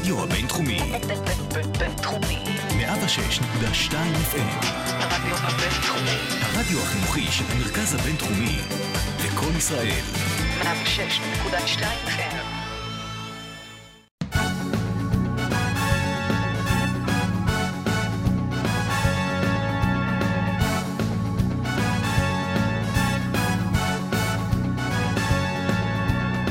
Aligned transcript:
הרדיו 0.00 0.22
הבינתחומי. 0.22 0.80
בינתחומי. 1.78 2.44
106.2 2.68 3.92
FM. 4.32 4.66
הרדיו 4.66 5.36
הבינתחומי. 5.36 6.18
הרדיו 6.40 6.78
החינוכי 6.82 7.26
של 7.30 7.44
המרכז 7.50 7.94
הבינתחומי. 7.94 8.58
לקום 9.24 9.56
ישראל. 9.56 10.02
106.2 10.62 11.82
FM. 12.06 12.36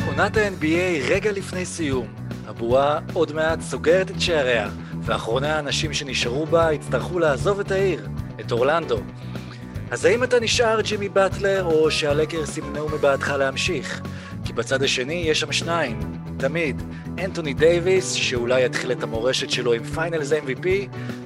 עונת 0.07 0.37
ה-NBA 0.37 1.09
רגע 1.09 1.31
לפני 1.31 1.65
סיום. 1.65 2.18
הבועה 2.49 2.99
עוד 3.13 3.33
מעט 3.33 3.61
סוגרת 3.61 4.11
את 4.11 4.21
שעריה, 4.21 4.69
ואחרוני 5.01 5.47
האנשים 5.47 5.93
שנשארו 5.93 6.45
בה 6.45 6.73
יצטרכו 6.73 7.19
לעזוב 7.19 7.59
את 7.59 7.71
העיר, 7.71 8.07
את 8.39 8.51
אורלנדו. 8.51 8.97
אז 9.91 10.05
האם 10.05 10.23
אתה 10.23 10.39
נשאר 10.39 10.81
ג'ימי 10.81 11.09
באטלר, 11.09 11.63
או 11.63 11.91
שהלייקרס 11.91 12.57
ימנעו 12.57 12.89
מבעדך 12.89 13.29
להמשיך? 13.29 14.01
כי 14.45 14.53
בצד 14.53 14.83
השני 14.83 15.13
יש 15.13 15.39
שם 15.39 15.51
שניים, 15.51 15.99
תמיד. 16.37 16.81
אנטוני 17.25 17.53
דייוויס, 17.53 18.13
שאולי 18.13 18.65
יתחיל 18.65 18.91
את 18.91 19.03
המורשת 19.03 19.49
שלו 19.49 19.73
עם 19.73 19.83
Finals 19.83 20.31
MVP, 20.31 20.67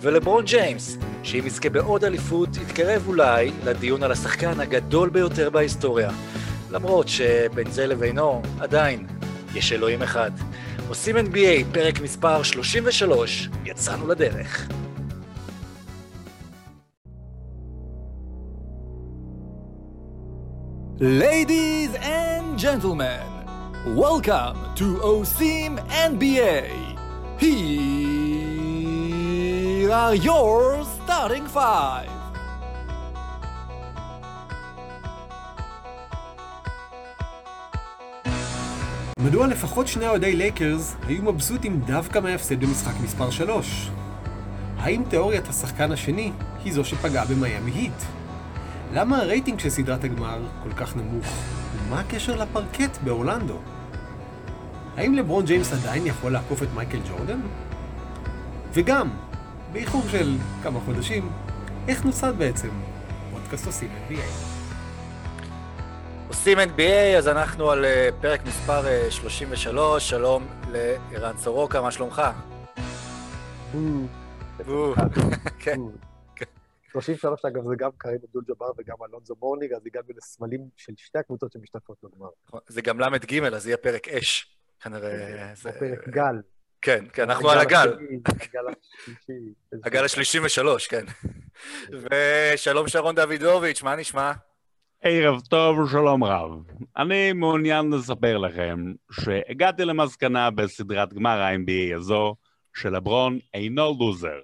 ולברון 0.02 0.46
ג'יימס, 0.46 0.98
שאם 1.24 1.44
יזכה 1.46 1.70
בעוד 1.70 2.04
אליפות, 2.04 2.49
יתקרב 2.58 3.04
אולי 3.08 3.52
לדיון 3.66 4.04
על 4.04 4.12
השחקן 4.12 4.60
הגדול 4.60 5.10
ביותר 5.10 5.49
בהיסטוריה. 5.49 6.12
למרות 6.71 7.08
שבין 7.08 7.71
זה 7.71 7.88
לבינו, 7.88 8.41
עדיין, 8.60 9.08
יש 9.55 9.74
אלוהים 9.74 10.02
אחד. 10.02 10.32
עושים 10.87 11.17
NBA, 11.17 11.73
פרק 11.73 12.01
מספר 12.01 12.43
33, 12.43 13.49
יצאנו 13.65 14.07
לדרך. 14.07 14.67
Ladies 20.99 21.91
and 21.95 22.57
gentlemen, 22.57 23.27
welcome 24.05 24.57
to 24.76 24.85
OSIM 25.13 25.73
NBA. 26.11 26.67
Here 27.43 28.71
are 29.91 30.15
your 30.15 30.85
starting 30.98 31.45
five. 31.48 32.13
מדוע 39.24 39.48
לפחות 39.48 39.88
שני 39.88 40.07
אוהדי 40.07 40.35
לייקרס 40.35 40.96
היו 41.07 41.24
מבסוטים 41.24 41.79
דווקא 41.79 42.20
מההפסד 42.20 42.60
במשחק 42.60 42.93
מספר 43.04 43.29
3? 43.29 43.90
האם 44.77 45.04
תיאוריית 45.10 45.48
השחקן 45.48 45.91
השני 45.91 46.32
היא 46.63 46.74
זו 46.74 46.85
שפגעה 46.85 47.26
במיאמי 47.26 47.71
היט? 47.71 48.04
למה 48.94 49.18
הרייטינג 49.18 49.60
של 49.60 49.70
סדרת 49.70 50.04
הגמר 50.04 50.40
כל 50.63 50.74
כך 50.74 50.96
נמוך? 50.96 51.26
ומה 51.76 51.99
הקשר 51.99 52.35
לפרקט 52.35 52.98
באורלנדו? 53.04 53.57
האם 54.98 55.13
לברון 55.13 55.46
ג'יימס 55.46 55.74
עדיין 55.74 56.05
יכול 56.05 56.32
לעקוף 56.32 56.63
את 56.63 56.68
מייקל 56.76 56.99
ג'ורדן? 57.10 57.40
וגם, 58.74 59.10
באיחור 59.74 60.04
של 60.12 60.38
כמה 60.63 60.79
חודשים, 60.85 61.29
איך 61.88 62.05
נוסד 62.05 62.34
בעצם 62.38 62.70
פודקאסט 63.32 63.66
עושים 63.66 63.90
NBA? 64.09 64.53
עושים 66.44 66.59
NBA, 66.59 67.18
אז 67.18 67.28
אנחנו 67.28 67.72
על 67.72 67.86
אה, 67.86 68.09
פרק 68.22 68.41
מספר 68.46 68.88
אה, 68.88 69.12
33, 69.12 70.09
שלום 70.09 70.47
לערן 70.72 71.38
סורוקה, 71.38 71.81
מה 71.81 71.91
שלומך? 71.91 72.22
בוא. 74.66 74.95
כן. 75.63 75.79
33 76.91 77.45
אגב 77.45 77.63
זה 77.69 77.75
גם 77.78 77.90
קרים 77.97 78.17
אבדול 78.25 78.44
ג'אבר 78.47 78.72
וגם 78.78 78.95
אלונזו 79.09 79.35
מורניג, 79.40 79.73
אז 79.73 79.81
הגענו 79.85 80.07
לסמלים 80.17 80.62
של 80.78 80.94
שתי 80.97 81.19
הקבוצות 81.19 81.51
שמשתתפות 81.51 81.97
בגמר. 82.03 82.29
זה 82.67 82.81
גם 82.81 83.00
ל"ג, 83.00 83.44
אז 83.44 83.67
יהיה 83.67 83.78
פרק 83.78 84.07
אש, 84.07 84.57
כנראה. 84.79 85.50
או 85.51 85.56
זה- 85.56 85.72
פרק 85.79 86.07
גל. 86.09 86.35
כן, 86.81 87.06
כן, 87.13 87.29
אנחנו 87.29 87.50
על 87.50 87.59
הגל. 87.59 87.97
הגל 88.25 88.66
השלישי. 88.67 89.53
הגל 89.84 90.03
ה-33, 90.03 90.90
כן. 90.90 91.06
ושלום 92.53 92.88
שרון 92.88 93.16
דוידוביץ', 93.16 93.84
מה 93.84 93.96
נשמע? 93.96 94.31
ערב 95.06 95.41
טוב 95.41 95.80
ושלום 95.80 96.24
רב. 96.24 96.52
אני 96.97 97.34
מעוניין 97.34 97.90
לספר 97.90 98.38
לכם 98.38 98.94
שהגעתי 99.12 99.86
למסקנה 99.86 100.52
בסדרת 100.52 101.14
גמר 101.14 101.41
ה-NBA 101.41 101.96
הזו 101.96 102.36
שלברון 102.74 103.40
אינו 103.53 103.96
לוזר. 104.00 104.40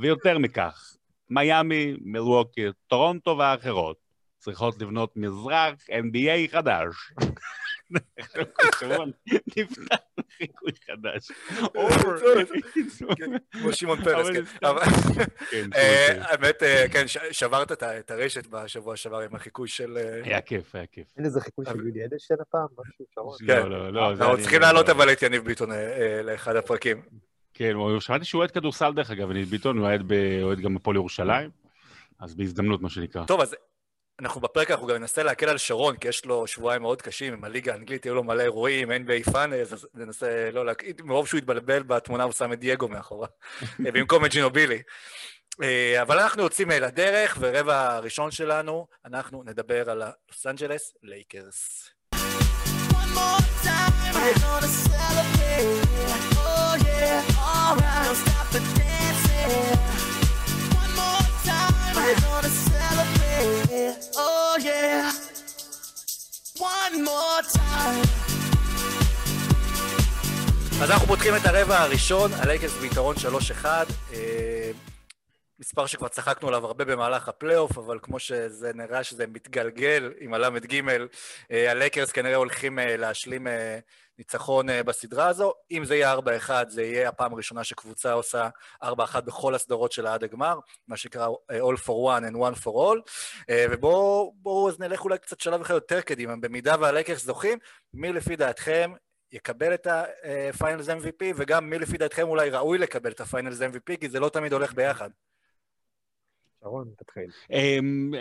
ויותר 0.00 0.38
מכך, 0.38 0.96
מיאמי, 1.30 1.94
מילווקי, 2.00 2.66
טורונטו 2.86 3.38
והאחרות 3.38 3.96
צריכות 4.38 4.82
לבנות 4.82 5.16
מזרח 5.16 5.74
NBA 5.90 6.52
חדש. 6.52 6.94
נפתח 9.56 9.96
חיקוי 10.38 10.70
חדש. 10.86 11.30
כמו 13.52 13.72
שמעון 13.72 14.04
פרס, 14.04 14.26
כן. 14.30 14.44
כן. 15.50 15.70
האמת, 16.20 16.62
כן, 16.92 17.04
שברת 17.30 17.72
את 17.82 18.10
הרשת 18.10 18.46
בשבוע 18.46 18.96
שעבר 18.96 19.18
עם 19.20 19.34
החיקוי 19.34 19.68
של... 19.68 19.96
אה, 19.96 20.20
היה 20.24 20.40
כיף, 20.40 20.74
היה 20.74 20.86
כיף. 20.86 21.06
אין 21.16 21.24
איזה 21.24 21.40
חיקוי 21.40 21.64
של 21.66 21.86
יולי 21.86 22.04
אדלשטיין 22.04 22.40
הפעם? 22.40 22.66
משהו 22.78 23.04
שרון? 23.14 23.36
כן. 23.46 23.68
לא, 23.68 23.68
לא, 23.68 23.92
לא. 23.92 24.14
זה 24.14 24.24
אנחנו 24.24 24.38
צריכים 24.40 24.60
להעלות 24.60 24.88
אבל 24.88 25.12
את 25.12 25.22
יניב 25.22 25.44
ביטון 25.44 25.72
אה, 25.72 25.76
אה, 25.76 26.22
לאחד 26.22 26.56
הפרקים. 26.56 27.02
כן, 27.54 27.72
הוא- 27.74 28.00
שמעתי 28.00 28.24
שהוא 28.24 28.38
אוהד 28.38 28.50
כדורסל 28.50 28.92
דרך 28.92 29.10
אגב, 29.10 29.30
ניל 29.30 29.44
ביטון, 29.44 29.78
הוא 29.78 29.88
אוהד 30.42 30.60
גם 30.60 30.74
בפועל 30.74 30.96
ירושלים, 30.96 31.50
אז 32.20 32.34
בהזדמנות, 32.34 32.82
מה 32.82 32.90
שנקרא. 32.90 33.24
טוב, 33.24 33.40
אז 33.40 33.56
אנחנו 34.20 34.40
בפרק, 34.40 34.70
אנחנו 34.70 34.86
גם 34.86 34.96
ננסה 34.96 35.22
להקל 35.22 35.48
על 35.48 35.58
שרון, 35.58 35.96
כי 35.96 36.08
יש 36.08 36.24
לו 36.24 36.46
שבועיים 36.46 36.82
מאוד 36.82 37.02
קשים 37.02 37.32
עם 37.32 37.44
הליגה 37.44 37.72
האנגלית, 37.72 38.06
יהיו 38.06 38.14
לו 38.14 38.24
מלא 38.24 38.42
אירועים, 38.42 38.90
NBA 38.90 39.32
פאנלס, 39.32 39.72
אז 39.72 39.88
ננסה 39.94 40.50
לא 40.52 40.66
להקליט, 40.66 41.00
מרוב 41.00 41.28
שהוא 41.28 41.38
התבלבל 41.38 41.82
בתמונה 41.82 42.24
הוא 42.24 42.32
שם 42.32 42.52
את 42.52 42.60
דייגו 42.60 42.88
מאחורה, 42.88 43.28
במקום 43.78 44.24
את 44.24 44.30
ג'ינובילי. 44.30 44.82
אה, 45.62 46.02
אבל 46.02 46.18
אנחנו 46.18 46.42
יוצאים 46.42 46.70
אה, 46.70 46.78
לדרך, 46.78 47.38
ורבע 47.40 47.94
הראשון 47.94 48.30
שלנו, 48.30 48.86
אנחנו 49.04 49.42
נדבר 49.42 49.90
על 49.90 50.02
הלוס 50.02 50.46
אנג'לס 50.46 50.92
לייקרס. 51.02 51.90
One 52.14 53.12
more 53.18 53.44
time, 53.66 53.92
we're 54.14 54.34
gonna 54.44 54.70
celebrate. 54.88 55.84
Oh 56.36 56.74
yeah, 56.86 57.46
alright. 57.50 58.06
Don't 58.06 58.18
stop 58.24 58.46
the 58.54 58.60
dancing. 58.78 59.93
Oh. 63.64 64.34
אז 70.80 70.90
אנחנו 70.90 71.06
פותחים 71.06 71.36
את 71.36 71.46
הרבע 71.46 71.78
הראשון, 71.80 72.32
הלייקרס 72.32 72.72
ביתרון 72.80 73.16
3-1. 73.62 73.66
מספר 75.64 75.86
שכבר 75.86 76.08
צחקנו 76.08 76.48
עליו 76.48 76.66
הרבה 76.66 76.84
במהלך 76.84 77.28
הפלייאוף, 77.28 77.78
אבל 77.78 77.98
כמו 78.02 78.18
שזה 78.18 78.72
נראה 78.74 79.04
שזה 79.04 79.26
מתגלגל 79.26 80.12
עם 80.18 80.34
הל"ג, 80.34 80.80
אה, 81.50 81.70
הלייקרס 81.70 82.12
כנראה 82.12 82.36
הולכים 82.36 82.78
אה, 82.78 82.96
להשלים 82.96 83.46
אה, 83.46 83.78
ניצחון 84.18 84.66
בסדרה 84.86 85.28
הזו. 85.28 85.52
אם 85.70 85.84
זה 85.84 85.96
יהיה 85.96 86.14
4-1, 86.14 86.50
זה 86.68 86.82
יהיה 86.82 87.08
הפעם 87.08 87.32
הראשונה 87.32 87.64
שקבוצה 87.64 88.12
עושה 88.12 88.48
4-1 88.84 88.86
בכל 89.24 89.54
הסדרות 89.54 89.92
שלה 89.92 90.14
עד 90.14 90.24
הגמר, 90.24 90.58
מה 90.88 90.96
שנקרא 90.96 91.28
All 91.52 91.78
for 91.86 91.88
one 91.88 92.32
and 92.32 92.36
one 92.36 92.64
for 92.64 92.70
all. 92.70 93.12
ובואו 93.70 94.34
בואו 94.36 94.68
אז 94.68 94.80
נלך 94.80 95.04
אולי 95.04 95.18
קצת 95.18 95.40
שלב 95.40 95.60
אחד 95.60 95.74
יותר 95.74 96.00
קדימה. 96.00 96.36
במידה 96.36 96.76
והלייקרס 96.80 97.24
זוכים, 97.24 97.58
מי 97.94 98.12
לפי 98.12 98.36
דעתכם 98.36 98.92
יקבל 99.32 99.74
את 99.74 99.86
ה 99.86 100.01
Finals 100.01 100.88
MVP, 100.88 101.24
וגם 101.36 101.70
מי 101.70 101.78
לפי 101.78 101.96
דעתכם 101.98 102.28
אולי 102.28 102.50
ראוי 102.50 102.78
לקבל 102.78 103.10
את 103.10 103.20
ה 103.20 103.26
Finals 103.26 103.60
MVP, 103.60 103.96
כי 104.00 104.08
זה 104.08 104.20
לא 104.20 104.28
תמיד 104.28 104.52
הולך 104.52 104.74
ביחד. 104.74 105.10
שרון, 106.64 106.88
תתחיל. 106.98 107.30
אמ, 107.50 108.12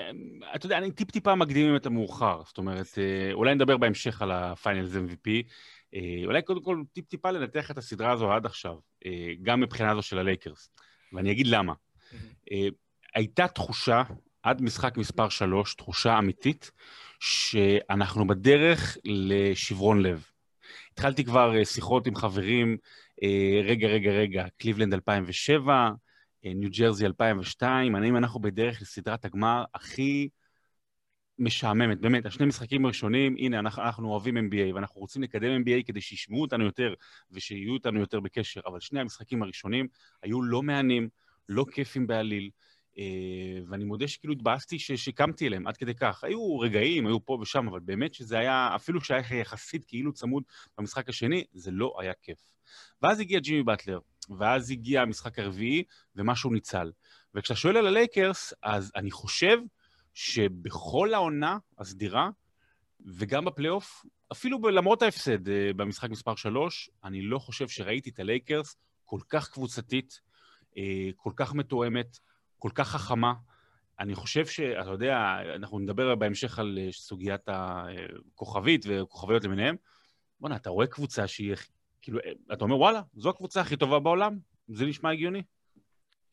אתה 0.56 0.66
יודע, 0.66 0.78
אני 0.78 0.92
טיפ-טיפה 0.92 1.36
מקדימים 1.36 1.76
את 1.76 1.86
המאוחר, 1.86 2.42
זאת 2.46 2.58
אומרת, 2.58 2.88
אה, 2.98 3.34
אולי 3.34 3.56
נדבר 3.56 3.78
בהמשך 3.78 4.22
על 4.22 4.32
ה 4.32 4.41
Finals 4.41 4.96
MVP, 4.96 5.30
אה, 5.96 6.26
אולי 6.26 6.42
קודם 6.42 6.64
כל 6.64 6.82
טיפ-טיפה 6.94 7.32
לנתח 7.32 7.72
את 7.72 7.78
הסדרה 7.78 8.12
הזו 8.12 8.32
עד 8.32 8.46
עכשיו, 8.46 8.76
אה, 9.06 9.34
גם 9.42 9.60
מבחינה 9.60 9.96
זו 9.96 10.02
של 10.02 10.18
הלייקרס, 10.18 10.70
ואני 11.14 11.32
אגיד 11.32 11.48
למה. 11.48 11.74
אה, 12.52 12.68
הייתה 13.16 13.48
תחושה, 13.48 14.04
עד 14.44 14.62
משחק 14.62 14.98
מספר 14.98 15.30
3, 15.30 15.76
תחושה 15.76 16.20
אמיתית, 16.20 16.72
שאנחנו 17.20 18.28
בדרך 18.28 18.98
לשברון 19.06 20.02
לב. 20.02 20.26
התחלתי 20.94 21.24
כבר 21.24 21.64
שיחות 21.64 22.08
עם 22.08 22.16
חברים, 22.16 22.78
רגע, 23.64 23.88
רגע, 23.88 24.12
רגע, 24.12 24.46
קליבלנד 24.58 24.94
2007, 24.94 25.92
ניו 26.44 26.70
ג'רזי 26.72 27.06
2002, 27.06 27.96
האם 27.96 28.18
אנחנו 28.18 28.40
בדרך 28.40 28.82
לסדרת 28.82 29.26
הגמר 29.26 29.64
הכי 29.74 30.30
משעממת, 31.40 32.00
באמת. 32.00 32.26
השני 32.26 32.46
משחקים 32.46 32.86
הראשונים, 32.86 33.36
הנה, 33.38 33.60
אנחנו, 33.60 33.84
אנחנו 33.84 34.10
אוהבים 34.10 34.38
NBA, 34.38 34.76
ואנחנו 34.76 35.02
רוצים 35.02 35.22
לקדם 35.22 35.62
NBA 35.62 35.84
כדי 35.86 36.02
שישמעו 36.02 36.42
אותנו 36.42 36.66
יותר 36.66 36.94
ושיהיו 37.32 37.74
אותנו 37.74 38.00
יותר 38.00 38.20
בקשר, 38.20 38.62
אבל 38.66 38.80
שני 38.80 39.00
המשחקים 39.00 39.44
הראשונים 39.44 39.88
היו 40.24 40.42
לא 40.42 40.64
מהנים, 40.64 41.10
לא 41.50 41.66
כיפים 41.72 42.08
בעליל, 42.08 42.50
אה, 42.98 43.04
ואני 43.70 43.84
מודה 43.84 44.08
שכאילו 44.08 44.34
התבאסתי 44.34 44.80
ששיקרתי 44.80 45.48
אליהם, 45.48 45.68
עד 45.68 45.78
כדי 45.78 45.96
כך. 45.96 46.24
היו 46.24 46.60
רגעים, 46.60 47.08
היו 47.08 47.26
פה 47.26 47.38
ושם, 47.42 47.68
אבל 47.68 47.80
באמת 47.80 48.14
שזה 48.14 48.40
היה, 48.40 48.76
אפילו 48.76 49.02
שהיה 49.02 49.40
יחסית 49.40 49.86
כאילו 49.86 50.14
צמוד 50.14 50.44
במשחק 50.78 51.10
השני, 51.10 51.44
זה 51.54 51.72
לא 51.72 51.94
היה 52.00 52.14
כיף. 52.22 52.40
ואז 53.02 53.20
הגיע 53.20 53.40
ג'ימי 53.40 53.64
באטלר, 53.64 54.00
ואז 54.38 54.72
הגיע 54.72 55.02
המשחק 55.02 55.40
הרביעי, 55.40 55.84
ומשהו 56.16 56.50
ניצל. 56.54 56.92
וכשאתה 57.36 57.60
שואל 57.60 57.78
על 57.78 57.88
הלייקרס, 57.88 58.54
אז 58.64 58.92
אני 58.96 59.12
חושב 59.12 59.58
שבכל 60.14 61.14
העונה 61.14 61.58
הסדירה, 61.78 62.30
וגם 63.06 63.46
בפלייאוף, 63.46 64.06
אפילו 64.32 64.60
למרות 64.70 65.02
ההפסד 65.02 65.50
אה, 65.50 65.72
במשחק 65.76 66.10
מספר 66.10 66.36
3, 66.36 66.90
אני 67.04 67.22
לא 67.22 67.40
חושב 67.40 67.68
שראיתי 67.68 68.10
את 68.10 68.20
הלייקרס 68.20 68.76
כל 69.06 69.20
כך 69.30 69.50
קבוצתית, 69.50 70.22
אה, 70.78 71.10
כל 71.16 71.32
כך 71.36 71.54
מתואמת, 71.54 72.20
כל 72.60 72.70
כך 72.76 72.90
חכמה. 72.90 73.34
אני 74.00 74.16
חושב 74.16 74.46
שאתה 74.46 74.90
יודע, 74.90 75.38
אנחנו 75.56 75.80
נדבר 75.80 76.16
בהמשך 76.16 76.60
על 76.60 76.80
אה, 76.82 76.92
סוגיית 76.92 77.42
הכוכבית 77.48 78.86
וכוכביות 78.90 79.44
למיניהם. 79.44 79.76
בואנה, 80.40 80.56
אתה 80.56 80.70
רואה 80.70 80.88
קבוצה 80.88 81.28
שהיא, 81.28 81.56
כאילו, 82.04 82.20
אה, 82.26 82.32
אתה 82.54 82.64
אומר, 82.64 82.78
וואלה, 82.78 83.02
זו 83.16 83.30
הקבוצה 83.30 83.62
הכי 83.62 83.78
טובה 83.78 84.00
בעולם? 84.00 84.38
זה 84.68 84.86
נשמע 84.86 85.12
הגיוני. 85.12 85.42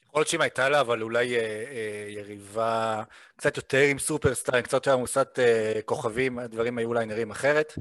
יכול 0.06 0.20
להיות 0.20 0.28
שאם 0.28 0.40
הייתה 0.40 0.68
לה, 0.68 0.80
אבל 0.80 1.02
אולי 1.02 1.36
אה, 1.36 1.40
אה, 1.40 2.04
יריבה 2.08 3.02
קצת 3.36 3.56
יותר 3.56 3.82
עם 3.82 3.98
סופרסטאר, 3.98 4.60
קצת 4.60 4.72
יותר 4.72 4.92
עמוסת 4.92 5.38
אה, 5.38 5.80
כוכבים, 5.84 6.38
הדברים 6.38 6.78
היו 6.78 6.88
אולי 6.88 7.06
נראים 7.06 7.30
אחרת. 7.30 7.72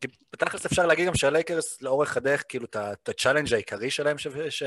כי 0.00 0.08
בתכלס 0.32 0.66
אפשר 0.66 0.86
להגיד 0.86 1.06
גם 1.06 1.14
שהלייקרס 1.14 1.82
לאורך 1.82 2.16
הדרך, 2.16 2.44
כאילו, 2.48 2.66
את 2.74 3.08
ה 3.08 3.13
challenge 3.13 3.54
העיקרי 3.54 3.90
שלהם, 3.90 4.18
ש- 4.18 4.26
ש- 4.48 4.62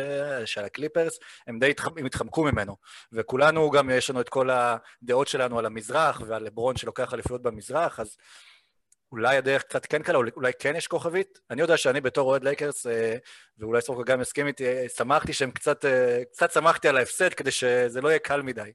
של 0.46 0.66
הקליפרס, 0.66 1.20
הם 1.48 1.60
די 1.60 1.72
התח- 1.72 1.98
הם 1.98 2.06
התחמקו 2.06 2.44
ממנו. 2.44 2.76
וכולנו 3.14 3.70
גם, 3.70 3.90
יש 3.90 4.10
לנו 4.10 4.22
את 4.22 4.30
כל 4.30 4.50
הדעות 4.50 5.28
שלנו 5.28 5.60
על 5.60 5.66
המזרח 5.66 6.22
ועל 6.28 6.44
לברון 6.44 6.76
שלוקח 6.76 7.14
אליפויות 7.14 7.42
במזרח, 7.42 8.00
אז 8.00 8.18
אולי 9.12 9.38
הדרך 9.38 9.64
קצת 9.64 9.86
כן 9.86 10.04
קלה, 10.04 10.18
אולי- 10.18 10.52
כן 10.60 10.76
יש 10.76 10.88
כוכבית. 10.88 11.40
אני 11.50 11.62
יודע 11.62 11.78
שאני 11.78 12.02
בתור 12.02 12.30
אוהד 12.30 12.44
לייקרס, 12.44 12.88
אה, 12.88 13.18
ואולי 13.58 13.82
סורקה 13.82 14.14
גם 14.14 14.22
יסכים 14.22 14.48
איתי, 14.48 14.68
אה, 14.68 14.90
שמחתי 14.90 15.34
שהם 15.34 15.52
קצת, 15.52 15.86
אה, 15.86 16.22
קצת 16.32 16.52
שמחתי 16.52 16.88
על 16.88 16.98
ההפסד 16.98 17.34
כדי 17.34 17.52
שזה 17.52 18.02
לא 18.02 18.10
יהיה 18.10 18.20
קל 18.20 18.42
מדי. 18.42 18.72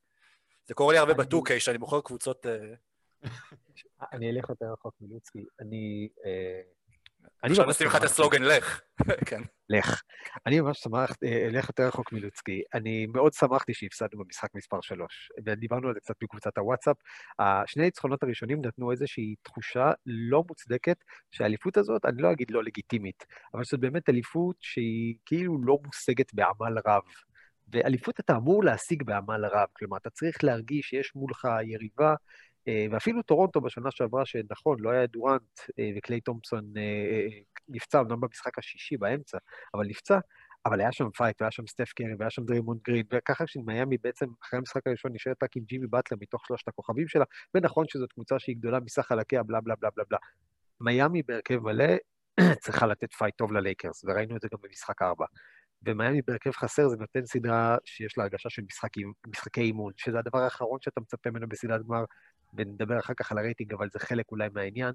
זה 0.67 0.75
קורה 0.75 0.93
לי 0.93 0.99
הרבה 0.99 1.15
ב 1.15 1.26
2K, 1.26 1.61
שאני 1.61 1.79
בוחר 1.79 2.01
קבוצות... 2.01 2.47
אני 4.13 4.31
אלך 4.31 4.49
יותר 4.49 4.67
רחוק 4.73 4.95
מלוצקי. 5.01 5.45
אני... 5.61 6.09
אני 7.45 7.53
ממש 7.59 7.69
לשים 7.69 7.87
לך 7.87 7.95
את 7.95 8.01
שמחתי. 8.01 8.13
הסלוגן 8.13 8.43
לך. 8.43 8.81
כן. 9.29 9.43
לך. 9.69 10.03
אני 10.47 10.61
ממש 10.61 10.79
שמחתי, 10.79 11.27
אה, 11.27 11.47
אלך 11.47 11.69
יותר 11.69 11.87
רחוק 11.87 12.13
מלוצקי. 12.13 12.63
אני 12.75 13.07
מאוד 13.07 13.33
שמחתי 13.33 13.75
שהפסדנו 13.75 14.25
במשחק 14.25 14.49
מספר 14.55 14.81
3, 14.81 15.33
ודיברנו 15.47 15.89
על 15.89 15.95
זה 15.95 16.01
קצת 16.01 16.15
בקבוצת 16.23 16.59
הוואטסאפ. 16.59 16.97
השני 17.39 17.83
הניצחונות 17.83 18.23
הראשונים 18.23 18.65
נתנו 18.65 18.91
איזושהי 18.91 19.35
תחושה 19.43 19.93
לא 20.07 20.45
מוצדקת 20.49 20.97
שהאליפות 21.31 21.77
הזאת, 21.77 22.05
אני 22.05 22.23
לא 22.23 22.33
אגיד 22.33 22.51
לא 22.51 22.65
לגיטימית, 22.65 23.25
אבל 23.55 23.65
שזאת 23.65 23.81
באמת 23.81 24.09
אליפות 24.09 24.57
שהיא 24.61 25.15
כאילו 25.27 25.59
לא 25.65 25.79
מושגת 25.85 26.35
בעמל 26.35 26.79
רב. 26.87 27.03
ואליפות 27.73 28.21
אתה 28.21 28.37
אמור 28.37 28.65
להשיג 28.65 29.03
בעמל 29.03 29.47
רב, 29.47 29.69
כלומר, 29.73 29.97
אתה 29.97 30.11
צריך 30.11 30.45
להרגיש 30.45 30.87
שיש 30.87 31.13
מולך 31.15 31.49
יריבה, 31.63 32.15
ואפילו 32.91 33.23
טורונטו 33.23 33.61
בשנה 33.61 33.91
שעברה, 33.91 34.27
שנכון, 34.27 34.77
לא 34.81 34.91
היה 34.91 35.07
דורנט 35.07 35.61
אה, 35.79 35.91
וקליי 35.97 36.21
תומפסון 36.21 36.65
אה, 36.77 36.83
אה, 36.83 37.27
נפצע, 37.69 38.01
אמנם 38.01 38.21
במשחק 38.21 38.59
השישי 38.59 38.97
באמצע, 38.97 39.39
אבל 39.75 39.87
נפצע, 39.87 40.19
אבל 40.67 40.81
היה 40.81 40.93
שם 40.93 41.11
fight, 41.11 41.41
והיה 41.41 41.51
שם 41.51 41.67
סטף 41.67 41.93
קרי, 41.93 42.15
והיה 42.19 42.31
שם 42.31 42.45
דרימונד 42.45 42.81
גרין, 42.87 43.07
וככה 43.13 43.47
שמיאמי 43.47 43.97
בעצם, 44.03 44.27
אחרי 44.43 44.59
המשחק 44.59 44.87
הראשון, 44.87 45.13
נשארת 45.15 45.43
רק 45.43 45.57
עם 45.57 45.63
ג'ימי 45.65 45.87
באטלר 45.87 46.19
מתוך 46.21 46.47
שלושת 46.47 46.69
הכוכבים 46.69 47.09
שלה, 47.09 47.25
ונכון 47.55 47.87
שזאת 47.89 48.13
קבוצה 48.13 48.39
שהיא 48.39 48.57
גדולה 48.57 48.81
מסך 48.81 49.03
חלקיה, 49.03 49.43
בלה 49.43 49.61
בלה 49.61 49.75
בלה 49.77 49.91
בלה 49.97 50.05
בלה. 50.11 50.19
מיאמי 50.81 51.23
בהרכב 51.23 51.59
מלא 51.59 51.95
צריכה 52.63 52.87
לתת 52.87 53.13
fight 53.13 53.37
טוב 53.37 53.53
ללייקרס, 53.53 54.05
וראינו 54.05 54.37
את 54.37 54.41
זה 54.41 54.49
גם 54.53 54.59
במשחק 54.63 55.03
ארבע. 55.03 55.27
ומיאמי 55.85 56.23
בהרכב 56.27 56.51
חסר 56.51 56.89
זה 56.89 56.97
נותן 56.97 57.27
סדרה 57.27 57.77
שיש 57.85 58.19
לה 58.19 58.25
הרגשה 58.25 58.51
של 58.51 58.63
משחקים, 58.63 59.13
משחקי 59.27 59.61
אימון, 59.61 59.93
שזה 59.97 60.19
הדבר 60.19 60.39
האחרון 60.39 60.79
שאתה 60.81 61.01
מצפה 61.01 61.31
ממנו 61.31 61.49
בסדרת 61.49 61.87
גמר, 61.87 62.05
ונדבר 62.55 62.99
אחר 62.99 63.15
כך 63.17 63.33
על 63.33 63.39
הרייטינג, 63.39 63.73
אבל 63.73 63.89
זה 63.93 63.99
חלק 63.99 64.31
אולי 64.31 64.49
מהעניין. 64.55 64.93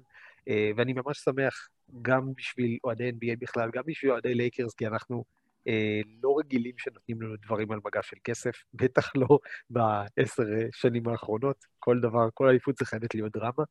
אה, 0.48 0.70
ואני 0.76 0.92
ממש 0.92 1.18
שמח, 1.18 1.68
גם 2.02 2.34
בשביל 2.36 2.78
אוהדי 2.84 3.10
NBA 3.10 3.36
בכלל, 3.38 3.70
גם 3.72 3.82
בשביל 3.86 4.12
אוהדי 4.12 4.34
לייקרס, 4.34 4.74
כי 4.74 4.86
אנחנו 4.86 5.24
אה, 5.68 6.00
לא 6.22 6.36
רגילים 6.38 6.74
שנותנים 6.78 7.22
לנו 7.22 7.36
דברים 7.36 7.72
על 7.72 7.78
מגש 7.84 8.02
של 8.02 8.16
כסף, 8.24 8.56
בטח 8.74 9.12
לא 9.16 9.38
בעשר 9.70 10.42
שנים 10.72 11.08
האחרונות. 11.08 11.64
כל 11.78 12.00
דבר, 12.00 12.28
כל 12.34 12.48
אליפות 12.48 12.76
זה 12.78 12.84
חייבת 12.84 13.14
להיות 13.14 13.32
דרמה. 13.32 13.64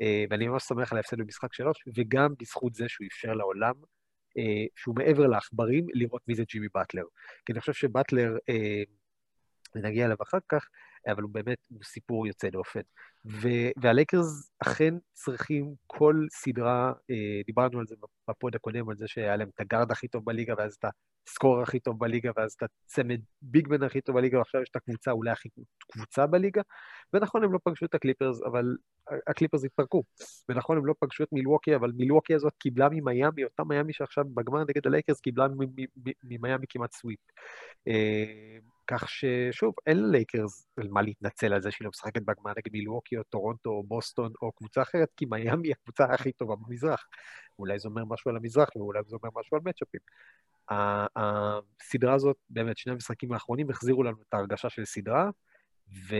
אה, 0.00 0.24
ואני 0.30 0.48
ממש 0.48 0.62
שמח 0.62 0.92
על 0.92 0.96
ההפסד 0.96 1.18
במשחק 1.18 1.54
שלוש, 1.54 1.84
וגם 1.94 2.34
בזכות 2.40 2.74
זה 2.74 2.84
שהוא 2.88 3.06
אפשר 3.06 3.34
לעולם, 3.34 3.74
שהוא 4.76 4.94
מעבר 4.98 5.26
לעכברים, 5.26 5.86
לראות 5.92 6.22
מי 6.28 6.34
זה 6.34 6.44
ג'ימי 6.48 6.68
באטלר. 6.74 7.04
כי 7.46 7.52
אני 7.52 7.60
חושב 7.60 7.72
שבאטלר, 7.72 8.36
אה, 8.48 8.82
ונגיע 9.74 10.06
אליו 10.06 10.16
אחר 10.22 10.38
כך, 10.48 10.68
אבל 11.12 11.22
הוא 11.22 11.30
באמת, 11.30 11.58
הוא 11.68 11.80
סיפור 11.84 12.26
יוצא 12.26 12.48
דופן. 12.48 12.80
והלייקרס 13.76 14.50
אכן 14.58 14.94
צריכים 15.12 15.74
כל 15.86 16.26
סדרה, 16.30 16.92
אה, 17.10 17.40
דיברנו 17.46 17.78
על 17.78 17.86
זה 17.86 17.94
בפוד 18.30 18.54
הקודם, 18.54 18.88
על 18.88 18.96
זה 18.96 19.08
שהיה 19.08 19.36
להם 19.36 19.48
את 19.54 19.60
הגארד 19.60 19.90
הכי 19.90 20.08
טוב 20.08 20.24
בליגה, 20.24 20.54
ואז 20.58 20.74
את 20.74 20.84
הסקורר 21.28 21.62
הכי 21.62 21.80
טוב 21.80 21.98
בליגה, 21.98 22.30
ואז 22.36 22.52
את 22.52 22.62
הצמד 22.62 23.20
big 23.42 23.62
man 23.62 23.82
הכי 23.82 24.00
טוב 24.00 24.16
בליגה, 24.16 24.38
ועכשיו 24.38 24.62
יש 24.62 24.68
את 24.70 24.76
הקבוצה 24.76 25.10
אולי 25.10 25.30
הכי 25.30 25.48
קבוצה 25.92 26.26
בליגה. 26.26 26.62
ונכון, 27.12 27.44
הם 27.44 27.52
לא 27.52 27.58
פגשו 27.64 27.86
את 27.86 27.94
הקליפרס, 27.94 28.42
אבל 28.42 28.76
הקליפרס 29.26 29.64
התפרקו. 29.64 30.02
ונכון, 30.48 30.78
הם 30.78 30.86
לא 30.86 30.94
פגשו 31.00 31.24
את 31.24 31.32
מילווקי, 31.32 31.76
אבל 31.76 31.92
מילווקי 31.96 32.34
הזאת 32.34 32.52
קיבלה 32.58 32.88
ממיאמי, 32.90 33.44
אותה 33.44 33.64
מיאמי 33.64 33.92
שעכשיו 33.92 34.24
בגמר 34.34 34.60
נגד 34.60 34.86
הלייקרס 34.86 35.20
קיבלה 35.20 35.46
ממיאמי 36.24 36.66
כמעט 36.68 36.92
sweep. 36.92 37.18
אה, 37.88 38.58
כך 38.86 39.08
ששוב, 39.08 39.74
אין 39.86 40.02
ללייקרס 40.02 40.66
מה 40.90 41.02
להתנצל 41.02 41.52
על 41.52 41.62
זה 41.62 41.70
שהיא 41.70 41.84
לא 41.84 41.90
משחקת 41.90 42.22
בגמר 42.22 42.50
נגד 42.50 42.72
מילווקי 42.72 43.18
או 43.18 43.22
טורונטו 43.22 43.70
או 43.70 43.82
בוסטון 43.82 44.32
או 44.42 44.52
קבוצה 44.52 44.82
אחרת, 44.82 45.08
כי 45.16 45.24
מיאמי 45.24 45.68
היא 45.68 45.74
הקבוצה 45.80 46.04
הכי 46.04 46.32
טובה 46.32 46.54
במזרח. 46.56 47.06
אולי 47.58 47.78
זה 47.78 47.88
אומר 47.88 48.04
משהו 48.04 48.30
על 48.30 48.36
המזרח 48.36 48.76
ואולי 48.76 49.00
זה 49.06 49.16
אומר 49.16 49.40
משהו 49.40 49.56
על 49.56 49.62
מאצ'אפים. 49.64 50.00
הסדרה 51.16 52.14
הזאת, 52.14 52.36
באמת, 52.50 52.78
שני 52.78 52.92
המשחקים 52.92 53.32
האחרונים 53.32 53.70
החזירו 53.70 54.02
לנו 54.02 54.16
את 54.28 54.34
ההרגשה 54.34 54.70
של 54.70 54.84
סדרה, 54.84 55.30
ו... 56.08 56.16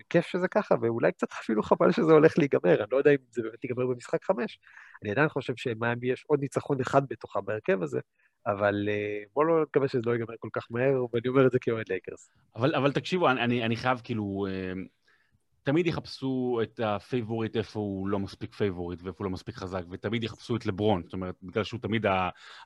וכיף 0.00 0.26
שזה 0.26 0.48
ככה, 0.48 0.74
ואולי 0.82 1.12
קצת 1.12 1.32
אפילו 1.32 1.62
חבל 1.62 1.92
שזה 1.92 2.12
הולך 2.12 2.38
להיגמר, 2.38 2.80
אני 2.80 2.90
לא 2.92 2.96
יודע 2.96 3.10
אם 3.10 3.16
זה 3.30 3.42
באמת 3.42 3.64
ייגמר 3.64 3.86
במשחק 3.86 4.24
חמש. 4.24 4.60
אני 5.02 5.10
עדיין 5.10 5.28
חושב 5.28 5.56
שמיאמי 5.56 6.12
יש 6.12 6.24
עוד 6.26 6.40
ניצחון 6.40 6.80
אחד 6.80 7.02
בתוכה 7.08 7.40
בהרכב 7.40 7.82
הזה, 7.82 8.00
אבל 8.46 8.88
אה, 8.88 9.22
בואו 9.34 9.46
לא 9.46 9.62
נקווה 9.62 9.88
שזה 9.88 10.02
לא 10.06 10.12
ייגמר 10.12 10.34
כל 10.38 10.48
כך 10.52 10.66
מהר, 10.70 11.04
ואני 11.12 11.28
אומר 11.28 11.46
את 11.46 11.52
זה 11.52 11.58
כאוהד 11.58 11.88
לייקרס. 11.88 12.30
אבל, 12.56 12.74
אבל 12.74 12.92
תקשיבו, 12.92 13.30
אני, 13.30 13.64
אני, 13.64 13.76
חייב 13.76 14.00
כאילו... 14.04 14.46
אה, 14.50 14.72
תמיד 15.62 15.86
יחפשו 15.86 16.60
את 16.62 16.80
ה 16.84 16.92
favorite 16.92 17.56
איפה 17.56 17.80
הוא 17.80 18.08
לא 18.08 18.18
מספיק 18.18 18.54
favorite 18.54 19.02
ואיפה 19.02 19.16
הוא 19.18 19.24
לא 19.24 19.30
מספיק 19.30 19.54
חזק, 19.54 19.82
ותמיד 19.90 20.24
יחפשו 20.24 20.56
את 20.56 20.66
לברון, 20.66 21.02
זאת 21.04 21.12
אומרת, 21.12 21.34
בגלל 21.42 21.64
שהוא 21.64 21.80
תמיד 21.80 22.06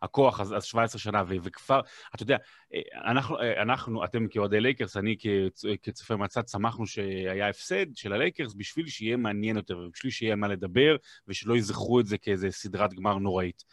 הכוח, 0.02 0.40
אז, 0.40 0.54
אז 0.56 0.64
17 0.64 0.98
שנה, 0.98 1.22
ו, 1.28 1.34
וכפר, 1.42 1.80
אתה 2.14 2.22
יודע, 2.22 2.36
אה, 2.74 3.10
אנחנו, 3.10 3.36
אנחנו 3.62 4.04
אתם 4.04 4.28
כאוהדי 4.28 4.60
לייקרס, 4.60 4.96
אני 4.96 5.16
כצ, 5.18 5.64
כצופה 5.82 6.16
מהצד, 6.16 6.48
שמחנו 6.48 6.86
שהיה 6.86 7.48
הפסד 7.48 7.86
של 7.94 8.12
הלייקרס 8.12 8.54
בשביל 8.54 8.86
שיהיה 8.88 9.16
מעניין 9.16 9.56
יותר, 9.56 9.78
ובשביל 9.78 10.12
שיהיה 10.12 10.36
מה 10.36 10.48
לדבר, 10.48 10.96
ושלא 11.28 11.56
יזכרו 11.56 12.00
את 12.00 12.06
זה 12.06 12.18
כאיזה 12.18 12.50
סדרת 12.50 12.94
גמר 12.94 13.18
נוראית. 13.18 13.64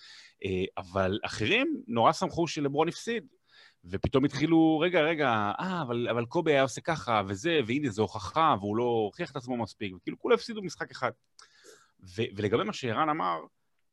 אה, 0.46 0.64
אבל 0.78 1.20
אחרים 1.26 1.82
נורא 1.88 2.14
שמחו 2.14 2.48
שלברון 2.48 2.88
הפסיד, 2.88 3.28
ופתאום 3.86 4.26
התחילו, 4.26 4.80
רגע, 4.80 5.02
רגע, 5.02 5.52
אה, 5.60 5.82
אבל, 5.82 6.08
אבל 6.12 6.26
קובי 6.26 6.52
היה 6.52 6.62
עושה 6.62 6.82
ככה, 6.82 7.22
וזה, 7.28 7.60
והנה, 7.68 7.90
זו 7.90 8.02
הוכחה, 8.02 8.56
והוא 8.60 8.78
לא 8.78 8.84
הוכיח 8.84 9.32
את 9.32 9.36
עצמו 9.36 9.58
מספיק, 9.58 9.96
וכאילו 9.96 10.20
כולם 10.20 10.36
הפסידו 10.36 10.62
משחק 10.62 10.92
אחד. 10.92 11.12
ו, 12.04 12.22
ולגבי 12.36 12.64
מה 12.64 12.74
שערן 12.74 13.10
אמר, 13.10 13.40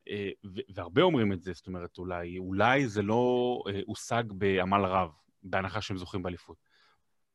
אה, 0.08 0.30
והרבה 0.74 1.02
אומרים 1.02 1.32
את 1.32 1.42
זה, 1.42 1.52
זאת 1.52 1.66
אומרת, 1.66 1.98
אולי, 1.98 2.38
אולי 2.38 2.88
זה 2.88 3.02
לא 3.02 3.62
אה, 3.68 3.80
הושג 3.86 4.24
בעמל 4.28 4.84
רב, 4.84 5.10
בהנחה 5.42 5.80
שהם 5.80 5.96
זוכים 5.96 6.22
באליפות. 6.22 6.56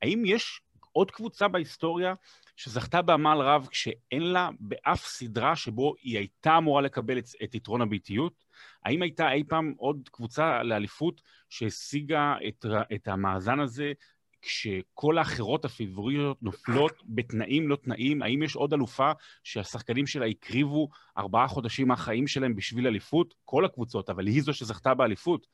האם 0.02 0.24
יש 0.26 0.62
עוד 0.94 1.12
קבוצה 1.12 1.48
בהיסטוריה 1.48 2.14
שזכתה 2.56 3.02
בעמל 3.02 3.38
רב 3.38 3.68
כשאין 3.72 4.24
לה 4.24 4.50
באף 4.60 5.06
סדרה 5.06 5.56
שבו 5.56 5.94
היא 6.02 6.18
הייתה 6.18 6.58
אמורה 6.58 6.82
לקבל 6.82 7.18
את, 7.18 7.26
את 7.44 7.56
יתרון 7.56 7.82
הביתיות? 7.82 8.34
האם 8.86 9.02
הייתה 9.02 9.32
אי 9.32 9.44
פעם 9.44 9.74
עוד 9.78 10.10
קבוצה 10.12 10.64
לאליפות 10.64 11.22
שהשיגה 11.50 12.36
את, 12.48 12.66
את 12.96 13.08
המאזן 13.08 13.60
הזה 13.60 13.94
כשכל 14.42 15.18
האחרות 15.18 15.66
הפיבוריות 15.66 16.44
נופלות 16.44 16.94
בתנאים 17.06 17.70
לא 17.70 17.76
תנאים, 17.76 18.22
האם 18.22 18.44
יש 18.44 18.56
עוד 18.56 18.74
אלופה 18.74 19.12
שהשחקנים 19.44 20.08
שלה 20.08 20.26
הקריבו 20.26 20.90
ארבעה 21.18 21.48
חודשים 21.48 21.88
מהחיים 21.88 22.28
שלהם 22.28 22.56
בשביל 22.56 22.88
אליפות? 22.88 23.34
כל 23.46 23.66
הקבוצות, 23.66 24.10
אבל 24.10 24.28
היא 24.28 24.42
זו 24.42 24.54
שזכתה 24.54 24.94
באליפות. 24.94 25.48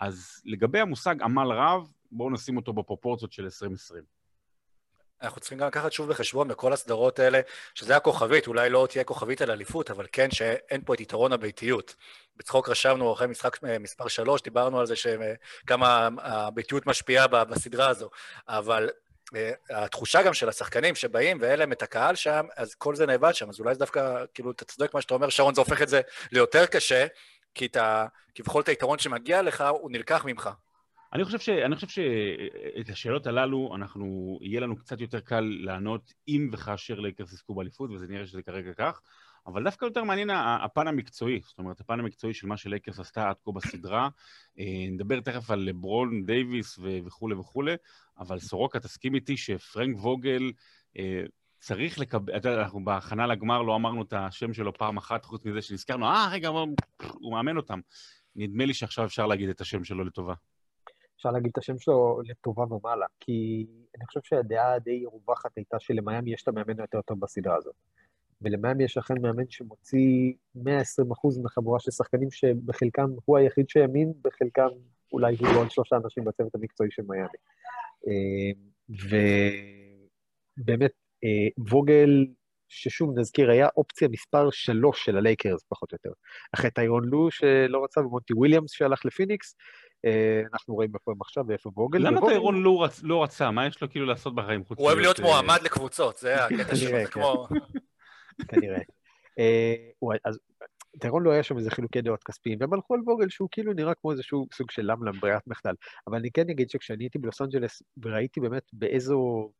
אז 0.00 0.42
לגבי 0.44 0.80
המושג 0.80 1.22
עמל 1.22 1.52
רב, 1.52 1.88
בואו 2.12 2.30
נשים 2.30 2.56
אותו 2.56 2.72
בפרופורציות 2.72 3.32
של 3.32 3.44
2020. 3.44 4.17
אנחנו 5.22 5.40
צריכים 5.40 5.58
גם 5.58 5.66
לקחת 5.66 5.92
שוב 5.92 6.08
בחשבון 6.08 6.48
בכל 6.48 6.72
הסדרות 6.72 7.18
האלה, 7.18 7.40
שזה 7.74 7.96
הכוכבית, 7.96 8.46
אולי 8.46 8.70
לא 8.70 8.86
תהיה 8.90 9.04
כוכבית 9.04 9.42
על 9.42 9.50
אליפות, 9.50 9.90
אבל 9.90 10.06
כן 10.12 10.30
שאין 10.30 10.82
פה 10.84 10.94
את 10.94 11.00
יתרון 11.00 11.32
הביתיות. 11.32 11.94
בצחוק 12.36 12.68
רשמנו 12.68 13.12
אחרי 13.12 13.26
משחק 13.26 13.64
אה, 13.64 13.78
מספר 13.78 14.08
שלוש, 14.08 14.42
דיברנו 14.42 14.80
על 14.80 14.86
זה 14.86 14.94
שכמה 14.96 16.08
הביתיות 16.20 16.86
משפיעה 16.86 17.26
בסדרה 17.26 17.88
הזו, 17.88 18.10
אבל 18.48 18.90
אה, 19.34 19.52
התחושה 19.70 20.22
גם 20.22 20.34
של 20.34 20.48
השחקנים 20.48 20.94
שבאים 20.94 21.38
ואין 21.40 21.58
להם 21.58 21.72
את 21.72 21.82
הקהל 21.82 22.14
שם, 22.14 22.46
אז 22.56 22.74
כל 22.74 22.96
זה 22.96 23.06
נאבד 23.06 23.34
שם, 23.34 23.48
אז 23.48 23.60
אולי 23.60 23.74
זה 23.74 23.78
דווקא, 23.80 24.24
כאילו, 24.34 24.50
אתה 24.50 24.64
צודק 24.64 24.94
מה 24.94 25.00
שאתה 25.00 25.14
אומר, 25.14 25.28
שרון, 25.28 25.54
זה 25.54 25.60
הופך 25.60 25.82
את 25.82 25.88
זה 25.88 26.00
ליותר 26.32 26.66
קשה, 26.66 27.06
כי 27.54 27.68
כביכול 28.34 28.62
את 28.62 28.68
היתרון 28.68 28.98
שמגיע 28.98 29.42
לך, 29.42 29.64
הוא 29.70 29.90
נלקח 29.90 30.24
ממך. 30.24 30.50
אני 31.12 31.24
חושב, 31.24 31.38
ש... 31.38 31.48
אני 31.48 31.74
חושב 31.74 31.88
שאת 31.88 32.88
השאלות 32.88 33.26
הללו, 33.26 33.72
אנחנו, 33.76 34.38
יהיה 34.42 34.60
לנו 34.60 34.76
קצת 34.76 35.00
יותר 35.00 35.20
קל 35.20 35.56
לענות 35.60 36.12
אם 36.28 36.50
וכאשר 36.52 37.00
לייקרס 37.00 37.32
יזכו 37.32 37.54
באליפות, 37.54 37.90
וזה 37.90 38.06
נראה 38.06 38.26
שזה 38.26 38.42
כרגע 38.42 38.72
כך, 38.74 39.00
אבל 39.46 39.64
דווקא 39.64 39.84
יותר 39.84 40.04
מעניין 40.04 40.30
הפן 40.30 40.88
המקצועי, 40.88 41.40
זאת 41.44 41.58
אומרת, 41.58 41.80
הפן 41.80 42.00
המקצועי 42.00 42.34
של 42.34 42.46
מה 42.46 42.56
שלייקרס 42.56 42.98
עשתה 43.00 43.28
עד 43.28 43.36
כה 43.44 43.52
בסדרה. 43.52 44.08
אה, 44.58 44.64
נדבר 44.90 45.20
תכף 45.20 45.50
על 45.50 45.58
לברון, 45.58 46.26
דייוויס 46.26 46.78
ו- 46.78 46.98
וכולי 47.04 47.34
וכולי, 47.34 47.74
אבל 48.18 48.38
סורקה, 48.38 48.80
תסכים 48.80 49.14
איתי 49.14 49.36
שפרנק 49.36 49.96
ווגל 49.96 50.52
אה, 50.98 51.22
צריך 51.58 51.98
לקבל, 51.98 52.36
אתה 52.36 52.48
יודע, 52.48 52.62
אנחנו 52.62 52.84
בהכנה 52.84 53.26
לגמר 53.26 53.62
לא 53.62 53.76
אמרנו 53.76 54.02
את 54.02 54.12
השם 54.12 54.52
שלו 54.52 54.74
פעם 54.74 54.96
אחת, 54.96 55.24
חוץ 55.24 55.44
מזה 55.44 55.62
שנזכרנו, 55.62 56.06
אה, 56.06 56.28
רגע, 56.32 56.48
הוא 57.12 57.32
מאמן 57.32 57.56
אותם. 57.56 57.80
נדמה 58.36 58.64
לי 58.64 58.74
שעכשיו 58.74 59.04
אפשר 59.04 59.26
להגיד 59.26 59.48
את 59.48 59.60
השם 59.60 59.84
שלו 59.84 60.04
לטובה. 60.04 60.34
אפשר 61.18 61.30
להגיד 61.30 61.50
את 61.52 61.58
השם 61.58 61.78
שלו 61.78 62.20
לטובה 62.24 62.72
ומעלה, 62.72 63.06
כי 63.20 63.66
אני 63.96 64.06
חושב 64.06 64.20
שהדעה 64.24 64.74
הדי 64.74 65.06
רווחת 65.06 65.50
הייתה 65.56 65.80
שלמיאמי 65.80 66.32
יש 66.32 66.42
את 66.42 66.48
המאמן 66.48 66.80
היותר 66.80 67.00
טוב 67.02 67.20
בסדרה 67.20 67.56
הזאת. 67.56 67.74
ולמיאמי 68.42 68.84
יש 68.84 68.98
אכן 68.98 69.14
מאמן 69.22 69.44
שמוציא 69.48 70.32
120% 70.56 70.60
מחבורה 71.42 71.80
של 71.80 71.90
שחקנים 71.90 72.30
שבחלקם 72.30 73.10
הוא 73.24 73.38
היחיד 73.38 73.68
שהאמין, 73.68 74.12
בחלקם 74.22 74.68
אולי 75.12 75.36
הוא 75.36 75.48
ועוד 75.48 75.70
שלושה 75.70 75.96
אנשים 75.96 76.24
בצוות 76.24 76.54
המקצועי 76.54 76.90
של 76.90 77.02
מיאמי. 77.08 77.38
אה, 78.08 78.50
ובאמת, 80.58 80.92
אה, 81.24 81.48
ווגל, 81.70 82.26
ששוב 82.68 83.18
נזכיר, 83.18 83.50
היה 83.50 83.68
אופציה 83.76 84.08
מספר 84.08 84.50
שלוש 84.50 85.04
של 85.04 85.16
הלייקרס, 85.16 85.64
פחות 85.68 85.92
או 85.92 85.94
יותר. 85.94 86.10
אחרי 86.54 86.70
טיירון 86.70 87.04
לו 87.04 87.30
שלא 87.30 87.84
רצה, 87.84 88.00
ומונטי 88.00 88.32
וויליאמס 88.34 88.72
שהלך 88.72 89.04
לפיניקס, 89.04 89.56
אנחנו 90.52 90.74
רואים 90.74 90.90
איפה 90.94 91.12
הם 91.12 91.20
עכשיו 91.20 91.44
ואיפה 91.48 91.70
ווגל. 91.76 91.98
למה 91.98 92.20
טיירון 92.28 92.62
לא 92.62 92.84
רצ- 92.84 93.00
לא 93.02 93.22
רצה? 93.22 93.50
מה 93.50 93.66
יש 93.66 93.82
לו 93.82 93.90
כאילו 93.90 94.06
לעשות 94.06 94.34
בחיים 94.34 94.64
חוץ 94.64 94.78
הוא 94.78 94.86
אוהב 94.86 94.98
להיות 94.98 95.20
אה, 95.20 95.24
מועמד 95.24 95.58
לקבוצות, 95.64 96.16
זה 96.18 96.34
הקטע 96.44 96.76
שלו, 96.76 96.90
זה 96.90 97.04
כמו... 97.10 97.46
כנראה. 98.48 98.80
אה, 99.38 99.74
אז 100.24 100.38
טיירון 101.00 101.22
לא 101.22 101.30
היה 101.30 101.42
שם 101.42 101.58
איזה 101.58 101.70
חילוקי 101.70 102.00
דעות 102.02 102.24
כספיים, 102.24 102.58
והם 102.60 102.74
הלכו 102.74 102.94
על 102.94 103.00
ווגל 103.06 103.28
שהוא 103.28 103.48
כאילו 103.50 103.72
נראה 103.72 103.94
כמו 103.94 104.12
איזשהו 104.12 104.46
סוג 104.52 104.70
של 104.70 105.20
ברירת 105.20 105.46
מחדל. 105.46 105.74
אבל 106.06 106.16
אני 106.16 106.30
כן 106.30 106.50
אגיד 106.50 106.70
שכשאני 106.70 107.04
הייתי 107.04 107.18
בלוס 107.18 107.42
אנג'לס 107.42 107.82
וראיתי 108.02 108.40
באמת 108.40 108.62
באיזו... 108.72 109.50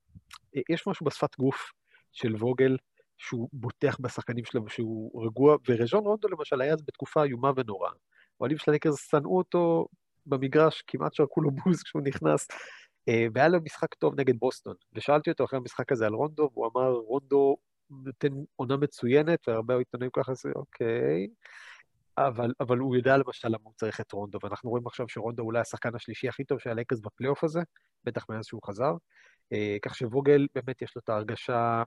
אה, 0.56 0.60
יש 0.70 0.86
משהו 0.86 1.06
בשפת 1.06 1.36
גוף 1.38 1.72
של 2.12 2.34
ווגל, 2.36 2.76
שהוא 3.18 3.48
בוטח 3.52 3.96
בשחקנים 4.00 4.44
שלו 4.44 4.64
ושהוא 4.64 5.26
רגוע, 5.26 5.56
ורג'ון 5.68 6.04
רונדו 6.04 6.28
למשל 6.28 6.60
היה 6.60 6.72
אז 6.72 6.82
בתקופה 6.86 7.24
איומה 7.24 7.50
ונוראה. 7.56 7.90
האוהדים 8.40 8.58
של 8.58 8.70
הלייקרס 8.70 9.08
שנאו 9.10 9.38
אותו 9.38 9.86
במגרש, 10.28 10.82
כמעט 10.86 11.14
שרקו 11.14 11.40
לו 11.40 11.50
בוז 11.50 11.82
כשהוא 11.82 12.02
נכנס, 12.02 12.48
אה, 13.08 13.26
והיה 13.34 13.48
לו 13.48 13.58
משחק 13.64 13.94
טוב 13.94 14.20
נגד 14.20 14.34
בוסטון. 14.38 14.74
ושאלתי 14.94 15.30
אותו 15.30 15.44
אחרי 15.44 15.56
המשחק 15.56 15.92
הזה 15.92 16.06
על 16.06 16.14
רונדו, 16.14 16.50
והוא 16.52 16.70
אמר, 16.74 16.90
רונדו 16.90 17.56
נותן 17.90 18.28
עונה 18.56 18.76
מצוינת, 18.76 19.48
והרבה 19.48 19.78
עיתונאים 19.78 20.10
ככה, 20.12 20.34
זה 20.34 20.50
אוקיי. 20.56 21.28
אבל, 22.18 22.52
אבל 22.60 22.78
הוא 22.78 22.96
יודע 22.96 23.16
למשל 23.16 23.48
למה 23.48 23.58
הוא 23.62 23.72
צריך 23.76 24.00
את 24.00 24.12
רונדו, 24.12 24.38
ואנחנו 24.42 24.70
רואים 24.70 24.86
עכשיו 24.86 25.08
שרונדו 25.08 25.42
אולי 25.42 25.60
השחקן 25.60 25.94
השלישי 25.94 26.28
הכי 26.28 26.44
טוב 26.44 26.58
של 26.58 26.70
הלייקרס 26.70 27.00
בפלייאוף 27.00 27.44
הזה, 27.44 27.60
בטח 28.04 28.26
מאז 28.28 28.44
שהוא 28.46 28.60
חזר. 28.66 28.92
אה, 29.52 29.76
כך 29.82 29.94
שווגל 29.94 30.46
באמת 30.54 30.82
יש 30.82 30.96
לו 30.96 31.02
את 31.04 31.08
ההרגשה, 31.08 31.82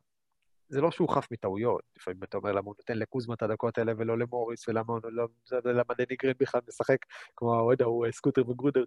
זה 0.72 0.82
לא 0.82 0.92
שהוא 0.92 1.10
חף 1.10 1.28
מטעויות, 1.32 1.82
לפעמים 1.98 2.24
אתה 2.24 2.38
אומר 2.38 2.52
למה 2.52 2.66
הוא 2.66 2.76
נותן 2.80 2.98
לקוזמה 2.98 3.34
את 3.34 3.42
הדקות 3.44 3.78
האלה 3.78 3.94
ולא 3.98 4.18
למוריס, 4.18 4.70
ולמה 4.70 4.94
לא, 5.04 5.28
זה- 5.46 5.60
למה 5.66 5.94
דני 5.98 6.16
גרין 6.22 6.34
בכלל 6.40 6.62
משחק, 6.68 6.98
כמו 7.36 7.56
האוהד 7.56 7.82
ההוא, 7.82 8.06
אה, 8.06 8.12
סקוטר 8.12 8.50
וגרודר. 8.50 8.84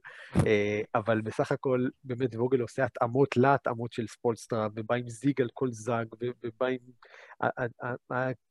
אה, 0.46 0.80
אבל 0.94 1.20
בסך 1.20 1.52
הכל, 1.52 1.88
באמת 2.04 2.34
ווגל 2.34 2.60
עושה 2.60 2.84
התאמות 2.84 3.36
להתאמות 3.36 3.92
של 3.92 4.06
ספולסטרה, 4.06 4.68
ובא 4.76 4.94
עם 4.94 5.08
זיג 5.08 5.40
על 5.40 5.48
כל 5.54 5.68
זג, 5.70 6.04
ובא 6.42 6.66
עם 6.66 6.78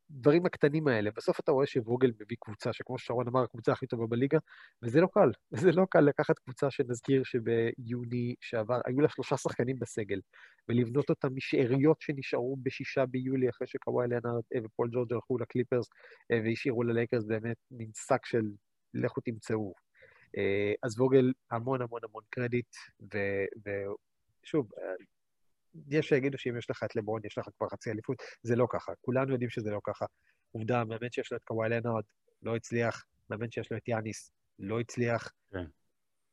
הדברים 0.09 0.45
הקטנים 0.45 0.87
האלה. 0.87 1.09
בסוף 1.15 1.39
אתה 1.39 1.51
רואה 1.51 1.65
שווגל 1.65 2.11
מביא 2.19 2.37
קבוצה, 2.39 2.73
שכמו 2.73 2.97
ששרון 2.97 3.27
אמר, 3.27 3.43
הקבוצה 3.43 3.71
הכי 3.71 3.87
טובה 3.87 4.07
בליגה, 4.07 4.37
וזה 4.83 5.01
לא 5.01 5.07
קל. 5.13 5.31
זה 5.63 5.71
לא 5.71 5.85
קל 5.89 5.99
לקחת 5.99 6.39
קבוצה 6.39 6.71
שנזכיר 6.71 7.23
שביוני 7.23 8.35
שעבר, 8.41 8.79
היו 8.85 9.01
לה 9.01 9.09
שלושה 9.09 9.37
שחקנים 9.37 9.79
בסגל, 9.79 10.19
ולבנות 10.69 11.09
אותה 11.09 11.29
משאריות 11.29 12.01
שנשארו 12.01 12.57
בשישה 12.63 13.05
ביולי, 13.05 13.49
אחרי 13.49 13.67
שקוואי 13.67 14.07
לנארד 14.07 14.43
אה, 14.55 14.59
ופול 14.63 14.89
ג'ורג' 14.91 15.13
הלכו 15.13 15.37
לקליפרס, 15.37 15.89
אה, 16.31 16.39
והשאירו 16.45 16.83
ללייקרס 16.83 17.23
באמת 17.23 17.57
מין 17.71 17.89
שק 18.07 18.25
של 18.25 18.45
לכו 18.93 19.21
תמצאו. 19.21 19.73
אה, 20.37 20.73
אז 20.83 20.99
ווגל, 20.99 21.31
המון 21.51 21.81
המון 21.81 22.01
המון 22.03 22.23
קרדיט, 22.29 22.75
ו- 23.13 23.69
ושוב, 24.43 24.71
אה, 24.77 24.93
יש 25.89 26.09
שיגידו 26.09 26.37
שאם 26.37 26.57
יש 26.57 26.69
לך 26.69 26.83
את 26.83 26.95
לברון, 26.95 27.21
יש 27.25 27.37
לך 27.37 27.45
כבר 27.57 27.69
חצי 27.69 27.91
אליפות, 27.91 28.17
זה 28.43 28.55
לא 28.55 28.67
ככה. 28.69 28.91
כולנו 29.01 29.31
יודעים 29.31 29.49
שזה 29.49 29.71
לא 29.71 29.79
ככה. 29.83 30.05
עובדה, 30.51 30.83
מאמן 30.83 31.11
שיש 31.11 31.31
לו 31.31 31.37
את 31.37 31.43
קוואי 31.43 31.69
לנארד, 31.69 32.03
לא 32.41 32.55
הצליח, 32.55 33.05
מאמן 33.29 33.51
שיש 33.51 33.71
לו 33.71 33.77
את 33.77 33.87
יאניס, 33.87 34.31
לא 34.59 34.79
הצליח. 34.79 35.31
כן. 35.51 35.65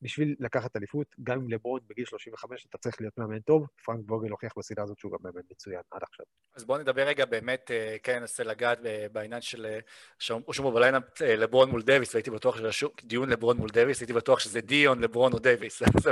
בשביל 0.02 0.36
לקחת 0.40 0.76
אליפות, 0.76 1.06
גם 1.22 1.38
עם 1.38 1.50
לברון 1.50 1.80
בגיל 1.86 2.04
35 2.04 2.66
אתה 2.66 2.78
צריך 2.78 3.00
להיות 3.00 3.18
מאמן 3.18 3.40
טוב, 3.40 3.66
פרנק 3.84 4.10
ווגל 4.10 4.30
הוכיח 4.30 4.52
בסדרה 4.58 4.84
הזאת 4.84 4.98
שהוא 4.98 5.12
גם 5.12 5.18
מאמן 5.24 5.40
מצוין 5.50 5.80
עד 5.90 6.02
עכשיו. 6.02 6.26
אז 6.56 6.64
בואו 6.64 6.78
נדבר 6.78 7.02
רגע 7.02 7.24
באמת, 7.24 7.70
אה, 7.70 7.96
כן 8.02 8.18
ננסה 8.18 8.44
לגעת 8.44 8.78
ב- 8.82 9.06
בעניין 9.12 9.40
של, 9.40 9.66
אה, 9.66 9.78
שרשום 10.18 10.74
ב 10.74 10.81
lineup 10.81 11.22
אה, 11.22 11.36
לברון 11.36 11.70
מול 11.70 11.82
דייוויס, 11.82 12.14
והייתי 12.14 12.30
בטוח 12.30 12.56
שרשום 12.56 12.90
דיון 13.04 13.28
לברון 13.30 13.56
מול 13.56 13.68
דייוויס, 13.68 14.00
הייתי 14.00 14.12
בטוח 14.12 14.38
שזה 14.38 14.60
דיון, 14.60 15.00
לברון 15.00 15.32
או 15.32 15.38
דייוויס. 15.38 15.82
אז, 15.82 16.08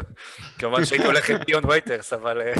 כמובן 0.58 0.84
שהייתי 0.84 1.06
הולך 1.06 1.30
עם 1.30 1.36
דיון 1.36 1.64
וייטרס, 1.64 2.12
אבל 2.12 2.40
אה, 2.40 2.54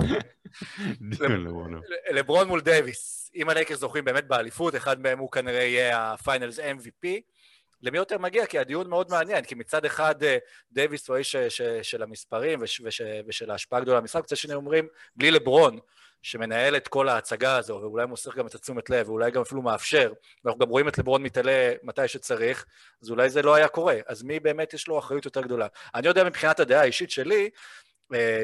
לברון. 1.45 1.81
לברון 2.11 2.49
מול 2.49 2.61
דייוויס, 2.61 3.31
אם 3.35 3.49
הלייקרס 3.49 3.79
זוכים 3.79 4.05
באמת 4.05 4.27
באליפות, 4.27 4.77
אחד 4.77 5.01
מהם 5.01 5.19
הוא 5.19 5.31
כנראה 5.31 5.63
יהיה 5.63 6.13
ה 6.13 6.19
Finals 6.19 6.59
MVP. 6.59 7.09
למי 7.83 7.99
יותר 7.99 8.19
מגיע? 8.19 8.47
כי 8.47 8.59
הדיון 8.59 8.89
מאוד 8.91 9.11
מעניין, 9.11 9.45
כי 9.45 9.55
מצד 9.55 9.85
אחד 9.85 10.23
אה, 10.23 10.37
דייוויס 10.73 11.09
הוא 11.09 11.15
האיש 11.15 11.37
של 11.83 12.03
המספרים 12.03 12.59
וש- 12.63 12.81
וש- 12.85 13.01
ושל 13.27 13.51
ההשפעה 13.51 13.79
הגדולה 13.79 14.01
במשחק, 14.01 14.23
מצד 14.23 14.37
שני 14.37 14.55
אומרים, 14.55 14.89
בלי 15.17 15.31
לברון, 15.31 15.79
שמנהל 16.23 16.77
את 16.77 16.89
כל 16.89 17.09
ההצגה 17.09 17.57
הזו, 17.57 17.79
ואולי 17.83 18.07
מוסר 18.07 18.31
גם 18.37 18.47
את 18.47 18.55
התשומת 18.55 18.91
לב, 18.91 19.09
ואולי 19.09 19.31
גם 19.31 19.43
אפילו 19.43 19.63
מאפשר, 19.63 20.13
ואנחנו 20.45 20.59
גם 20.59 20.69
רואים 20.69 20.89
את 20.89 20.99
לברון 20.99 21.23
מתעלה 21.23 21.73
מתי 21.83 22.09
שצריך, 22.09 22.67
אז 23.03 23.11
אולי 23.11 23.31
זה 23.31 23.43
לא 23.43 23.55
היה 23.55 23.69
קורה. 23.69 23.97
אז 24.07 24.23
מי 24.23 24.41
באמת 24.41 24.75
יש 24.75 24.89
לו 24.89 24.99
אחריות 24.99 25.25
יותר 25.25 25.41
גדולה? 25.41 25.67
אני 25.95 26.09
יודע 26.09 26.25
מבחינת 26.25 26.61
הדעה 26.61 26.81
האישית 26.81 27.11
שלי, 27.11 27.51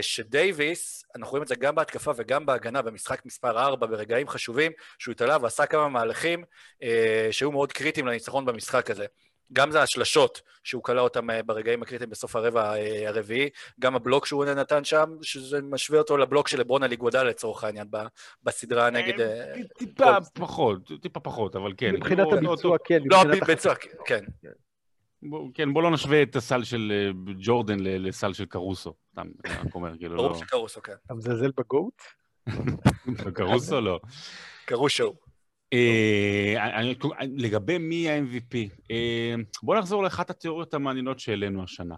שדייוויס, 0.01 1.05
אנחנו 1.17 1.31
רואים 1.31 1.43
את 1.43 1.49
זה 1.49 1.55
גם 1.55 1.75
בהתקפה 1.75 2.13
וגם 2.17 2.47
בהגנה, 2.47 2.83
במשחק 2.83 3.27
מספר 3.27 3.59
4, 3.59 3.87
ברגעים 3.87 4.29
חשובים, 4.29 4.73
שהוא 4.99 5.13
התעלה 5.13 5.37
ועשה 5.41 5.67
כמה 5.67 5.89
מהלכים 5.89 6.45
אה, 6.83 7.29
שהיו 7.31 7.53
מאוד 7.53 7.73
קריטיים 7.73 8.07
לניצחון 8.07 8.45
במשחק 8.45 8.91
הזה. 8.91 9.07
גם 9.53 9.71
זה 9.71 9.83
השלשות 9.83 10.43
שהוא 10.65 10.83
כלא 10.83 11.01
אותם 11.01 11.31
אה, 11.31 11.43
ברגעים 11.43 11.83
הקריטיים 11.83 12.11
בסוף 12.11 12.37
הרבע 12.37 12.75
אה, 12.77 13.09
הרביעי, 13.09 13.49
גם 13.81 13.97
הבלוק 13.97 14.27
שהוא 14.27 14.45
נתן 14.45 14.85
שם, 14.85 15.17
שזה 15.23 15.63
משווה 15.63 15.99
אותו 15.99 16.17
לבלוק 16.17 16.49
של 16.49 16.61
לברון 16.61 16.83
על 16.83 16.93
איגודל 16.93 17.23
לצורך 17.23 17.65
העניין, 17.65 17.87
בסדרה 18.43 18.91
נגד... 18.91 19.21
אה, 19.21 19.53
טיפה 19.79 20.17
פחות, 20.35 20.91
טיפה 21.03 21.21
פחות, 21.21 21.57
אבל 21.57 21.73
כן. 21.77 21.95
מבחינת 21.95 22.27
לא- 22.33 22.39
הביצוע, 22.39 22.77
כן. 22.85 23.03
לא, 23.05 23.25
בצוע, 23.49 23.75
כן. 24.07 24.25
בוא- 25.25 25.49
כן, 25.55 25.73
בוא 25.75 25.83
לא 25.83 25.91
נשווה 25.91 26.23
את 26.23 26.37
הסל 26.37 26.65
של 26.65 26.93
אה, 26.95 27.35
ג'ורדן 27.39 27.81
ל- 27.81 28.09
לסל 28.09 28.33
של 28.33 28.45
קרוסו. 28.45 28.95
סתם, 29.13 29.27
אני 29.45 29.55
רק 29.55 29.75
אומר, 29.75 29.99
כאילו, 29.99 30.17
ברור 30.17 30.29
לא... 30.31 30.35
שקרוסו, 30.39 30.83
כן. 30.83 30.93
אתה 31.07 31.15
מזלזל 31.15 31.51
בגוט? 31.57 32.03
קרוסו 33.35 33.81
לא. 33.81 34.01
קרושו. 34.65 35.15
אה, 35.73 36.81
לגבי 37.37 37.79
מי 37.79 38.11
ה-MVP, 38.11 38.57
אה, 38.91 39.35
בוא 39.63 39.77
נחזור 39.77 40.03
לאחת 40.03 40.31
התיאוריות 40.31 40.75
המעניינות 40.75 41.21
שהעלינו 41.21 41.63
השנה. 41.63 41.95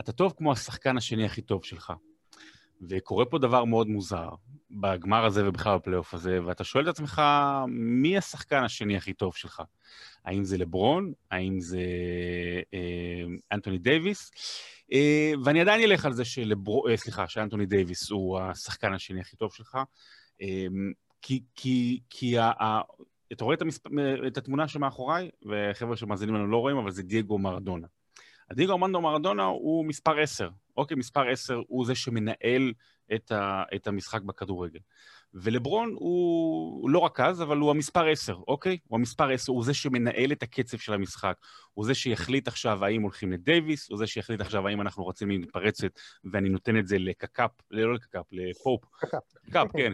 אתה 0.00 0.12
טוב 0.12 0.34
כמו 0.36 0.52
השחקן 0.52 0.96
השני 0.96 1.24
הכי 1.24 1.42
טוב 1.42 1.64
שלך. 1.64 1.92
וקורה 2.88 3.24
פה 3.24 3.38
דבר 3.38 3.64
מאוד 3.64 3.88
מוזר 3.88 4.28
בגמר 4.70 5.24
הזה 5.24 5.48
ובכלל 5.48 5.76
בפלייאוף 5.76 6.14
הזה, 6.14 6.38
ואתה 6.44 6.64
שואל 6.64 6.84
את 6.84 6.88
עצמך, 6.88 7.22
מי 7.68 8.18
השחקן 8.18 8.62
השני 8.64 8.96
הכי 8.96 9.12
טוב 9.12 9.36
שלך? 9.36 9.62
האם 10.24 10.44
זה 10.44 10.58
לברון? 10.58 11.12
האם 11.30 11.60
זה 11.60 11.82
אה, 12.74 13.24
אנטוני 13.52 13.78
דייוויס? 13.78 14.30
אה, 14.92 15.32
ואני 15.44 15.60
עדיין 15.60 15.82
אלך 15.82 16.04
על 16.04 16.12
זה 16.12 16.24
שלברו... 16.24 16.88
אה, 16.88 16.96
סליחה, 16.96 17.28
שאנטוני 17.28 17.66
דייוויס 17.66 18.10
הוא 18.10 18.38
השחקן 18.38 18.92
השני 18.92 19.20
הכי 19.20 19.36
טוב 19.36 19.52
שלך. 19.52 19.78
אה, 20.42 20.66
כי, 21.22 21.42
כי, 21.54 22.00
כי 22.10 22.38
ה, 22.38 22.44
ה, 22.44 22.80
אתה 23.32 23.44
רואה 23.44 23.54
את, 23.54 23.62
המספ... 23.62 23.86
את 24.26 24.38
התמונה 24.38 24.68
שמאחוריי, 24.68 25.30
וחבר'ה 25.46 25.96
שמאזינים 25.96 26.34
לנו 26.34 26.46
לא 26.46 26.56
רואים, 26.56 26.76
אבל 26.76 26.90
זה 26.90 27.02
דייגו 27.02 27.38
מרדונה. 27.38 27.86
הדייגו 28.50 28.72
ארמנדו 28.72 29.00
מרדונה 29.00 29.44
הוא 29.44 29.84
מספר 29.84 30.20
10. 30.20 30.48
אוקיי, 30.80 30.96
מספר 30.96 31.28
10 31.28 31.60
הוא 31.66 31.86
זה 31.86 31.94
שמנהל 31.94 32.72
את, 33.14 33.32
ה, 33.32 33.62
את 33.74 33.86
המשחק 33.86 34.22
בכדורגל. 34.22 34.78
ולברון 35.34 35.94
הוא, 35.94 36.90
לא 36.90 36.98
רק 36.98 37.20
אז, 37.20 37.42
אבל 37.42 37.56
הוא 37.56 37.70
המספר 37.70 38.08
10, 38.08 38.36
אוקיי? 38.48 38.78
הוא 38.88 38.98
המספר 38.98 39.30
10, 39.30 39.52
הוא 39.52 39.64
זה 39.64 39.74
שמנהל 39.74 40.32
את 40.32 40.42
הקצב 40.42 40.78
של 40.78 40.92
המשחק. 40.92 41.36
הוא 41.74 41.84
זה 41.84 41.94
שיחליט 41.94 42.48
עכשיו 42.48 42.84
האם 42.84 43.02
הולכים 43.02 43.32
לדייוויס, 43.32 43.90
הוא 43.90 43.98
זה 43.98 44.06
שיחליט 44.06 44.40
עכשיו 44.40 44.68
האם 44.68 44.80
אנחנו 44.80 45.04
רוצים 45.04 45.28
מתפרצת, 45.28 45.90
ואני 46.32 46.48
נותן 46.48 46.78
את 46.78 46.86
זה 46.86 46.98
לקקאפ, 46.98 47.50
לא 47.70 47.94
לקקאפ, 47.94 48.26
לפופ. 48.32 48.84
קקאפ, 49.46 49.72
כן, 49.72 49.92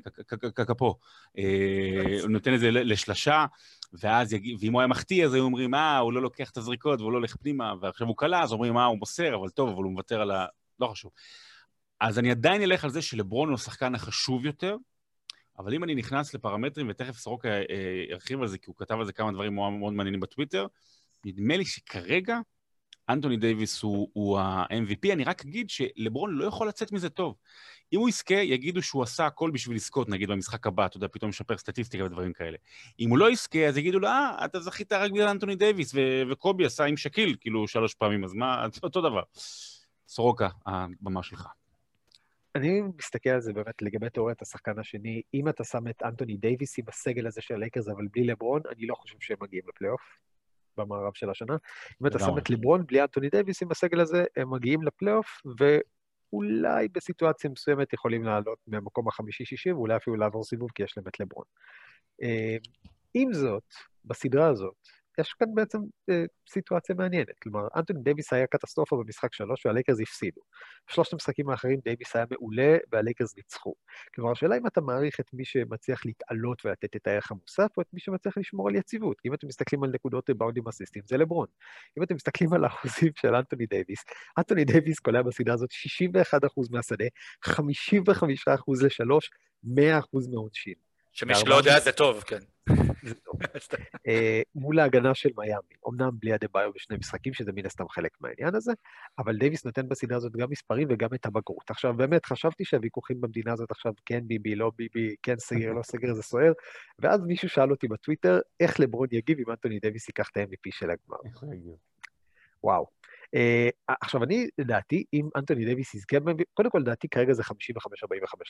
קקאפו. 0.54 0.94
אה, 1.38 2.18
הוא 2.22 2.30
נותן 2.30 2.54
את 2.54 2.60
זה 2.60 2.70
לשלשה, 2.70 3.46
ואז, 3.92 4.32
יגיד, 4.32 4.58
ואם 4.60 4.72
הוא 4.72 4.80
היה 4.80 4.88
מחטיא, 4.88 5.24
אז 5.24 5.34
היו 5.34 5.44
אומרים, 5.44 5.74
אה, 5.74 5.98
הוא 5.98 6.12
לא 6.12 6.22
לוקח 6.22 6.50
את 6.50 6.56
הזריקות 6.56 7.00
והוא 7.00 7.12
לא 7.12 7.16
הולך 7.16 7.36
פנימה, 7.36 7.74
ועכשיו 7.80 8.06
הוא 8.06 8.16
קלע, 8.16 8.42
אז 8.42 8.52
אומרים, 8.52 8.76
אה, 8.76 8.84
הוא 8.84 8.98
מוסר, 8.98 9.34
אבל 9.34 9.48
טוב, 9.48 9.68
אבל 9.68 9.82
הוא 9.82 9.92
מוותר 9.92 10.20
על 10.20 10.30
ה... 10.30 10.46
לא 10.80 10.86
חשוב. 10.86 11.12
אז 12.00 12.18
אני 12.18 12.30
עדיין 12.30 12.62
אלך 12.62 12.84
על 12.84 12.90
זה 12.90 13.02
שלברון 13.02 13.48
הוא 13.48 13.54
השחקן 13.54 13.94
החשוב 13.94 14.46
יותר, 14.46 14.76
אבל 15.58 15.74
אם 15.74 15.84
אני 15.84 15.94
נכנס 15.94 16.34
לפרמטרים, 16.34 16.86
ותכף 16.90 17.16
סורוקה 17.16 17.48
אה, 17.48 17.62
ירחיב 18.10 18.42
על 18.42 18.48
זה, 18.48 18.58
כי 18.58 18.64
הוא 18.66 18.76
כתב 18.78 18.94
על 18.94 19.04
זה 19.04 19.12
כמה 19.12 19.32
דברים 19.32 19.54
מאוד, 19.54 19.92
מעניינים 19.92 20.20
בטוויטר, 20.20 20.66
נדמה 21.24 21.56
לי 21.56 21.64
שכרגע 21.64 22.38
אנטוני 23.08 23.36
דייוויס 23.36 23.82
הוא, 23.82 24.08
הוא 24.12 24.38
ה-MVP. 24.38 25.12
אני 25.12 25.24
רק 25.24 25.44
אגיד 25.44 25.70
שלברון 25.70 26.34
לא 26.34 26.44
יכול 26.44 26.68
לצאת 26.68 26.92
מזה 26.92 27.08
טוב. 27.08 27.34
אם 27.92 27.98
הוא 27.98 28.08
יזכה, 28.08 28.34
יגידו 28.34 28.82
שהוא 28.82 29.02
עשה 29.02 29.26
הכל 29.26 29.50
בשביל 29.50 29.76
לזכות, 29.76 30.08
נגיד 30.08 30.28
במשחק 30.28 30.66
הבא, 30.66 30.86
אתה 30.86 30.96
יודע, 30.96 31.08
פתאום 31.12 31.28
משפר 31.28 31.58
סטטיסטיקה 31.58 32.04
ודברים 32.04 32.32
כאלה. 32.32 32.56
אם 33.00 33.10
הוא 33.10 33.18
לא 33.18 33.30
יזכה, 33.30 33.66
אז 33.66 33.76
יגידו 33.76 33.98
לו, 33.98 34.08
אה, 34.08 34.44
אתה 34.44 34.60
זכית 34.60 34.92
רק 34.92 35.10
בגלל 35.10 35.28
אנטוני 35.28 35.56
דייוויס, 35.56 35.94
וקובי 36.30 36.64
עשה 36.64 36.84
עם 36.84 36.96
שקיל, 36.96 37.36
כאילו, 37.40 37.68
שלוש 37.68 37.94
פעמים, 37.94 38.24
אז 38.24 38.34
מה, 38.34 38.66
אותו 38.82 39.00
דבר. 39.00 39.22
סורוקה, 40.08 40.48
הבמה 40.66 41.22
שלך. 41.22 41.48
אני 42.54 42.82
מסתכל 42.98 43.30
על 43.30 43.40
זה 43.40 43.52
באמת 43.52 43.82
לגבי 43.82 44.10
תיאוריית 44.10 44.42
השחקן 44.42 44.78
השני, 44.78 45.22
אם 45.34 45.48
אתה 45.48 45.64
שם 45.64 45.88
את 45.88 46.02
אנטוני 46.02 46.36
דייוויס 46.36 46.78
עם 46.78 46.84
הסגל 46.88 47.26
הזה 47.26 47.40
של 47.40 47.54
הלייקרס, 47.54 47.88
אבל 47.88 48.06
בלי 48.12 48.24
לברון, 48.24 48.62
אני 48.72 48.86
לא 48.86 48.94
חושב 48.94 49.16
שהם 49.20 49.36
מגיעים 49.40 49.64
לפלייאוף 49.68 50.00
במערב 50.76 51.12
של 51.14 51.30
השנה. 51.30 51.56
אם 52.02 52.06
אתה 52.06 52.18
שם 52.18 52.38
את 52.38 52.50
לברון 52.50 52.86
בלי 52.86 53.02
אנטוני 53.02 53.28
דייוויס 53.28 53.62
עם 53.62 53.70
הסגל 53.70 54.00
הזה, 54.00 54.24
הם 54.36 54.50
מגיעים 54.50 54.82
לפלייאוף, 54.82 55.42
ואולי 55.58 56.88
בסיטואציה 56.88 57.50
מסוימת 57.50 57.92
יכולים 57.92 58.24
לעלות 58.24 58.58
מהמקום 58.66 59.08
החמישי-שישי, 59.08 59.72
ואולי 59.72 59.96
אפילו 59.96 60.16
לעבור 60.16 60.44
סיבוב, 60.44 60.70
כי 60.74 60.82
יש 60.82 60.96
להם 60.96 61.08
את 61.08 61.20
לברון. 61.20 61.44
אה, 62.22 62.56
עם 63.14 63.32
זאת, 63.32 63.74
בסדרה 64.04 64.48
הזאת, 64.48 64.88
יש 65.18 65.32
כאן 65.32 65.46
בעצם 65.54 65.78
אה, 66.10 66.24
סיטואציה 66.48 66.94
מעניינת. 66.94 67.38
כלומר, 67.42 67.68
אנטוני 67.76 68.00
דייוויס 68.02 68.32
היה 68.32 68.46
קטסטרופה 68.46 68.96
במשחק 68.96 69.34
שלוש 69.34 69.66
והלייקרס 69.66 70.00
הפסידו. 70.00 70.40
בשלושת 70.88 71.12
המשחקים 71.12 71.50
האחרים 71.50 71.80
דייוויס 71.84 72.16
היה 72.16 72.24
מעולה 72.30 72.76
והלייקרס 72.92 73.36
ניצחו. 73.36 73.74
כלומר, 74.14 74.32
השאלה 74.32 74.56
אם 74.56 74.66
אתה 74.66 74.80
מעריך 74.80 75.20
את 75.20 75.30
מי 75.32 75.44
שמצליח 75.44 76.06
להתעלות 76.06 76.66
ולתת 76.66 76.96
את 76.96 77.06
הערך 77.06 77.30
המוסף, 77.30 77.76
או 77.76 77.82
את 77.82 77.86
מי 77.92 78.00
שמצליח 78.00 78.38
לשמור 78.38 78.68
על 78.68 78.74
יציבות. 78.74 79.16
אם 79.26 79.34
אתם 79.34 79.46
מסתכלים 79.46 79.84
על 79.84 79.90
נקודות 79.90 80.28
ריבאונדים 80.28 80.68
אסיסטים, 80.68 81.02
זה 81.06 81.16
לברון. 81.16 81.46
אם 81.98 82.02
אתם 82.02 82.14
מסתכלים 82.14 82.52
על 82.52 82.64
האחוזים 82.64 83.12
של 83.20 83.34
אנטוני 83.34 83.66
דייוויס, 83.66 84.04
אנטוני 84.38 84.64
דייוויס 84.64 84.98
קולע 84.98 85.22
בסדרה 85.22 85.54
הזאת 85.54 85.70
61% 85.70 86.36
מהשדה, 86.70 87.04
55% 87.46 87.50
לשלוש, 88.84 89.30
100% 89.64 89.68
מהעונשין. 90.30 90.74
שמי 91.12 91.34
שלא 91.34 91.54
יודע 91.54 91.80
זה 91.80 91.92
טוב, 91.92 92.22
כן. 92.22 92.38
אה, 94.08 94.42
מול 94.54 94.78
ההגנה 94.78 95.14
של 95.14 95.28
מיאמי, 95.36 95.74
אמנם 95.88 96.10
בלי 96.20 96.34
אדבאיו 96.34 96.70
בשני 96.74 96.96
משחקים, 96.96 97.34
שזה 97.34 97.52
מן 97.52 97.66
הסתם 97.66 97.88
חלק 97.88 98.10
מהעניין 98.20 98.54
הזה, 98.54 98.72
אבל 99.18 99.36
דייוויס 99.36 99.64
נותן 99.64 99.88
בסדרה 99.88 100.16
הזאת 100.16 100.32
גם 100.32 100.50
מספרים 100.50 100.88
וגם 100.90 101.08
את 101.14 101.26
הבגרות. 101.26 101.70
עכשיו, 101.70 101.94
באמת, 101.96 102.26
חשבתי 102.26 102.64
שהוויכוחים 102.64 103.20
במדינה 103.20 103.52
הזאת 103.52 103.70
עכשיו, 103.70 103.92
כן 104.06 104.20
ביבי, 104.26 104.54
לא 104.54 104.70
ביבי, 104.76 105.14
כן 105.22 105.38
סגר, 105.38 105.72
לא 105.72 105.82
סגר, 105.82 106.14
זה 106.14 106.22
סוער, 106.22 106.52
ואז 106.98 107.20
מישהו 107.24 107.48
שאל 107.48 107.70
אותי 107.70 107.88
בטוויטר, 107.88 108.38
איך 108.60 108.80
לברון 108.80 109.08
יגיב 109.12 109.38
אם 109.38 109.50
אנטוני 109.50 109.78
דייוויס 109.78 110.08
ייקח 110.08 110.28
את 110.32 110.36
ה-MVP 110.36 110.70
של 110.70 110.90
הגמר. 110.90 111.16
וואו. 112.64 112.86
Uh, 113.26 113.94
עכשיו, 114.02 114.24
אני, 114.24 114.48
לדעתי, 114.58 115.04
אם 115.12 115.28
אנטוני 115.36 115.64
דייוויס 115.64 115.94
יזכה, 115.94 116.16
קודם 116.54 116.70
כל, 116.70 116.78
לדעתי, 116.78 117.08
כרגע 117.08 117.32
זה 117.32 117.42
55-45 117.42 117.46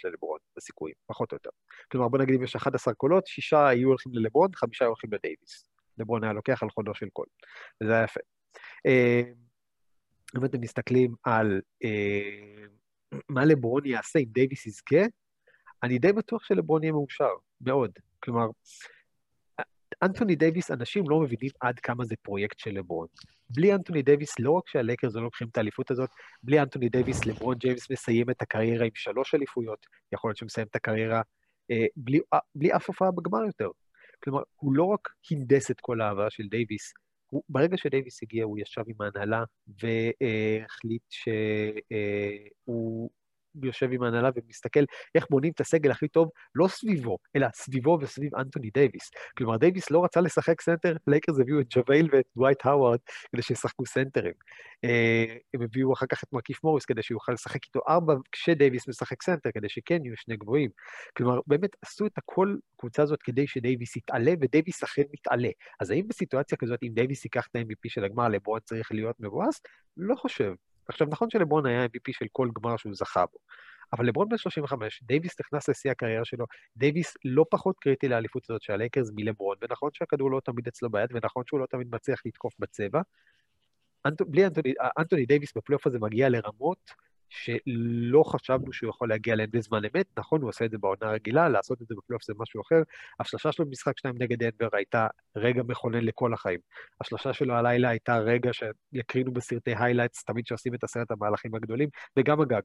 ללברון, 0.05 0.39
בסיכויים, 0.57 0.95
פחות 1.07 1.33
או 1.33 1.37
יותר. 1.37 1.51
כלומר, 1.93 2.09
בוא 2.09 2.19
נגיד, 2.19 2.35
אם 2.35 2.43
יש 2.43 2.57
11 2.57 2.95
קולות, 2.95 3.27
שישה 3.27 3.69
היו 3.69 3.89
הולכים 3.89 4.13
ללברון, 4.15 4.51
חמישה 4.55 4.85
היו 4.85 4.89
הולכים 4.89 5.13
לדייוויס. 5.13 5.69
לברון 5.99 6.25
היה 6.25 6.33
לוקח 6.33 6.63
על 6.63 6.71
חודו 6.71 6.95
של 6.95 7.09
קול, 7.13 7.27
וזה 7.83 7.93
היה 7.93 8.05
יפה. 8.05 8.21
Uh, 8.89 9.37
אם 10.39 10.45
אתם 10.45 10.61
מסתכלים 10.61 11.15
על 11.25 11.61
uh, 11.85 12.69
מה 13.29 13.45
לברון 13.45 13.87
יעשה 13.87 14.19
אם 14.19 14.29
דייוויס 14.29 14.67
יזכה, 14.67 15.03
אני 15.83 15.99
די 15.99 16.13
בטוח 16.13 16.45
שלברון 16.45 16.83
יהיה 16.83 16.93
מאושר, 16.93 17.31
מאוד. 17.61 17.91
כלומר, 18.21 18.47
אנטוני 20.03 20.37
דייוויס, 20.37 20.71
אנשים 20.71 21.05
לא 21.09 21.21
מבינים 21.21 21.51
עד 21.61 21.79
כמה 21.79 22.05
זה 22.05 22.15
פרויקט 22.23 22.59
של 22.59 22.71
לברון. 22.71 23.07
בלי 23.51 23.75
אנטוני 23.75 24.03
דייוויס, 24.03 24.39
לא 24.39 24.51
רק 24.51 24.69
שהלייקרס 24.69 25.15
לא 25.15 25.23
לוקחים 25.23 25.49
את 25.49 25.57
האליפות 25.57 25.91
הזאת, 25.91 26.11
בלי 26.43 26.61
אנטוני 26.61 26.89
דייוויס, 26.89 27.27
לברון 27.27 27.57
ג'יימס 27.59 27.91
מסיים 27.91 28.31
את 28.31 28.43
הקריירה 28.43 28.85
עם 28.85 28.91
שלוש 28.95 29.35
אליפויות, 29.35 29.87
יכול 30.13 30.29
להיות 30.29 30.37
שהוא 30.37 30.47
מסיים 30.47 30.67
את 30.71 30.77
הקריירה 30.77 31.23
אה, 31.71 31.87
בלי, 31.97 32.21
אה, 32.35 32.39
בלי 32.55 32.77
אף 32.77 32.89
הופעה 32.89 33.11
בגמר 33.11 33.45
יותר. 33.47 33.69
כלומר, 34.25 34.43
הוא 34.55 34.75
לא 34.75 34.85
רק 34.85 35.09
הנדס 35.31 35.71
את 35.71 35.81
כל 35.81 36.01
האהבה 36.01 36.31
של 36.31 36.45
דייוויס, 36.51 36.93
הוא, 37.27 37.43
ברגע 37.49 37.77
שדייוויס 37.77 38.23
הגיע, 38.23 38.45
הוא 38.45 38.59
ישב 38.59 38.83
עם 38.87 38.97
ההנהלה 39.01 39.45
והחליט 39.67 41.03
שהוא 41.11 43.11
יושב 43.63 43.89
עם 43.93 44.03
ההנהלה 44.03 44.31
ומסתכל 44.37 44.85
איך 45.15 45.27
בונים 45.31 45.53
את 45.53 45.61
הסגל 45.61 45.91
הכי 45.91 46.09
טוב, 46.09 46.31
לא 46.55 46.69
סביבו, 46.69 47.19
אלא 47.37 47.47
סביבו 47.55 47.99
וסביב 48.01 48.35
אנטוני 48.35 48.71
דייוויס. 48.71 49.11
כלומר, 49.39 49.57
דייוויס 49.57 49.91
לא 49.91 50.05
רצה 50.05 50.21
לשחק 50.21 50.61
סנטר, 50.61 50.97
לייקרס 51.07 51.41
הביאו 51.41 51.61
את 51.61 51.67
ג'אבייל 51.71 52.09
ואת 52.13 52.25
דווייט 52.37 52.67
האווארד 52.67 52.99
כדי 53.33 53.43
שישחקו 53.43 53.87
סנטרים. 53.87 54.33
אה, 54.85 55.37
הם 55.55 55.63
הביאו 55.63 55.93
אחר 55.93 56.07
כך 56.07 56.25
את 56.25 56.33
מרקיף 56.33 56.65
מוריס 56.65 56.85
כדי 56.85 57.03
שיוכל 57.03 57.33
לשחק 57.33 57.65
איתו 57.65 57.81
ארבע, 57.89 58.15
כשדייוויס 58.33 58.89
משחק 58.89 59.23
סנטר, 59.23 59.51
כדי 59.55 59.69
שכן 59.69 60.05
יהיו 60.05 60.17
שני 60.17 60.37
גבוהים. 60.37 60.71
כלומר, 61.17 61.41
באמת 61.47 61.71
עשו 61.83 62.07
את 62.07 62.19
הכל, 62.19 62.57
הקבוצה 62.77 63.03
הזאת, 63.03 63.23
כדי 63.23 63.47
שדייוויס 63.47 63.97
יתעלה, 63.97 64.33
ודייוויס 64.41 64.83
אכן 64.83 65.03
מתעלה. 65.13 65.49
אז 65.81 65.91
האם 65.91 66.09
בסיטואציה 66.09 66.59
כזאת, 66.59 66.79
אם 66.83 66.93
דייוויס 66.95 67.25
ייקח 67.25 67.47
את 67.51 67.57
ה-MVP 67.57 67.89
של 67.89 68.05
הגמר, 68.05 68.29
לברון 68.29 68.61
צריך 68.65 68.93
להיות 68.93 69.17
מבואס? 69.21 69.61
לא 69.97 70.15
חושב. 70.15 70.55
עכשיו, 70.89 71.07
נכון 71.11 71.31
שלברון 71.31 71.67
היה 71.67 71.85
MVP 71.85 72.13
של 72.13 72.27
כל 72.33 72.49
גמר 72.55 72.77
שהוא 72.77 72.95
זכה 72.95 73.27
בו, 73.27 73.39
אבל 73.93 74.07
לברון 74.07 74.29
בן 74.29 74.37
35, 74.37 75.03
דייוויס 75.03 75.41
נכנס 75.41 75.69
לשיא 75.69 75.91
הקריירה 75.91 76.25
שלו, 76.25 76.47
דייוויס 76.77 77.15
לא 77.25 77.45
פחות 77.51 77.79
קריטי 77.79 78.09
לאליפות 78.09 78.51
הזאת 78.51 78.63
של 78.63 78.73
הלייקרס 78.73 79.11
מלברון, 79.15 79.57
ונכון 79.63 79.91
שהכדור 79.93 80.31
לא 80.31 80.41
תמיד 80.45 80.67
אצלו 80.67 80.91
ביד, 80.91 81.09
ונכון 81.13 81.43
שהוא 81.47 81.61
לא 81.61 81.67
תמיד 81.67 81.89
מצליח 81.91 82.21
לתקוף 82.27 82.55
בצבע. 82.59 83.01
אנט... 84.07 84.23
בלי 84.23 84.47
אנטוני, 84.47 84.75
אנטוני 84.99 85.27
דייוויס 85.27 85.57
בפלייאוף 85.57 85.87
הזה 85.87 85.99
מגיע 85.99 86.29
לרמות 86.29 86.91
שלא 87.29 88.23
חשבנו 88.23 88.73
שהוא 88.73 88.91
יכול 88.91 89.09
להגיע 89.09 89.35
אליהן 89.35 89.51
בזמן 89.53 89.83
אמת. 89.85 90.07
נכון, 90.19 90.41
הוא 90.41 90.49
עושה 90.49 90.65
את 90.65 90.71
זה 90.71 90.79
בעונה 90.79 91.11
רגילה, 91.11 91.49
לעשות 91.49 91.83
את 91.83 91.87
זה 91.89 91.95
בפלייאוף 91.99 92.25
זה 92.25 92.33
משהו 92.39 92.63
אחר. 92.63 92.83
השלושה 93.21 93.53
שלו 93.53 93.67
במשחק 93.67 93.99
שניים 93.99 94.17
נגד 94.19 94.39
דנבר 94.39 94.69
הייתה 94.73 95.07
רגע 95.37 95.63
מכונן 95.69 96.05
לכל 96.05 96.35
החיים. 96.35 96.61
השלושה 97.01 97.33
שלו 97.33 97.55
הלילה 97.55 97.89
הייתה 97.89 98.19
רגע 98.19 98.51
שיקרינו 98.53 99.33
בסרטי 99.33 99.75
highlights, 99.79 100.25
תמיד 100.25 100.47
שעושים 100.47 100.75
את 100.75 100.85
הסרט 100.85 101.11
המהלכים 101.11 101.55
הגדולים, 101.55 101.89
וגם 102.17 102.41
הגג. 102.41 102.63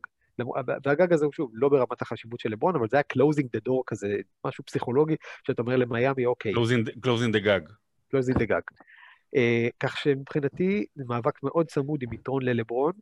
והגג 0.85 1.13
הזה 1.13 1.25
הוא 1.25 1.33
שוב 1.33 1.51
לא 1.53 1.69
ברמת 1.69 2.01
החשיבות 2.01 2.39
של 2.39 2.49
לברון, 2.49 2.75
אבל 2.75 2.87
זה 2.89 2.97
היה 2.97 3.03
closing 3.13 3.45
the 3.57 3.69
door 3.69 3.83
כזה, 3.87 4.15
משהו 4.45 4.63
פסיכולוגי, 4.63 5.15
שאתה 5.47 5.61
אומר 5.61 5.75
למיאמי, 5.75 6.25
אוקיי. 6.25 6.53
closing 6.53 7.35
the 7.35 7.45
גג. 7.45 7.71
closing 8.13 8.37
the 8.37 8.47
גג. 8.47 8.75
Uh, 9.35 9.71
כך 9.79 9.97
שמבחינתי 9.97 10.85
זה 10.95 11.03
מאבק 11.07 11.43
מאוד 11.43 11.67
צמוד 11.67 12.03
עם 12.03 12.13
יתרון 12.13 12.43
ללברון. 12.43 12.93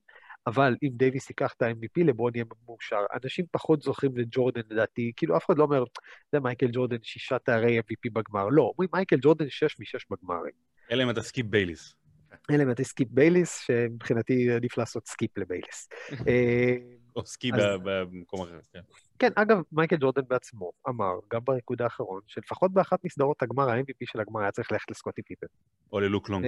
אבל 0.47 0.75
אם 0.83 0.89
דייוויס 0.93 1.29
ייקח 1.29 1.53
את 1.57 1.61
ה-MVP, 1.61 2.03
לברון 2.05 2.31
יהיה 2.35 2.45
מאושר. 2.65 3.05
אנשים 3.23 3.45
פחות 3.51 3.81
זוכרים 3.81 4.17
לג'ורדן, 4.17 4.61
לדעתי, 4.69 5.11
כאילו 5.15 5.37
אף 5.37 5.45
אחד 5.45 5.57
לא 5.57 5.63
אומר, 5.63 5.83
זה 6.31 6.39
מייקל 6.39 6.67
ג'ורדן 6.71 6.97
שישה 7.03 7.39
תארי 7.39 7.79
MVP 7.79 8.09
בגמר. 8.13 8.49
לא, 8.49 8.61
אומרים 8.61 8.89
מייקל 8.93 9.17
ג'ורדן 9.21 9.45
שש 9.49 9.79
משש 9.79 10.05
בגמרים. 10.11 10.51
אלא 10.91 11.03
אם 11.03 11.09
אתה 11.09 11.21
סקיפ 11.21 11.45
בייליס. 11.45 11.95
אלא 12.51 12.63
אם 12.63 12.71
אתה 12.71 12.83
סקיפ 12.83 13.07
בייליס, 13.11 13.59
שמבחינתי 13.59 14.51
עדיף 14.51 14.77
לעשות 14.77 15.07
skip 15.07 15.37
לבייליס. 15.37 15.89
אה, 16.27 16.75
או 17.15 17.25
סקי 17.25 17.51
אז- 17.53 17.59
ב- 17.83 17.83
במקום 17.83 18.41
אחר, 18.41 18.59
כן. 18.73 18.79
כן, 19.19 19.29
אגב, 19.35 19.57
מייקל 19.71 19.95
ג'ורדן 19.99 20.21
בעצמו 20.27 20.71
אמר, 20.89 21.13
גם 21.33 21.41
בריקוד 21.43 21.81
האחרון, 21.81 22.21
שלפחות 22.27 22.73
באחת 22.73 22.99
מסדרות 23.05 23.41
הגמר, 23.41 23.69
ה-MVP 23.69 24.05
של 24.11 24.19
הגמר 24.19 24.41
היה 24.41 24.51
צריך 24.51 24.71
ללכת 24.71 24.91
לסקוטי 24.91 25.21
פיפן. 25.21 25.47
או 25.91 25.99
ללוק 25.99 26.29
לונגלי. 26.29 26.45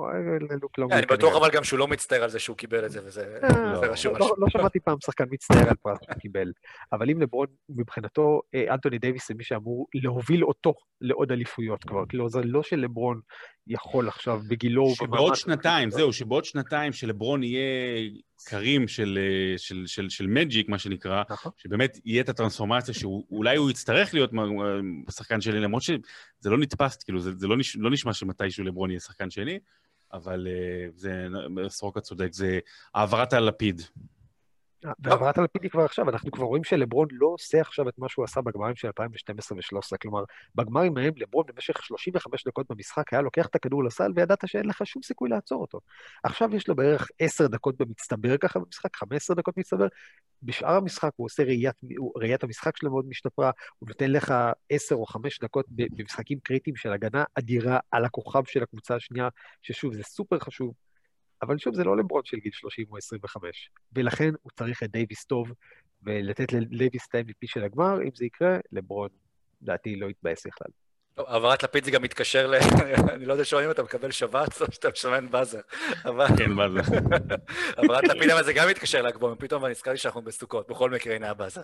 אה, 0.00 0.54
ללוק 0.56 0.78
לונגלי. 0.78 0.92
אני. 0.92 1.06
בטוח 1.06 1.36
אבל 1.36 1.50
גם 1.50 1.64
שהוא 1.64 1.78
לא 1.78 1.88
מצטער 1.88 2.22
על 2.22 2.30
זה 2.30 2.38
שהוא 2.38 2.56
קיבל 2.56 2.86
את 2.86 2.90
זה, 2.90 3.00
וזה 3.04 3.38
אה, 3.42 3.76
זה 3.80 3.86
רשום 3.86 4.16
לא-. 4.16 4.34
לא 4.38 4.48
שמעתי 4.48 4.80
פעם 4.80 4.96
שחקן 5.04 5.24
מצטער 5.30 5.68
על 5.68 5.76
פרס 5.82 5.98
שהוא 6.04 6.20
קיבל, 6.20 6.52
אבל 6.92 7.10
אם 7.10 7.20
לברון, 7.20 7.46
מבחינתו, 7.68 8.40
אה, 8.54 8.74
אנטוני 8.74 8.98
דייוויס 8.98 9.28
זה 9.28 9.34
מי 9.34 9.44
שאמור 9.44 9.86
להוביל 9.94 10.44
אותו 10.44 10.74
לעוד 11.00 11.32
אליפויות 11.32 11.84
כבר. 11.84 12.04
כאילו, 12.08 12.28
זה 12.28 12.40
לא 12.44 12.62
שלברון 12.62 13.20
יכול 13.66 14.08
עכשיו 14.08 14.40
בגילו... 14.48 14.94
שבעוד 14.94 15.34
שנתיים, 15.34 15.90
זהו, 15.90 16.12
שבעוד 16.12 16.44
שנתיים 16.44 16.92
שלברון 16.92 17.42
יהיה 17.42 18.10
קרים 18.44 18.88
של, 18.88 19.18
אה, 19.20 19.58
של, 19.58 19.82
של, 19.86 20.08
של 20.08 20.26
מג'יק, 20.26 20.68
מה 20.68 20.78
שנקרא, 20.78 21.22
נכון. 21.30 21.52
שבאמת 21.56 21.98
יהיה 22.04 22.22
את 22.22 22.28
הטרנספורמציה 22.28 22.94
שאולי 22.94 23.56
הוא 23.56 23.70
יצטרך 23.70 24.14
להיות 24.14 24.32
מ- 24.32 25.10
שחקן 25.10 25.40
שני, 25.40 25.60
למרות 25.60 25.82
שזה 25.82 25.98
לא 26.50 26.58
נתפס, 26.58 26.96
כאילו, 26.96 27.20
זה, 27.20 27.30
זה 27.36 27.46
לא, 27.46 27.56
נש, 27.56 27.76
לא 27.76 27.90
נשמע 27.90 28.12
שמתישהו 28.12 28.64
לברון 28.64 28.90
יהיה 28.90 29.00
שחקן 29.00 29.30
שני, 29.30 29.58
אבל 30.12 30.46
אה, 30.50 30.88
זה, 30.94 31.26
סורוקה 31.68 32.00
צודק, 32.00 32.32
זה 32.32 32.58
העברת 32.94 33.32
הלפיד. 33.32 33.82
בהעברת 34.98 35.38
הלפיד 35.38 35.62
היא 35.62 35.70
כבר 35.70 35.84
עכשיו, 35.84 36.10
אנחנו 36.10 36.30
כבר 36.30 36.44
רואים 36.44 36.64
שלברון 36.64 37.08
לא 37.10 37.26
עושה 37.26 37.60
עכשיו 37.60 37.88
את 37.88 37.98
מה 37.98 38.08
שהוא 38.08 38.24
עשה 38.24 38.40
בגמרים 38.40 38.76
של 38.76 38.86
2012 38.86 39.58
ו-2013, 39.58 39.96
כלומר, 40.02 40.24
בגמרים 40.54 40.96
ההם 40.96 41.12
לברון 41.16 41.44
במשך 41.54 41.82
35 41.82 42.44
דקות 42.44 42.66
במשחק 42.70 43.12
היה 43.12 43.22
לוקח 43.22 43.46
את 43.46 43.54
הכדור 43.54 43.84
לסל 43.84 44.12
וידעת 44.16 44.38
שאין 44.46 44.66
לך 44.66 44.86
שום 44.86 45.02
סיכוי 45.02 45.28
לעצור 45.28 45.60
אותו. 45.60 45.80
עכשיו 46.24 46.56
יש 46.56 46.68
לו 46.68 46.76
בערך 46.76 47.08
10 47.18 47.46
דקות 47.46 47.76
במצטבר 47.78 48.36
ככה 48.36 48.58
במשחק, 48.58 48.96
15 48.96 49.36
דקות 49.36 49.56
מצטבר, 49.56 49.86
בשאר 50.42 50.74
המשחק 50.74 51.10
הוא 51.16 51.24
עושה 51.24 51.42
ראיית, 51.42 51.76
ראיית 52.16 52.44
המשחק 52.44 52.76
שלו 52.76 52.90
מאוד 52.90 53.06
משתפרה, 53.08 53.50
הוא 53.78 53.88
נותן 53.88 54.10
לך 54.10 54.34
10 54.70 54.94
או 54.94 55.06
5 55.06 55.38
דקות 55.38 55.66
במשחקים 55.68 56.38
קריטיים 56.42 56.76
של 56.76 56.92
הגנה 56.92 57.24
אדירה 57.34 57.78
על 57.90 58.04
הכוכב 58.04 58.44
של 58.44 58.62
הקבוצה 58.62 58.94
השנייה, 58.94 59.28
ששוב, 59.62 59.94
זה 59.94 60.02
סופר 60.02 60.38
חשוב. 60.38 60.87
אבל 61.42 61.58
שוב, 61.58 61.74
זה 61.74 61.84
לא 61.84 61.96
לברון 61.96 62.22
של 62.24 62.36
גיל 62.36 62.52
30 62.52 62.86
או 62.90 62.96
25, 62.96 63.70
ולכן 63.92 64.30
הוא 64.42 64.52
צריך 64.56 64.82
את 64.82 64.90
דייוויס 64.90 65.24
טוב, 65.24 65.52
ולתת 66.02 66.52
לדייוויס 66.52 67.06
את 67.08 67.14
ה-MVP 67.14 67.46
של 67.46 67.64
הגמר, 67.64 68.02
אם 68.02 68.10
זה 68.14 68.24
יקרה, 68.24 68.56
לברון, 68.72 69.08
לדעתי, 69.62 69.96
לא 69.96 70.10
יתבאס 70.10 70.46
בכלל. 70.46 70.68
טוב, 71.14 71.26
העברת 71.28 71.62
לפיד 71.62 71.84
זה 71.84 71.90
גם 71.90 72.02
מתקשר 72.02 72.46
ל... 72.46 72.54
אני 73.14 73.24
לא 73.24 73.32
יודע 73.32 73.44
שומעים 73.44 73.70
אתה 73.70 73.82
מקבל 73.82 74.10
שבץ 74.10 74.62
או 74.62 74.72
שאתה 74.72 74.88
משמן 74.90 75.30
באזר. 75.30 75.60
כן, 76.38 76.50
זה? 76.82 76.96
העברת 77.76 78.04
לפיד 78.10 78.30
אבל 78.30 78.44
זה 78.44 78.52
גם 78.52 78.68
מתקשר 78.68 79.02
לאגבום, 79.02 79.34
פתאום 79.38 79.64
אני 79.64 79.70
נזכרתי 79.70 79.98
שאנחנו 79.98 80.22
בסוכות. 80.22 80.68
בכל 80.68 80.90
מקרה, 80.90 81.14
הנה 81.14 81.30
הבאזר. 81.30 81.62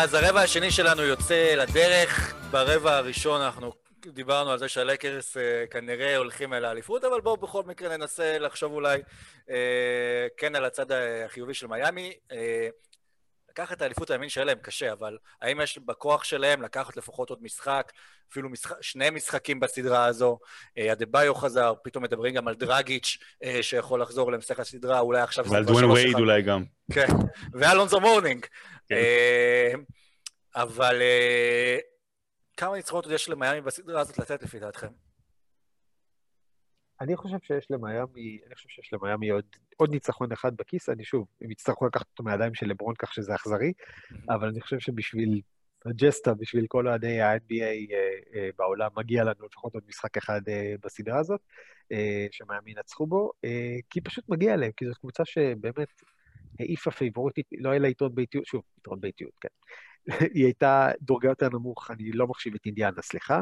אז 0.00 0.14
הרבע 0.14 0.40
השני 0.40 0.70
שלנו 0.70 1.02
יוצא 1.02 1.54
לדרך. 1.54 2.34
ברבע 2.50 2.96
הראשון 2.96 3.40
אנחנו 3.40 3.72
דיברנו 4.06 4.50
על 4.50 4.58
זה 4.58 4.68
שהלייקרס 4.68 5.36
אה, 5.36 5.66
כנראה 5.70 6.16
הולכים 6.16 6.54
אל 6.54 6.64
האליפות, 6.64 7.04
אבל 7.04 7.20
בואו 7.20 7.36
בכל 7.36 7.62
מקרה 7.62 7.96
ננסה 7.96 8.38
לחשוב 8.38 8.72
אולי 8.72 9.02
אה, 9.50 10.26
כן 10.36 10.54
על 10.54 10.64
הצד 10.64 10.86
החיובי 10.92 11.54
של 11.54 11.66
מיאמי. 11.66 12.12
אה, 12.32 12.68
לקחת 13.58 13.76
את 13.76 13.82
האליפות 13.82 14.10
הימין 14.10 14.28
שלהם 14.28 14.58
קשה, 14.62 14.92
אבל 14.92 15.18
האם 15.42 15.60
יש 15.60 15.78
בכוח 15.78 16.24
שלהם 16.24 16.62
לקחת 16.62 16.96
לפחות 16.96 17.30
עוד 17.30 17.42
משחק, 17.42 17.92
אפילו 18.30 18.48
משחק, 18.48 18.82
שני 18.82 19.10
משחקים 19.10 19.60
בסדרה 19.60 20.04
הזו? 20.04 20.38
אה, 20.78 20.92
אדבאיו 20.92 21.34
חזר, 21.34 21.72
פתאום 21.84 22.04
מדברים 22.04 22.34
גם 22.34 22.48
על 22.48 22.54
דרגיץ' 22.54 23.18
אה, 23.44 23.62
שיכול 23.62 24.02
לחזור 24.02 24.32
למשחק 24.32 24.60
הסדרה, 24.60 25.00
אולי 25.00 25.20
עכשיו... 25.20 25.44
זה 25.44 25.54
ועל 25.54 25.64
דואן 25.64 25.84
וייד. 25.84 26.14
אולי 26.14 26.42
גם. 26.42 26.64
כן, 26.92 27.06
ואלונזו 27.52 28.00
מורנינג. 28.00 28.46
כן. 28.88 28.94
אה, 28.94 29.72
אבל 30.56 31.02
כמה 32.56 32.76
ניצחונות 32.76 33.04
עוד 33.04 33.14
יש 33.14 33.28
למיאמי 33.28 33.60
בסדרה 33.60 34.00
הזאת 34.00 34.18
לתת 34.18 34.42
לפי 34.42 34.58
דעתכם? 34.58 35.07
אני 37.00 37.16
חושב 37.16 37.36
שיש 37.42 37.66
למיאמי, 37.70 38.38
אני 38.46 38.54
חושב 38.54 38.68
שיש 38.68 38.92
למיאמי 38.92 39.28
עוד, 39.28 39.44
עוד 39.76 39.90
ניצחון 39.90 40.32
אחד 40.32 40.56
בכיס, 40.56 40.88
אני 40.88 41.04
שוב, 41.04 41.26
הם 41.40 41.50
יצטרכו 41.50 41.86
לקחת 41.86 42.06
אותו 42.10 42.22
מהידיים 42.22 42.54
של 42.54 42.66
לברון 42.66 42.94
כך 42.98 43.14
שזה 43.14 43.34
אכזרי, 43.34 43.72
אבל 44.28 44.48
אני 44.48 44.60
חושב 44.60 44.78
שבשביל 44.78 45.40
הג'סטה, 45.86 46.34
בשביל 46.34 46.66
כל 46.68 46.88
אוהדי 46.88 47.20
ה-NBA 47.20 47.62
אה, 47.62 48.10
אה, 48.34 48.48
בעולם, 48.58 48.90
מגיע 48.96 49.24
לנו 49.24 49.46
לפחות 49.46 49.74
עוד 49.74 49.82
משחק 49.88 50.16
אחד 50.16 50.40
אה, 50.48 50.74
בסדרה 50.84 51.18
הזאת, 51.18 51.40
אה, 51.92 52.26
שמיאמי 52.30 52.70
ינצחו 52.70 53.06
בו, 53.06 53.30
אה, 53.44 53.76
כי 53.90 54.00
פשוט 54.00 54.24
מגיע 54.28 54.56
להם, 54.56 54.70
כי 54.76 54.86
זאת 54.86 54.98
קבוצה 54.98 55.24
שבאמת 55.24 55.88
העיפה 56.60 56.90
פייבוריטית, 56.90 57.46
לא 57.58 57.70
היה 57.70 57.78
לה 57.78 57.88
יתרון 57.88 58.14
באיטיות, 58.14 58.46
שוב, 58.46 58.62
יתרון 58.78 59.00
באיטיות, 59.00 59.32
כן. 59.40 59.48
היא 60.34 60.44
הייתה 60.44 60.90
דורגה 61.02 61.28
יותר 61.28 61.48
נמוך, 61.48 61.90
אני 61.90 62.12
לא 62.12 62.26
מחשיב 62.26 62.54
את 62.54 62.66
אינדיאנה, 62.66 63.02
סליחה, 63.02 63.40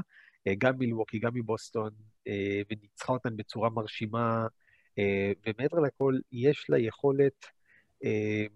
גם 0.59 0.75
מלווקי, 0.79 1.19
גם 1.19 1.35
מבוסטון, 1.35 1.91
אה, 2.29 2.61
וניצחה 2.71 3.13
אותן 3.13 3.37
בצורה 3.37 3.71
מרשימה, 3.71 4.47
אה, 4.99 5.33
ומעבר 5.47 5.81
לכל, 5.81 6.15
יש 6.33 6.67
לה 6.69 6.79
יכולת, 6.79 7.47
אה, 8.05 8.47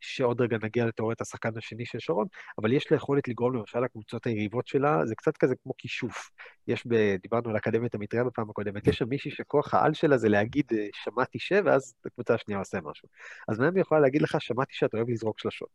שעוד 0.00 0.40
רגע 0.40 0.56
נגיע 0.62 0.86
לתיאוריית 0.86 1.20
השחקן 1.20 1.58
השני 1.58 1.86
של 1.86 1.98
שרון, 1.98 2.26
אבל 2.58 2.72
יש 2.72 2.90
לה 2.90 2.96
יכולת 2.96 3.28
לגרום 3.28 3.54
למשל 3.54 3.80
לקבוצות 3.80 4.26
היריבות 4.26 4.66
שלה, 4.66 5.06
זה 5.06 5.14
קצת 5.14 5.36
כזה 5.36 5.54
כמו 5.62 5.72
כישוף. 5.78 6.30
יש, 6.68 6.86
ב, 6.86 7.16
דיברנו 7.22 7.50
על 7.50 7.56
אקדמיית 7.56 7.94
המטרייה 7.94 8.24
בפעם 8.24 8.50
הקודמת, 8.50 8.86
יש 8.86 8.98
שם 8.98 9.08
מישהי 9.08 9.30
שכוח 9.30 9.74
העל 9.74 9.94
שלה 9.94 10.18
זה 10.18 10.28
להגיד, 10.28 10.66
אה, 10.72 10.86
שמעתי 10.92 11.38
ש, 11.38 11.52
ואז 11.64 11.94
הקבוצה 12.06 12.34
השנייה 12.34 12.58
עושה 12.58 12.78
משהו. 12.80 13.08
אז 13.48 13.58
מיאמי 13.58 13.80
יכולה 13.80 14.00
להגיד 14.00 14.22
לך, 14.22 14.36
שמעתי 14.40 14.74
שאתה 14.74 14.96
אוהב 14.96 15.10
לזרוק 15.10 15.40
שלשות. 15.40 15.68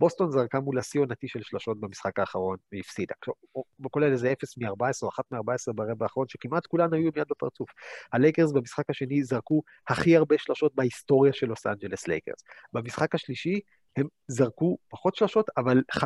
בוסטון 0.00 0.30
זרקה 0.30 0.60
מול 0.60 0.78
השיא 0.78 1.00
עונתי 1.00 1.28
של 1.28 1.42
שלשות 1.42 1.80
במשחק 1.80 2.18
האחרון, 2.18 2.56
והפסידה. 2.72 3.14
כולל 3.90 4.12
איזה 4.12 4.32
0 4.32 4.58
מ-14 4.58 5.02
או 5.02 5.08
1 5.08 5.24
מ-14 5.30 5.72
ברבע 5.74 6.04
האחרון, 6.04 6.28
שכמעט 6.28 6.66
כולן 6.66 6.94
היו 6.94 7.02
עם 7.02 7.12
יד 7.16 7.26
בפרצוף. 7.30 7.68
הלייקרס 8.12 8.52
במשחק 8.52 8.90
השני 8.90 9.24
זרקו 9.24 9.62
הכי 9.88 10.16
הרבה 10.16 10.38
שלשות 10.38 10.74
בהיסטוריה 10.74 11.32
של 11.32 11.46
לוס 11.46 11.66
אנג'לס 11.66 12.08
לייקרס. 12.08 12.44
במשחק 12.72 13.14
השלישי 13.14 13.60
הם 13.96 14.06
זרקו 14.28 14.78
פחות 14.88 15.14
שלשות, 15.14 15.46
אבל 15.56 15.82
53% 15.92 16.04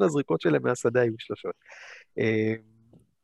מהזריקות 0.00 0.40
שלהם 0.40 0.62
מהשדה 0.62 1.00
היו 1.00 1.14
שלשות. 1.18 1.54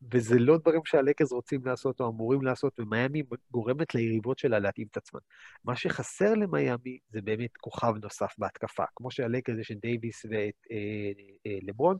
אה, 0.02 0.08
וזה 0.12 0.38
לא 0.38 0.58
דברים 0.58 0.80
שהלייקרס 0.84 1.32
רוצים 1.32 1.60
לעשות 1.66 2.00
או 2.00 2.08
אמורים 2.08 2.42
לעשות, 2.42 2.80
ומיאמי 2.80 3.22
גורמת 3.50 3.94
ליריבות 3.94 4.38
שלה 4.38 4.58
להתאים 4.58 4.86
את 4.90 4.96
עצמן. 4.96 5.20
מה 5.64 5.76
שחסר 5.76 6.34
למיאמי 6.34 6.98
זה 7.10 7.22
באמת 7.22 7.56
כוכב 7.56 7.94
נוסף 8.02 8.34
בהתקפה. 8.38 8.84
כמו 8.96 9.10
שהלייקרס 9.10 9.58
יש 9.58 9.70
את 9.70 9.76
דייוויס 9.82 10.24
ואת 10.24 10.54
אה, 10.70 10.76
אה, 11.46 11.58
לברון, 11.62 11.96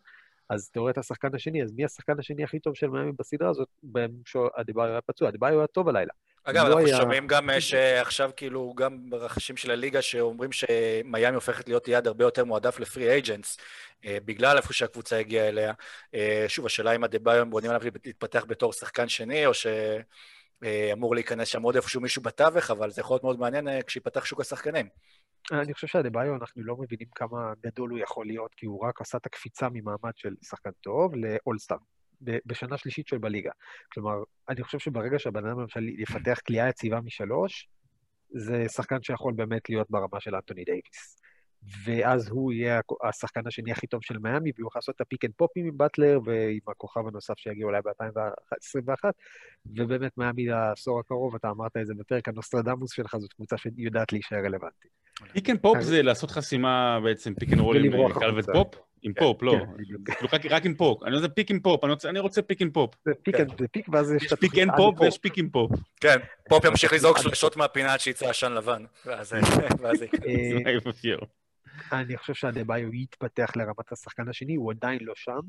אז 0.51 0.71
תיאוריית 0.71 0.99
השחקן 0.99 1.35
השני, 1.35 1.63
אז 1.63 1.73
מי 1.73 1.85
השחקן 1.85 2.19
השני 2.19 2.45
הכי 2.45 2.61
טוב 2.61 2.75
של 2.75 2.89
מיאמי 2.89 3.13
בסדרה 3.19 3.51
הזאת? 3.51 3.69
כשאדיבאיו 4.25 4.91
היה 4.91 5.01
פצוע, 5.01 5.29
אדיבאיו 5.29 5.59
היה 5.59 5.67
טוב 5.67 5.89
הלילה. 5.89 6.13
אגב, 6.51 6.65
לא 6.65 6.69
אנחנו 6.69 6.87
היה- 6.87 6.97
שומעים 6.97 7.27
גם 7.27 7.51
אה, 7.51 7.61
שעכשיו, 7.61 8.31
כאילו, 8.37 8.75
גם 8.77 9.11
ברחשים 9.11 9.57
של 9.57 9.71
הליגה, 9.71 10.03
שאומרים 10.03 10.51
שמיאמי 10.53 11.35
הופכת 11.35 11.69
להיות 11.69 11.89
יעד 11.89 12.07
הרבה 12.07 12.25
יותר 12.25 12.45
מועדף 12.45 12.81
ל 12.81 12.87
free 12.87 13.11
agents, 13.11 13.59
בגלל 14.07 14.57
איפה 14.57 14.73
שהקבוצה 14.73 15.19
הגיעה 15.19 15.49
אליה. 15.49 15.73
אה, 16.15 16.45
שוב, 16.49 16.67
השאלה 16.67 16.95
אם 16.95 17.05
אדבאיו 17.05 17.41
הם 17.41 17.51
בונים 17.51 17.71
עליו 17.71 17.83
להתפתח 18.05 18.45
בתור 18.49 18.73
שחקן 18.73 19.09
שני, 19.09 19.47
או 19.47 19.53
שאמור 19.55 21.15
להיכנס 21.15 21.49
שם 21.49 21.63
עוד 21.63 21.77
איפשהו 21.77 22.01
מישהו 22.01 22.23
בתווך, 22.23 22.71
אבל 22.71 22.91
זה 22.91 23.01
יכול 23.01 23.15
להיות 23.15 23.25
מאוד 23.25 23.39
מעניין 23.39 23.69
אה, 23.69 23.83
כשיפתח 23.83 24.25
שוק 24.25 24.41
השחקנים. 24.41 24.89
אני 25.53 25.75
חושב 25.75 25.87
שאדבאיו, 25.87 26.35
אנחנו 26.35 26.63
לא 26.63 26.77
מבינים 26.77 27.09
כמה 27.15 27.53
גדול 27.67 27.91
הוא 27.91 27.99
יכול 27.99 28.27
להיות, 28.27 28.55
כי 28.57 28.67
הוא 28.67 28.87
רק 28.87 29.01
עשה 29.01 29.19
את 29.19 29.27
הקפיצה 29.27 29.69
ממעמד 29.73 30.13
של 30.17 30.35
שחקן 30.43 30.71
טוב 30.81 31.13
לאולסטאר, 31.17 31.77
בשנה 32.21 32.79
שלישית 32.79 33.07
של 33.07 33.19
בליגה. 33.19 33.51
כלומר, 33.93 34.23
אני 34.49 34.63
חושב 34.63 34.79
שברגע 34.79 35.19
שהבן 35.19 35.47
אדם 35.47 35.61
למשל 35.61 35.89
יפתח 35.89 36.39
כליאה 36.47 36.69
יציבה 36.69 37.01
משלוש, 37.01 37.69
זה 38.31 38.69
שחקן 38.69 39.03
שיכול 39.03 39.33
באמת 39.37 39.71
להיות 39.71 39.87
ברמה 39.91 40.21
של 40.21 40.35
אנטוני 40.35 40.65
דייוויס. 40.65 41.19
ואז 41.85 42.29
הוא 42.29 42.53
יהיה 42.53 42.81
השחקן 43.05 43.47
השני 43.47 43.73
הכי 43.73 43.87
טוב 43.87 44.01
של 44.03 44.19
מיאמי, 44.19 44.51
והוא 44.57 44.69
יכול 44.69 44.79
לעשות 44.79 44.95
את 44.97 45.01
ה 45.01 45.06
pick 45.06 45.25
and 45.25 45.33
popים 45.37 45.67
עם 45.67 45.79
באטלר 45.79 46.19
ועם 46.25 46.59
הכוכב 46.69 47.07
הנוסף 47.09 47.35
שיגיע 47.39 47.67
אולי 47.67 47.81
ב-2021, 47.85 49.05
ובאמת 49.77 50.19
מיאמי 50.19 50.47
לעשור 50.47 51.01
הקרוב, 51.01 51.35
אתה 51.35 51.51
אמרת 51.51 51.77
את 51.77 51.87
זה 51.87 51.95
בפרק 51.95 52.29
הנוסטרדמוס 52.29 52.93
שלך, 52.93 53.17
זאת 53.19 53.33
קבוצה 53.33 53.57
שיודעת 53.59 54.13
להישאר 54.13 54.39
רלוונטית. 54.39 54.91
pick 55.33 55.51
and 55.51 55.61
pop 55.61 55.81
זה 55.81 56.03
לעשות 56.03 56.31
חסימה 56.31 57.01
בעצם 57.05 57.35
pick 57.35 57.53
and 57.53 57.61
roll 57.61 57.85
עם 57.85 58.11
החוצה. 58.11 58.53
פופ? 58.53 58.88
עם 59.03 59.13
פופ, 59.19 59.43
לא. 59.43 59.53
כן, 60.07 60.27
רק- 60.51 60.67
עם 60.67 60.75
פופ. 60.75 61.03
אני 61.03 61.17
רוצה 61.17 61.29
pick 61.29 61.51
עם 61.51 61.61
פופ, 61.61 61.85
אני 61.85 61.93
רוצה- 62.21 62.43
pick 62.43 62.61
עם 62.63 62.71
פופ. 62.71 62.95
זה 63.05 63.13
pick 63.23 63.35
and- 63.41 63.59
זה 63.61 63.69
pick, 63.69 63.87
ואז 63.93 64.13
יש 64.13 64.33
pick 64.41 64.59
and 64.59 64.69
pop 64.77 65.01
ויש 65.01 65.19
pick 65.19 65.39
עם 65.39 65.51
פופ. 65.51 65.71
כן, 66.01 66.17
פופ 66.49 66.65
ימשיך 66.65 66.93
לזרוק 66.93 67.19
שלשות 67.19 67.57
מהפינה 67.57 67.93
עד 67.93 68.01
שיצא 68.01 68.29
עשן 68.31 68.53
לבן. 68.53 68.85
ואז 69.07 69.29
זה 69.99 70.05
יקרה. 70.05 70.31
אה, 70.67 70.77
מפתיע. 70.87 71.17
אני 71.93 72.17
חושב 72.17 72.35
שאדבאיו 72.35 72.95
יתפתח 72.95 73.53
לרמת 73.57 73.93
השחקן 73.93 74.29
השני, 74.29 74.55
הוא 74.55 74.73
עדיין 74.73 74.99
לא 75.03 75.13
שם, 75.17 75.41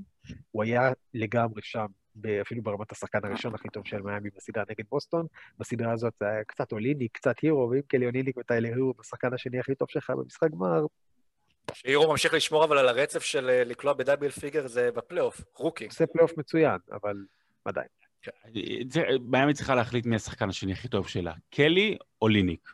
הוא 0.52 0.64
היה 0.64 0.92
לגמרי 1.14 1.62
שם, 1.64 1.86
ב- 2.16 2.28
אפילו 2.28 2.62
ברמת 2.64 2.92
השחקן 2.92 3.20
הראשון 3.24 3.56
הכי 3.56 3.68
טוב 3.70 3.84
של 3.88 4.02
מיאמי 4.02 4.30
בסדרה 4.38 4.64
נגד 4.70 4.84
בוסטון. 4.92 5.26
בסדרה 5.60 5.92
הזאת 5.92 6.14
זה 6.20 6.28
היה 6.30 6.44
קצת 6.44 6.72
אוליניק, 6.72 7.12
קצת 7.14 7.40
הירו, 7.42 7.70
ואם 7.70 7.82
קלי 7.88 8.06
אוליניק 8.06 8.38
וטיילר 8.38 8.70
הירו 8.70 8.94
בשחקן 9.00 9.34
השני 9.34 9.60
הכי 9.60 9.76
טוב 9.76 9.88
שלך 9.92 10.10
במשחק 10.10 10.52
גמר, 10.52 10.86
הירו 11.84 12.10
ממשיך 12.12 12.34
לשמור 12.34 12.64
אבל 12.66 12.78
על 12.78 12.88
הרצף 12.88 13.24
של 13.24 13.50
אה, 13.50 13.64
לקלוע 13.64 13.94
ב 13.94 13.99
double 13.99 14.30
figure 14.30 14.68
זה 14.68 14.90
בפלייאוף, 14.96 15.42
rookie. 15.56 15.86
עושה 15.86 16.06
פלייאוף 16.08 16.32
מצוין, 16.38 16.78
אבל 16.92 17.16
עדיין. 17.66 17.88
זה- 18.90 19.02
מיאמי 19.28 19.54
צריכה 19.54 19.76
להחליט 19.76 20.06
מי 20.06 20.16
השחקן 20.16 20.50
השני 20.50 20.72
הכי 20.74 20.88
טוב 20.88 21.08
שלה, 21.08 21.34
קלי 21.52 21.98
אוליניק. 22.22 22.70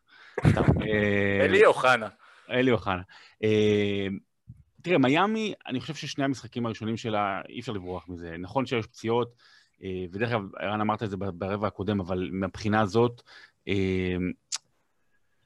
סתם, 0.49 0.61
אה, 0.81 1.45
אלי 1.45 1.65
אוחנה. 1.65 2.07
אלי 2.49 2.71
אוחנה. 2.71 3.01
אה, 3.43 4.07
תראה, 4.81 4.97
מיאמי, 4.97 5.53
אני 5.67 5.79
חושב 5.79 5.95
ששני 5.95 6.23
המשחקים 6.23 6.65
הראשונים 6.65 6.97
שלה, 6.97 7.41
אי 7.49 7.59
אפשר 7.59 7.71
לברוח 7.71 8.09
מזה. 8.09 8.35
נכון 8.39 8.65
שיש 8.65 8.85
פציעות, 8.87 9.35
אה, 9.83 10.05
ודרך 10.11 10.29
אגב, 10.29 10.41
ערן 10.59 10.81
אמרת 10.81 11.03
את 11.03 11.09
זה 11.09 11.17
ברבע 11.17 11.67
הקודם, 11.67 11.99
אבל 11.99 12.29
מהבחינה 12.31 12.81
הזאת, 12.81 13.21
אה, 13.67 13.73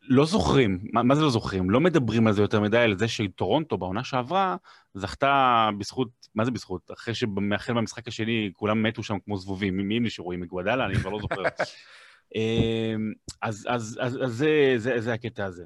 לא 0.10 0.26
זוכרים, 0.26 0.80
מה, 0.94 1.04
מה 1.04 1.16
זה 1.16 1.22
לא 1.22 1.30
זוכרים? 1.30 1.70
לא 1.70 1.80
מדברים 1.80 2.28
על 2.28 2.34
זה 2.34 2.42
יותר 2.42 2.60
מדי, 2.60 2.78
על 2.78 2.98
זה 2.98 3.08
שטורונטו 3.08 3.78
בעונה 3.78 4.04
שעברה 4.04 4.56
זכתה 4.94 5.70
בזכות, 5.80 6.10
מה 6.36 6.46
זה 6.46 6.52
בזכות? 6.52 6.92
אחרי 6.94 7.14
שהחל 7.16 7.74
מהמשחק 7.74 8.08
השני 8.08 8.52
כולם 8.54 8.84
מתו 8.84 9.04
שם 9.04 9.20
כמו 9.26 9.38
זבובים, 9.38 9.78
מי 9.78 9.84
מי 9.84 10.00
נשארו? 10.00 10.32
עם 10.32 10.40
מגוודלה? 10.40 10.86
אני 10.86 10.96
כבר 10.96 11.10
לא 11.10 11.20
זוכר. 11.22 11.44
אה, 12.36 12.96
אז, 13.42 13.66
אז, 13.70 14.00
אז, 14.02 14.20
אז 14.24 14.32
זה, 14.32 14.74
זה, 14.78 15.02
זה 15.02 15.14
הקטע 15.14 15.46
הזה. 15.46 15.64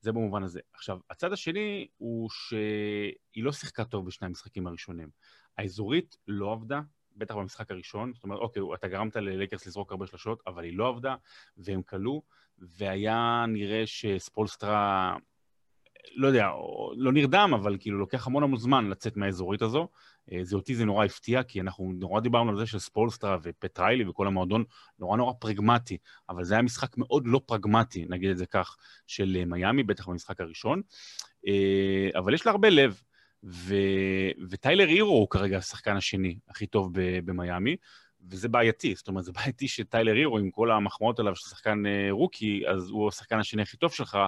זה 0.00 0.12
במובן 0.12 0.42
הזה. 0.42 0.60
עכשיו, 0.74 0.98
הצד 1.10 1.32
השני 1.32 1.86
הוא 1.98 2.30
שהיא 2.30 3.44
לא 3.44 3.52
שיחקה 3.52 3.84
טוב 3.84 4.06
בשני 4.06 4.26
המשחקים 4.26 4.66
הראשונים. 4.66 5.08
האזורית 5.58 6.16
לא 6.28 6.52
עבדה, 6.52 6.80
בטח 7.16 7.34
במשחק 7.34 7.70
הראשון, 7.70 8.12
זאת 8.14 8.24
אומרת, 8.24 8.38
אוקיי, 8.38 8.62
אתה 8.74 8.88
גרמת 8.88 9.16
ללייקרס 9.16 9.66
לזרוק 9.66 9.92
הרבה 9.92 10.06
שלשות, 10.06 10.42
אבל 10.46 10.64
היא 10.64 10.78
לא 10.78 10.88
עבדה, 10.88 11.14
והם 11.56 11.82
כלו, 11.82 12.22
והיה 12.78 13.44
נראה 13.48 13.82
שספולסטרה, 13.86 15.16
לא 16.14 16.26
יודע, 16.26 16.48
לא 16.96 17.12
נרדם, 17.12 17.50
אבל 17.54 17.76
כאילו 17.80 17.98
לוקח 17.98 18.26
המון 18.26 18.42
המון 18.42 18.58
זמן 18.58 18.90
לצאת 18.90 19.16
מהאזורית 19.16 19.62
הזו. 19.62 19.88
אה, 20.32 20.38
זה 20.42 20.56
אותי 20.56 20.74
זה 20.74 20.84
נורא 20.84 21.04
הפתיע, 21.04 21.42
כי 21.42 21.60
אנחנו 21.60 21.92
נורא 21.98 22.20
דיברנו 22.20 22.50
על 22.50 22.56
זה 22.56 22.66
של 22.66 22.78
ספולסטרה 22.78 23.36
ופטריילי 23.42 24.08
וכל 24.08 24.26
המועדון 24.26 24.64
נורא 24.98 25.16
נורא 25.16 25.32
פרגמטי, 25.40 25.98
אבל 26.28 26.44
זה 26.44 26.54
היה 26.54 26.62
משחק 26.62 26.98
מאוד 26.98 27.26
לא 27.26 27.40
פרגמטי, 27.46 28.06
נגיד 28.08 28.30
את 28.30 28.38
זה 28.38 28.46
כך, 28.46 28.76
של 29.06 29.36
אה, 29.40 29.44
מיאמי, 29.44 29.82
בטח 29.82 30.08
במשחק 30.08 30.40
הראשון. 30.40 30.82
אה, 31.46 32.18
אבל 32.18 32.34
יש 32.34 32.46
לה 32.46 32.52
הרבה 32.52 32.70
לב, 32.70 33.02
ו... 33.44 33.74
וטיילר 34.50 34.86
הירו 34.86 35.10
הוא 35.10 35.30
כרגע 35.30 35.58
השחקן 35.58 35.96
השני 35.96 36.38
הכי 36.48 36.66
טוב. 36.66 36.90
במיאמי, 37.24 37.76
וזה 38.30 38.48
בעייתי, 38.48 38.94
זאת 38.94 39.08
אומרת, 39.08 39.24
זה 39.24 39.32
בעייתי 39.32 39.68
שטיילר 39.68 40.14
הירו, 40.14 40.38
עם 40.38 40.50
כל 40.50 40.70
המחמאות 40.70 41.18
עליו 41.18 41.36
של 41.36 41.48
שחקן 41.48 41.86
אה, 41.86 42.08
רוקי, 42.10 42.62
אז 42.68 42.90
הוא 42.90 43.08
השחקן 43.08 43.38
השני 43.38 43.62
הכי 43.62 43.76
טוב 43.76 43.92
שלך 43.92 44.18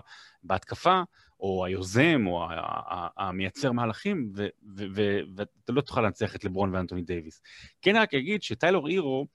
בהתקפה, 0.42 1.02
או 1.40 1.64
היוזם, 1.66 2.26
או 2.26 2.46
המייצר 3.16 3.72
מהלכים, 3.72 4.32
ואתה 5.36 5.72
לא 5.72 5.80
תוכל 5.80 6.00
לנצח 6.00 6.36
את 6.36 6.44
לברון 6.44 6.74
ואנטוני 6.74 7.02
דייוויס. 7.02 7.42
כן, 7.82 7.96
רק 7.96 8.14
אגיד 8.14 8.42
שטיילר 8.42 8.86
הירו 8.86 9.26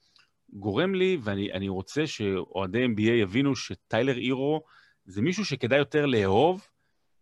גורם 0.53 0.95
לי, 0.95 1.17
ואני 1.21 1.53
אני 1.53 1.69
רוצה 1.69 2.07
שאוהדי 2.07 2.85
NBA 2.85 3.01
יבינו 3.01 3.55
שטיילר 3.55 4.15
הירו 4.15 4.61
זה 5.05 5.21
מישהו 5.21 5.45
שכדאי 5.45 5.79
יותר 5.79 6.05
לאהוב, 6.05 6.67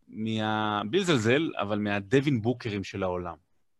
מה... 0.07 0.81
בלי 0.89 0.99
לזלזל, 0.99 1.51
אבל 1.61 1.79
מהדווין 1.79 2.41
בוקרים 2.41 2.83
של 2.83 3.03
העולם. 3.03 3.35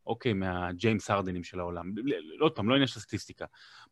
אוקיי, 0.07 0.33
מהג'יימס 0.33 1.09
הרדנים 1.09 1.43
של 1.43 1.59
העולם. 1.59 1.97
ל- 1.97 2.37
ל- 2.37 2.41
עוד 2.41 2.51
פעם, 2.51 2.69
לא 2.69 2.73
עניין 2.73 2.87
של 2.87 2.99
סטטיסטיקה. 2.99 3.45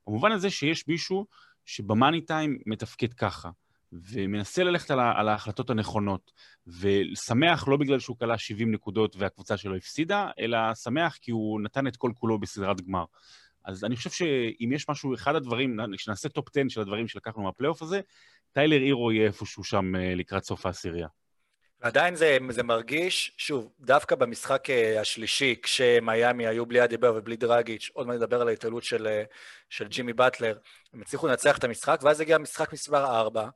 במובן 0.07 0.31
הזה 0.31 0.49
שיש 0.49 0.87
מישהו 0.87 1.25
שבמאני 1.65 2.21
טיים 2.21 2.57
מתפקד 2.65 3.13
ככה, 3.13 3.49
ומנסה 3.93 4.63
ללכת 4.63 4.91
על, 4.91 4.99
על 4.99 5.29
ההחלטות 5.29 5.69
הנכונות, 5.69 6.31
ושמח 6.67 7.67
לא 7.67 7.77
בגלל 7.77 7.99
שהוא 7.99 8.17
כלה 8.17 8.37
70 8.37 8.71
נקודות 8.71 9.15
והקבוצה 9.15 9.57
שלו 9.57 9.75
הפסידה, 9.75 10.29
אלא 10.39 10.57
שמח 10.75 11.17
כי 11.21 11.31
הוא 11.31 11.61
נתן 11.61 11.87
את 11.87 11.97
כל 11.97 12.11
כולו 12.15 12.39
בסדרת 12.39 12.81
גמר. 12.81 13.05
אז 13.65 13.83
אני 13.83 13.95
חושב 13.95 14.09
שאם 14.09 14.69
יש 14.73 14.89
משהו, 14.89 15.13
אחד 15.13 15.35
הדברים, 15.35 15.77
כשנעשה 15.97 16.29
טופ 16.29 16.47
10 16.49 16.69
של 16.69 16.81
הדברים 16.81 17.07
שלקחנו 17.07 17.43
מהפלייאוף 17.43 17.81
הזה, 17.81 18.01
טיילר 18.51 18.79
הירו 18.79 19.11
יהיה 19.11 19.27
איפשהו 19.27 19.63
שם 19.63 19.95
אה, 19.95 20.15
לקראת 20.15 20.43
סוף 20.43 20.65
העשירייה. 20.65 21.07
ועדיין 21.81 22.15
זה, 22.15 22.37
זה 22.49 22.63
מרגיש, 22.63 23.31
שוב, 23.37 23.71
דווקא 23.79 24.15
במשחק 24.15 24.69
אה, 24.69 25.01
השלישי, 25.01 25.55
כשמיאמי 25.63 26.47
היו 26.47 26.65
בלי 26.65 26.83
אדבאיו 26.83 27.13
ובלי 27.15 27.35
דרגיץ', 27.35 27.89
עוד 27.93 28.07
מעט 28.07 28.15
נדבר 28.15 28.41
על 28.41 28.47
ההתעלות 28.47 28.83
של, 28.83 29.07
אה, 29.07 29.23
של 29.69 29.87
ג'ימי 29.87 30.13
באטלר, 30.13 30.57
הם 30.93 31.01
הצליחו 31.01 31.27
לנצח 31.27 31.57
את 31.57 31.63
המשחק, 31.63 31.99
ואז 32.03 32.19
הגיע 32.19 32.37
משחק 32.37 32.73
מספר 32.73 33.05
4, 33.05 33.49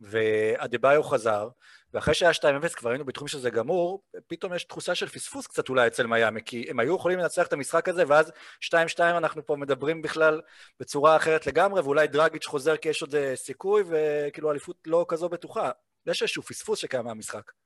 ואדיבאיו 0.00 1.02
חזר, 1.02 1.48
ואחרי 1.94 2.14
שהיה 2.14 2.32
2-0 2.32 2.74
כבר 2.74 2.90
היינו 2.90 3.04
בתחום 3.04 3.28
שזה 3.28 3.50
גמור, 3.50 4.02
פתאום 4.26 4.54
יש 4.54 4.64
תחושה 4.64 4.94
של 4.94 5.08
פספוס 5.08 5.46
קצת 5.46 5.68
אולי 5.68 5.86
אצל 5.86 6.06
מיאמי, 6.06 6.40
כי 6.44 6.66
הם 6.70 6.80
היו 6.80 6.96
יכולים 6.96 7.18
לנצח 7.18 7.46
את 7.46 7.52
המשחק 7.52 7.88
הזה, 7.88 8.04
ואז 8.08 8.32
2-2 8.64 9.00
אנחנו 9.00 9.46
פה 9.46 9.56
מדברים 9.56 10.02
בכלל 10.02 10.40
בצורה 10.80 11.16
אחרת 11.16 11.46
לגמרי, 11.46 11.80
ואולי 11.80 12.06
דרגיץ' 12.06 12.46
חוזר 12.46 12.76
כי 12.76 12.88
יש 12.88 13.02
עוד 13.02 13.14
אה, 13.14 13.36
סיכוי, 13.36 13.82
וכאילו 13.86 14.50
אליפות 14.50 14.76
לא 14.86 15.04
כזו 15.08 15.28
בטוחה. 15.28 15.70
יש 16.06 16.22
איזשהו 16.22 16.42
פספוס 16.42 16.78
שקיים 16.78 17.04
מהמשחק. 17.04 17.61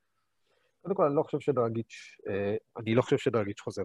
קודם 0.87 0.97
כל, 0.97 1.05
אני 1.05 1.17
לא 1.17 1.23
חושב 1.23 1.41
שדרגיץ', 1.41 2.17
אה, 2.29 2.57
אני 2.79 2.95
לא 2.95 3.03
חושב 3.03 3.19
שדרגיץ' 3.19 3.61
חוזר. 3.61 3.83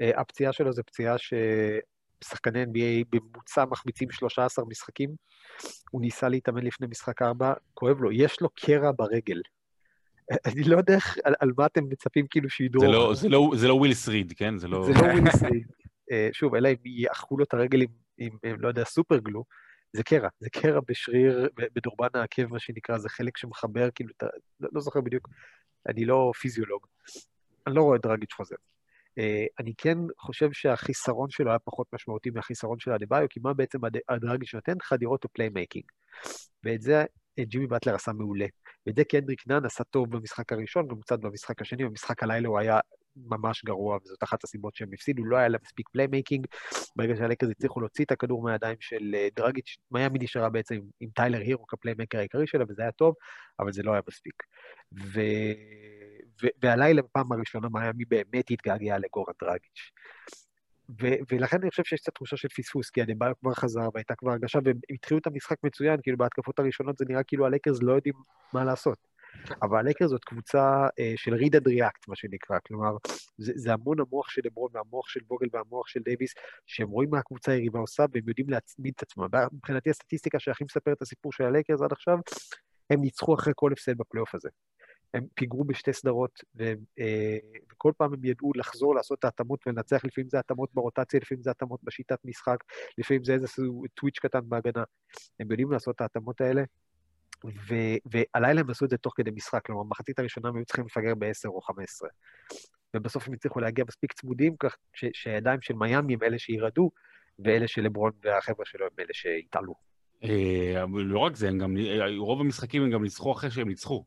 אה, 0.00 0.20
הפציעה 0.20 0.52
שלו 0.52 0.72
זו 0.72 0.82
פציעה 0.86 1.16
ששחקני 1.18 2.64
NBA 2.64 3.04
בממוצע 3.10 3.64
מחמיצים 3.64 4.10
13 4.10 4.64
משחקים. 4.64 5.10
הוא 5.90 6.00
ניסה 6.00 6.28
להתאמן 6.28 6.62
לפני 6.62 6.86
משחק 6.86 7.22
4, 7.22 7.52
כואב 7.74 8.00
לו, 8.00 8.12
יש 8.12 8.40
לו 8.40 8.48
קרע 8.54 8.90
ברגל. 8.96 9.40
אני 10.46 10.62
לא 10.64 10.76
יודע 10.76 10.94
איך, 10.94 11.16
על, 11.24 11.34
על 11.40 11.52
מה 11.58 11.66
אתם 11.66 11.84
מצפים 11.88 12.26
כאילו 12.30 12.50
שידרוך. 12.50 12.84
זה 12.84 12.90
לא, 12.90 13.14
זה, 13.14 13.28
לא, 13.28 13.50
זה 13.56 13.68
לא 13.68 13.74
וויליס 13.74 13.94
ריד, 13.94 14.32
כן? 14.36 14.58
זה 14.58 14.68
לא... 14.68 14.86
זה 14.86 14.92
לא 14.92 15.12
וויליס 15.12 15.30
ריד. 15.30 15.66
אה, 16.12 16.28
שוב, 16.32 16.54
אלא 16.54 16.68
אם 16.68 16.76
יאכלו 16.84 17.38
לו 17.38 17.44
את 17.44 17.54
הרגל 17.54 17.82
עם, 17.82 17.88
עם, 18.18 18.36
עם, 18.44 18.60
לא 18.60 18.68
יודע, 18.68 18.84
super 18.84 19.18
glue, 19.18 19.44
זה 19.92 20.02
קרע. 20.02 20.28
זה 20.40 20.50
קרע 20.50 20.80
בשריר, 20.88 21.48
בדורבן 21.74 22.08
העקב, 22.14 22.46
מה 22.46 22.58
שנקרא, 22.58 22.98
זה 22.98 23.08
חלק 23.08 23.36
שמחבר, 23.36 23.88
כאילו, 23.94 24.10
את 24.16 24.22
ה- 24.22 24.26
לא, 24.60 24.68
לא 24.72 24.80
זוכר 24.80 25.00
בדיוק, 25.00 25.28
אני 25.88 26.04
לא 26.04 26.32
פיזיולוג. 26.40 26.86
אני 27.66 27.74
לא 27.74 27.82
רואה 27.82 27.98
דרגיץ' 27.98 28.32
חוזר. 28.32 28.56
אה, 29.18 29.46
אני 29.58 29.72
כן 29.78 29.98
חושב 30.18 30.52
שהחיסרון 30.52 31.30
שלו 31.30 31.50
היה 31.50 31.58
פחות 31.58 31.86
משמעותי 31.92 32.30
מהחיסרון 32.30 32.78
של 32.78 32.90
אדבאיו, 32.92 33.26
כי 33.30 33.40
מה 33.42 33.54
בעצם 33.54 33.84
הד- 33.84 33.96
הדרגיץ' 34.08 34.54
נותן? 34.54 34.74
חדירות 34.82 35.24
ו 35.24 35.29
playmaking. 35.29 35.84
ואת 36.64 36.82
זה 36.82 37.04
אה, 37.38 37.44
ג'ימי 37.44 37.66
באטלר 37.66 37.94
עשה 37.94 38.12
מעולה. 38.12 38.46
ואת 38.86 38.96
זה 38.96 39.04
קנדריק 39.04 39.46
נאן 39.46 39.64
עשה 39.64 39.84
טוב 39.84 40.10
במשחק 40.16 40.52
הראשון, 40.52 40.88
גם 40.88 41.00
קצת 41.00 41.18
במשחק 41.20 41.62
השני, 41.62 41.84
במשחק 41.84 42.22
הלילה 42.22 42.48
הוא 42.48 42.58
היה 42.58 42.80
ממש 43.16 43.64
גרוע, 43.64 43.98
וזאת 44.04 44.22
אחת 44.22 44.44
הסיבות 44.44 44.74
שהם 44.74 44.88
הפסידו, 44.92 45.24
לא 45.24 45.36
היה 45.36 45.48
להם 45.48 45.60
מספיק 45.64 45.88
playmaking. 45.88 46.46
ברגע 46.96 47.16
שהלקרס 47.16 47.50
הצליחו 47.50 47.80
להוציא 47.80 48.04
את 48.04 48.12
הכדור 48.12 48.42
מהידיים 48.42 48.76
של 48.80 49.14
אה, 49.14 49.28
דרגיץ', 49.36 49.76
מיאמי 49.90 50.18
נשארה 50.22 50.50
בעצם 50.50 50.74
עם, 50.74 50.82
עם 51.00 51.08
טיילר 51.14 51.38
הירו 51.38 51.66
כ 51.66 51.76
playmaker 51.76 52.18
העיקרי 52.18 52.46
שלה, 52.46 52.64
וזה 52.68 52.82
היה 52.82 52.92
טוב, 52.92 53.14
אבל 53.60 53.72
זה 53.72 53.82
לא 53.82 53.92
היה 53.92 54.00
מספיק. 54.08 54.42
ו... 54.92 55.20
ו... 56.42 56.46
והלילה 56.62 57.02
בפעם 57.02 57.32
הראשונה 57.32 57.68
מיאמי 57.72 58.04
באמת 58.04 58.50
התגעגעה 58.50 58.98
לגורן 58.98 59.34
דרגיץ'. 59.42 59.90
ו... 61.00 61.06
ולכן 61.32 61.56
אני 61.60 61.70
חושב 61.70 61.84
שיש 61.84 62.00
קצת 62.00 62.14
תחושה 62.14 62.36
של 62.36 62.48
פספוס, 62.48 62.90
כי 62.90 63.02
אדבאיו 63.02 63.32
כבר 63.40 63.54
חזר 63.54 63.88
והייתה 63.94 64.14
כבר 64.14 64.30
הרגשה, 64.30 64.58
והם 64.64 64.76
התחילו 64.90 65.20
את 65.20 65.26
המשחק 65.26 65.56
מצוין, 65.64 66.00
כאילו 66.02 66.18
בהתקפות 66.18 66.58
הראשונות 66.58 66.98
זה 66.98 67.04
נראה 67.08 67.22
כאילו 67.22 67.46
הלקרס 67.46 67.82
לא 67.82 67.92
יודעים 67.92 68.14
מה 68.52 68.64
לעשות. 68.64 69.13
אבל 69.62 69.78
הלקרס 69.78 70.10
זאת 70.10 70.24
קבוצה 70.24 70.86
אה, 70.98 71.12
של 71.16 71.34
read 71.34 71.52
and 71.52 71.68
react, 71.68 72.04
מה 72.08 72.16
שנקרא, 72.16 72.58
כלומר, 72.66 72.96
זה, 73.38 73.52
זה 73.56 73.72
המון 73.72 74.00
המוח 74.00 74.30
של 74.30 74.40
לברון 74.44 74.70
והמוח 74.74 75.08
של 75.08 75.20
ווגל 75.30 75.46
והמוח 75.52 75.86
של 75.88 76.00
דייוויס, 76.00 76.34
שהם 76.66 76.88
רואים 76.88 77.10
מה 77.10 77.18
הקבוצה 77.18 77.52
היריבה 77.52 77.80
עושה 77.80 78.04
והם 78.12 78.28
יודעים 78.28 78.50
להצמיד 78.50 78.92
את 78.96 79.02
עצמם. 79.02 79.28
מבחינתי 79.52 79.90
הסטטיסטיקה 79.90 80.38
שהכי 80.38 80.64
מספרת 80.64 80.96
את 80.96 81.02
הסיפור 81.02 81.32
של 81.32 81.44
הלקרס 81.44 81.80
עד 81.82 81.92
עכשיו, 81.92 82.18
הם 82.90 83.00
ניצחו 83.00 83.34
אחרי 83.34 83.52
כל 83.56 83.72
הפסד 83.72 83.98
בפלייאוף 83.98 84.34
הזה. 84.34 84.48
הם 85.14 85.26
פיגרו 85.34 85.64
בשתי 85.64 85.92
סדרות, 85.92 86.40
והם, 86.54 86.78
אה, 86.98 87.36
וכל 87.72 87.92
פעם 87.96 88.14
הם 88.14 88.24
ידעו 88.24 88.52
לחזור, 88.54 88.94
לעשות 88.94 89.18
את 89.18 89.24
ההתאמות 89.24 89.66
ולנצח, 89.66 90.04
לפעמים 90.04 90.28
זה 90.28 90.38
התאמות 90.38 90.70
ברוטציה, 90.74 91.20
לפעמים 91.20 91.42
זה 91.42 91.50
התאמות 91.50 91.80
בשיטת 91.84 92.18
משחק, 92.24 92.56
לפעמים 92.98 93.24
זה 93.24 93.32
איזשהו 93.34 93.84
טוויץ' 93.94 94.18
קטן 94.18 94.40
בהגנה. 94.44 94.84
הם 95.40 95.50
יודעים 95.50 95.70
לעשות 95.72 95.94
את 95.94 96.00
ההתאמות 96.00 96.40
האלה, 96.40 96.62
ו- 97.44 97.96
והלילה 98.34 98.60
הם 98.60 98.70
עשו 98.70 98.84
את 98.84 98.90
זה 98.90 98.96
תוך 98.96 99.12
כדי 99.16 99.30
משחק, 99.30 99.66
כלומר, 99.66 99.82
במחצית 99.82 100.18
הראשונה 100.18 100.48
הם 100.48 100.56
היו 100.56 100.64
צריכים 100.64 100.84
לפגר 100.86 101.14
ב-10 101.14 101.48
או 101.48 101.60
15. 101.60 102.08
ובסוף 102.94 103.28
הם 103.28 103.34
הצליחו 103.34 103.60
להגיע 103.60 103.84
מספיק 103.88 104.12
צמודים, 104.12 104.56
כך 104.60 104.76
ש- 104.94 105.04
שהידיים 105.12 105.60
של 105.60 105.74
מיאמי 105.74 106.14
הם 106.14 106.22
אלה 106.22 106.38
שירעדו, 106.38 106.90
ואלה 107.38 107.68
של 107.68 107.82
לברון 107.82 108.12
והחבר'ה 108.22 108.64
שלו 108.64 108.84
הם 108.86 108.92
אלה 108.98 109.08
שיתעלו. 109.12 109.74
אה, 110.24 110.82
אבל 110.82 111.02
לא 111.02 111.18
רק 111.18 111.36
זה, 111.36 111.48
הם 111.48 111.58
גם, 111.58 111.76
רוב 112.18 112.40
המשחקים 112.40 112.82
הם 112.82 112.90
גם 112.90 113.02
ניצחו 113.02 113.32
אחרי 113.32 113.50
שהם 113.50 113.68
ניצחו. 113.68 114.04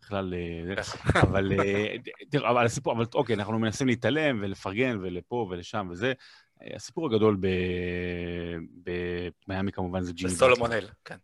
בכלל, 0.00 0.34
אה, 0.34 0.74
אבל 1.22 1.52
אה, 1.60 1.94
תראה, 2.30 2.50
אבל 2.50 2.64
הסיפור, 2.66 2.92
אבל 2.92 3.04
אוקיי, 3.14 3.34
אנחנו 3.36 3.58
מנסים 3.58 3.86
להתעלם 3.86 4.38
ולפרגן 4.42 4.98
ולפה 5.02 5.48
ולשם 5.50 5.88
וזה. 5.90 6.12
הסיפור 6.74 7.06
הגדול 7.06 7.36
ב- 7.40 8.88
במיאמי 9.48 9.72
כמובן 9.72 10.02
זה 10.02 10.12
ג'ימי 10.12 10.32
וסולומון 10.32 10.70
באטלר. 10.70 10.74
היל, 10.74 10.90
כן. 11.04 11.16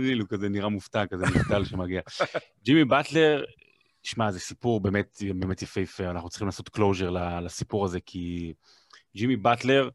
היל 0.00 0.20
הוא 0.20 0.28
כזה 0.28 0.48
נראה 0.48 0.68
מופתע, 0.68 1.06
כזה 1.06 1.24
מובטל 1.26 1.64
שמגיע. 1.64 2.00
ג'ימי 2.64 2.84
באטלר, 2.84 3.44
שמע, 4.02 4.30
זה 4.30 4.40
סיפור 4.40 4.80
באמת, 4.80 5.22
באמת 5.34 5.62
יפהפה, 5.62 6.10
אנחנו 6.10 6.28
צריכים 6.28 6.46
לעשות 6.46 6.68
closure 6.68 7.10
לסיפור 7.40 7.84
הזה, 7.84 8.00
כי 8.00 8.54
ג'ימי 9.16 9.36
באטלר, 9.36 9.88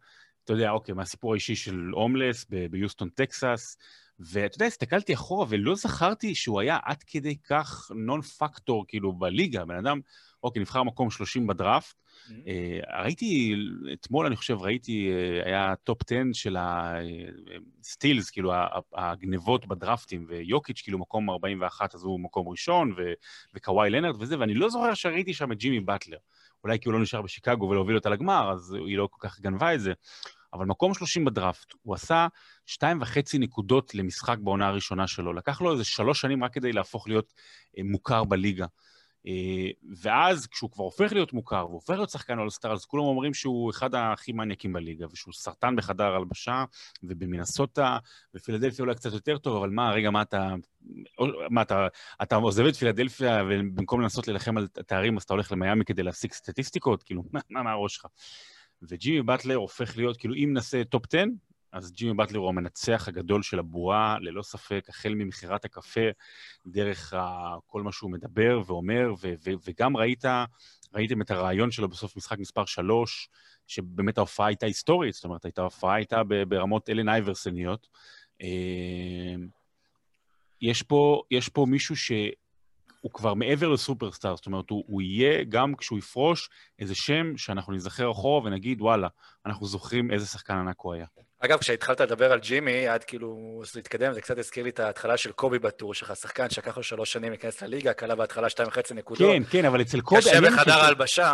אתה 0.43 0.53
יודע, 0.53 0.71
אוקיי, 0.71 0.95
מהסיפור 0.95 1.33
האישי 1.33 1.55
של 1.55 1.89
הומלס 1.93 2.45
ביוסטון, 2.69 3.09
טקסס, 3.09 3.77
ואתה 4.19 4.55
יודע, 4.55 4.65
הסתכלתי 4.65 5.13
אחורה 5.13 5.45
ולא 5.49 5.75
זכרתי 5.75 6.35
שהוא 6.35 6.61
היה 6.61 6.77
עד 6.83 7.03
כדי 7.07 7.35
כך 7.37 7.91
non 7.95 8.21
factor, 8.21 8.85
כאילו, 8.87 9.13
בליגה. 9.13 9.65
בן 9.65 9.75
אדם, 9.75 9.99
אוקיי, 10.43 10.61
נבחר 10.61 10.83
מקום 10.83 11.09
30 11.09 11.47
בדראפט. 11.47 11.95
אה, 12.47 13.01
ראיתי, 13.01 13.55
אתמול 13.93 14.25
אני 14.25 14.35
חושב, 14.35 14.57
ראיתי, 14.57 15.11
אה, 15.11 15.45
היה 15.45 15.73
טופ 15.83 15.97
10 16.07 16.15
של 16.33 16.57
ה 16.59 16.80
steals, 16.81 18.29
כאילו, 18.29 18.53
ה- 18.53 18.67
ה- 18.95 19.11
הגנבות 19.11 19.67
בדראפטים, 19.67 20.25
ויוקיץ' 20.29 20.81
כאילו 20.81 20.99
מקום 20.99 21.29
41, 21.29 21.95
אז 21.95 22.03
הוא 22.03 22.19
מקום 22.19 22.49
ראשון, 22.49 22.91
ו- 22.91 23.13
וקוואי 23.55 23.89
לנארד 23.89 24.21
וזה, 24.21 24.39
ואני 24.39 24.53
לא 24.53 24.69
זוכר 24.69 24.93
שראיתי 24.93 25.33
שם 25.33 25.51
את 25.51 25.57
ג'ימי 25.57 25.79
באטלר. 25.79 26.17
אולי 26.63 26.79
כי 26.79 26.89
הוא 26.89 26.93
לא 26.93 27.01
נשאר 27.01 27.21
בשיקגו 27.21 27.69
ולהוביל 27.69 27.95
אותה 27.95 28.09
לגמר, 28.09 28.51
אז 28.51 28.73
היא 28.87 28.97
לא 28.97 29.07
כל 29.11 29.27
כך 29.27 29.39
גנבה 29.39 29.73
את 29.73 29.79
זה. 29.81 29.93
אבל 30.53 30.65
מקום 30.65 30.93
30 30.93 31.25
בדראפט, 31.25 31.73
הוא 31.81 31.95
עשה 31.95 32.27
שתיים 32.65 33.01
וחצי 33.01 33.37
נקודות 33.37 33.95
למשחק 33.95 34.37
בעונה 34.39 34.67
הראשונה 34.67 35.07
שלו. 35.07 35.33
לקח 35.33 35.61
לו 35.61 35.71
איזה 35.71 35.83
שלוש 35.83 36.21
שנים 36.21 36.43
רק 36.43 36.53
כדי 36.53 36.71
להפוך 36.71 37.07
להיות 37.07 37.33
אה, 37.77 37.83
מוכר 37.83 38.23
בליגה. 38.23 38.65
אה, 39.27 39.69
ואז 40.01 40.47
כשהוא 40.47 40.71
כבר 40.71 40.83
הופך 40.83 41.13
להיות 41.13 41.33
מוכר, 41.33 41.65
והופך 41.69 41.93
להיות 41.93 42.09
שחקן 42.09 42.39
אולסטאר, 42.39 42.73
אז 42.73 42.85
כולם 42.85 43.03
אומרים 43.03 43.33
שהוא 43.33 43.71
אחד 43.71 43.95
הכי 43.95 44.31
מניאקים 44.31 44.73
בליגה, 44.73 45.05
ושהוא 45.11 45.33
סרטן 45.33 45.75
בחדר 45.75 46.15
הלבשה, 46.15 46.65
ובמינסוטה, 47.03 47.97
ופילדלפיה 48.35 48.83
אולי 48.83 48.95
קצת 48.95 49.13
יותר 49.13 49.37
טוב, 49.37 49.55
אבל 49.57 49.69
מה, 49.69 49.91
רגע, 49.91 50.09
מה 50.09 50.21
אתה... 50.21 50.53
מה, 51.49 51.61
אתה, 51.61 51.87
אתה 52.21 52.35
עוזב 52.35 52.65
את 52.65 52.75
פילדלפיה, 52.75 53.43
ובמקום 53.49 54.01
לנסות 54.01 54.27
להילחם 54.27 54.57
על 54.57 54.67
תארים, 54.67 55.17
אז 55.17 55.23
אתה 55.23 55.33
הולך 55.33 55.51
למיאמי 55.51 55.85
כדי 55.85 56.03
להשיג 56.03 56.31
סטטיסטיקות? 56.31 57.03
כאילו, 57.03 57.23
מה, 57.31 57.39
מה, 57.49 57.63
מה 57.63 57.71
הראש 57.71 57.95
שלך? 57.95 58.05
וג'ימי 58.89 59.21
באטלר 59.21 59.55
הופך 59.55 59.97
להיות, 59.97 60.17
כאילו, 60.17 60.35
אם 60.35 60.49
נעשה 60.53 60.83
טופ 60.83 61.05
10, 61.13 61.23
אז 61.71 61.91
ג'ימי 61.91 62.13
באטלר 62.13 62.39
הוא 62.39 62.49
המנצח 62.49 63.07
הגדול 63.07 63.43
של 63.43 63.59
הבועה, 63.59 64.17
ללא 64.19 64.41
ספק, 64.41 64.85
החל 64.89 65.13
ממכירת 65.15 65.65
הקפה, 65.65 66.01
דרך 66.67 67.13
ה, 67.13 67.55
כל 67.65 67.81
מה 67.81 67.91
שהוא 67.91 68.11
מדבר 68.11 68.61
ואומר, 68.65 69.13
ו, 69.21 69.33
ו, 69.45 69.51
וגם 69.67 69.97
ראית, 69.97 70.23
ראיתם 70.93 71.21
את 71.21 71.31
הרעיון 71.31 71.71
שלו 71.71 71.89
בסוף 71.89 72.17
משחק 72.17 72.39
מספר 72.39 72.65
3, 72.65 73.29
שבאמת 73.67 74.17
ההופעה 74.17 74.47
הייתה 74.47 74.65
היסטורית, 74.65 75.13
זאת 75.13 75.23
אומרת, 75.23 75.45
הייתה 75.45 75.61
ההופעה 75.61 75.95
הייתה 75.95 76.21
ברמות 76.47 76.89
אלן 76.89 77.09
אייברסניות. 77.09 77.87
אה, 78.41 79.35
יש 80.61 80.81
פה, 80.81 81.21
יש 81.31 81.49
פה 81.49 81.65
מישהו 81.69 81.95
שהוא 83.03 83.11
כבר 83.13 83.33
מעבר 83.33 83.69
לסופרסטאר, 83.69 84.35
זאת 84.35 84.45
אומרת, 84.45 84.69
הוא, 84.69 84.83
הוא 84.87 85.01
יהיה 85.01 85.43
גם 85.43 85.75
כשהוא 85.75 85.99
יפרוש 85.99 86.49
איזה 86.79 86.95
שם 86.95 87.37
שאנחנו 87.37 87.73
נזכר 87.73 88.11
אחורה 88.11 88.43
ונגיד, 88.43 88.81
וואלה, 88.81 89.07
אנחנו 89.45 89.65
זוכרים 89.65 90.11
איזה 90.11 90.25
שחקן 90.25 90.53
ענק 90.53 90.75
הוא 90.77 90.93
היה. 90.93 91.05
אגב, 91.39 91.57
כשהתחלת 91.57 92.01
לדבר 92.01 92.31
על 92.31 92.39
ג'ימי, 92.39 92.87
עד 92.87 93.03
כאילו, 93.03 93.61
להתקדם, 93.75 94.13
זה 94.13 94.21
קצת 94.21 94.37
הזכיר 94.37 94.63
לי 94.63 94.69
את 94.69 94.79
ההתחלה 94.79 95.17
של 95.17 95.31
קובי 95.31 95.59
בטור 95.59 95.93
שלך, 95.93 96.15
שחקן 96.15 96.49
שלקח 96.49 96.77
לו 96.77 96.83
שלוש 96.83 97.13
שנים 97.13 97.29
להיכנס 97.29 97.61
לליגה, 97.61 97.93
כלה 97.93 98.15
בהתחלה 98.15 98.49
שתיים 98.49 98.67
וחצי 98.67 98.93
נקודות. 98.93 99.31
כן, 99.31 99.43
כן, 99.49 99.65
אבל 99.65 99.81
אצל 99.81 100.01
קובי... 100.01 100.21
קשה 100.21 100.41
בחדר 100.41 100.73
ההלבשה, 100.73 101.33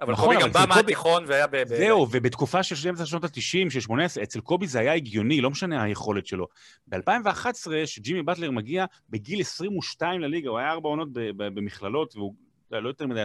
אבל 0.00 0.12
נכון, 0.12 0.24
קובי 0.24 0.44
אבל 0.44 0.52
גם 0.52 0.68
בא 0.68 0.74
מהתיכון 0.74 1.24
והיה 1.26 1.46
ב... 1.46 1.56
ב- 1.56 1.64
זהו, 1.66 2.06
ובתקופה 2.10 2.62
של 2.62 2.74
12 2.74 3.06
שנות 3.06 3.24
ה-90, 3.24 3.70
של 3.70 3.80
18, 3.80 4.22
אצל 4.24 4.40
קובי 4.40 4.66
זה 4.66 4.78
היה 4.78 4.94
הגיוני, 4.94 5.40
לא 5.40 5.50
משנה 5.50 5.82
היכולת 5.82 6.26
שלו. 6.26 6.46
ב-2011, 6.88 7.66
שג'ימי 7.86 8.22
באטלר 8.22 8.50
מגיע 8.50 8.84
בגיל 9.10 9.40
22 9.40 10.20
לליגה, 10.20 10.50
הוא 10.50 10.58
היה 10.58 10.70
ארבע 10.70 10.88
עונות 10.88 11.12
ב- 11.12 11.20
ב- 11.36 11.54
במכללות, 11.54 12.16
והוא 12.16 12.34
לא 12.80 12.84
לא 12.84 12.88
יותר 12.88 13.06
מדי 13.06 13.24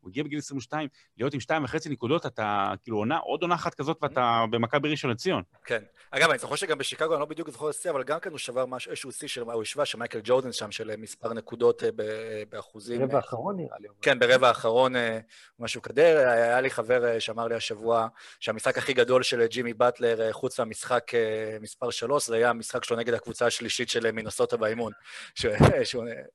הוא 0.00 0.10
הגיע 0.10 0.24
בגיל 0.24 0.38
22, 0.38 0.88
להיות 1.16 1.34
עם 1.34 1.40
שתיים 1.40 1.64
וחצי 1.64 1.88
נקודות, 1.88 2.26
אתה, 2.26 2.72
כאילו, 2.82 2.96
עונה, 2.96 3.18
עוד 3.18 3.42
עונה 3.42 3.54
אחת 3.54 3.74
כזאת 3.74 3.98
ואתה 4.02 4.44
במכבי 4.50 4.90
ראשון 4.90 5.10
לציון. 5.10 5.42
כן. 5.64 5.82
אגב, 6.10 6.30
אני 6.30 6.38
זוכר 6.38 6.54
שגם 6.54 6.78
בשיקגו, 6.78 7.14
אני 7.14 7.20
לא 7.20 7.26
בדיוק 7.26 7.50
זוכר 7.50 7.72
שיא, 7.72 7.90
אבל 7.90 8.02
גם 8.02 8.20
כן 8.20 8.30
הוא 8.30 8.38
שבר 8.38 8.66
משהו, 8.66 8.90
איזשהו 8.90 9.12
שיא 9.12 9.28
של, 9.28 9.42
הוא 9.42 9.62
השווה 9.62 9.84
שמייקל 9.84 10.20
ג'ורדן 10.24 10.52
שם, 10.52 10.70
של 10.70 10.96
מספר 10.96 11.32
נקודות 11.32 11.84
אה, 11.84 11.88
ב- 11.96 12.42
באחוזים. 12.48 13.02
רבע 13.02 13.16
האחרון 13.16 13.56
נראה 13.56 13.76
לי. 13.80 13.88
כן, 14.02 14.18
ברבע 14.18 14.48
האחרון 14.48 14.96
אה, 14.96 15.18
משהו 15.58 15.82
כדר. 15.82 16.28
היה 16.28 16.60
לי 16.60 16.70
חבר 16.70 17.04
אה, 17.04 17.20
שאמר 17.20 17.48
לי 17.48 17.54
השבוע 17.54 18.08
שהמשחק 18.40 18.78
הכי 18.78 18.92
גדול 18.92 19.22
של 19.22 19.46
ג'ימי 19.46 19.74
באטלר, 19.74 20.22
אה, 20.22 20.32
חוץ 20.32 20.60
מהמשחק 20.60 21.14
אה, 21.14 21.56
מספר 21.60 21.90
שלוש, 21.90 22.26
זה 22.26 22.36
היה 22.36 22.50
המשחק 22.50 22.84
שלו 22.84 22.96
נגד 22.96 23.14
הקבוצה 23.14 23.46
השלישית 23.46 23.88
של 23.88 24.06
אה, 24.06 24.12
מינסוטה 24.12 24.56
באימון. 24.56 24.92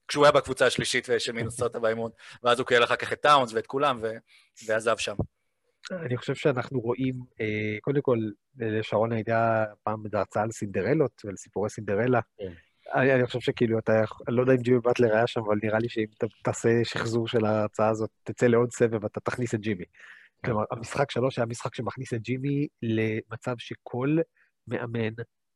כשהוא 0.07 0.25
היה 0.25 0.31
בקבוצה 0.31 0.65
השלישית 0.65 1.09
אה, 1.09 1.19
של 1.19 1.31
מינסוטה 1.31 1.79
באימון, 1.79 2.11
ואז 2.55 2.59
הוא 2.59 2.67
קיבל 2.67 2.83
אחר 2.83 2.95
כך 2.95 3.13
את 3.13 3.21
טאונס 3.21 3.53
ואת 3.53 3.67
כולם, 3.67 3.99
ו- 4.01 4.17
ועזב 4.67 4.97
שם. 4.97 5.15
אני 5.91 6.17
חושב 6.17 6.35
שאנחנו 6.35 6.79
רואים, 6.79 7.15
אה, 7.41 7.77
קודם 7.81 8.01
כל, 8.01 8.17
לשרון 8.57 9.11
הייתה 9.11 9.65
פעם 9.83 10.03
הרצאה 10.13 10.43
על 10.43 10.51
סינדרלות 10.51 11.21
ועל 11.25 11.35
סיפורי 11.35 11.69
סינדרלה. 11.69 12.19
כן. 12.37 12.51
אני, 12.93 13.13
אני 13.13 13.25
חושב 13.25 13.39
שכאילו 13.39 13.79
אתה, 13.79 13.93
אני 14.27 14.35
לא 14.35 14.41
יודע 14.41 14.53
אם 14.53 14.57
ג'ימי 14.57 14.79
באטלר 14.79 15.15
היה 15.15 15.27
שם, 15.27 15.41
אבל 15.41 15.57
נראה 15.63 15.79
לי 15.79 15.89
שאם 15.89 16.05
אתה 16.17 16.27
תעשה 16.43 16.69
שחזור 16.83 17.27
של 17.27 17.45
ההרצאה 17.45 17.89
הזאת, 17.89 18.09
תצא 18.23 18.47
לעוד 18.47 18.71
סבב, 18.71 19.05
אתה 19.05 19.19
תכניס 19.19 19.55
את 19.55 19.59
ג'ימי. 19.59 19.85
כלומר, 20.45 20.63
המשחק 20.71 21.11
שלוש 21.11 21.39
היה 21.39 21.45
משחק 21.45 21.75
שמכניס 21.75 22.13
את 22.13 22.21
ג'ימי 22.21 22.67
למצב 22.81 23.55
שכל 23.57 24.17
מאמן 24.67 25.13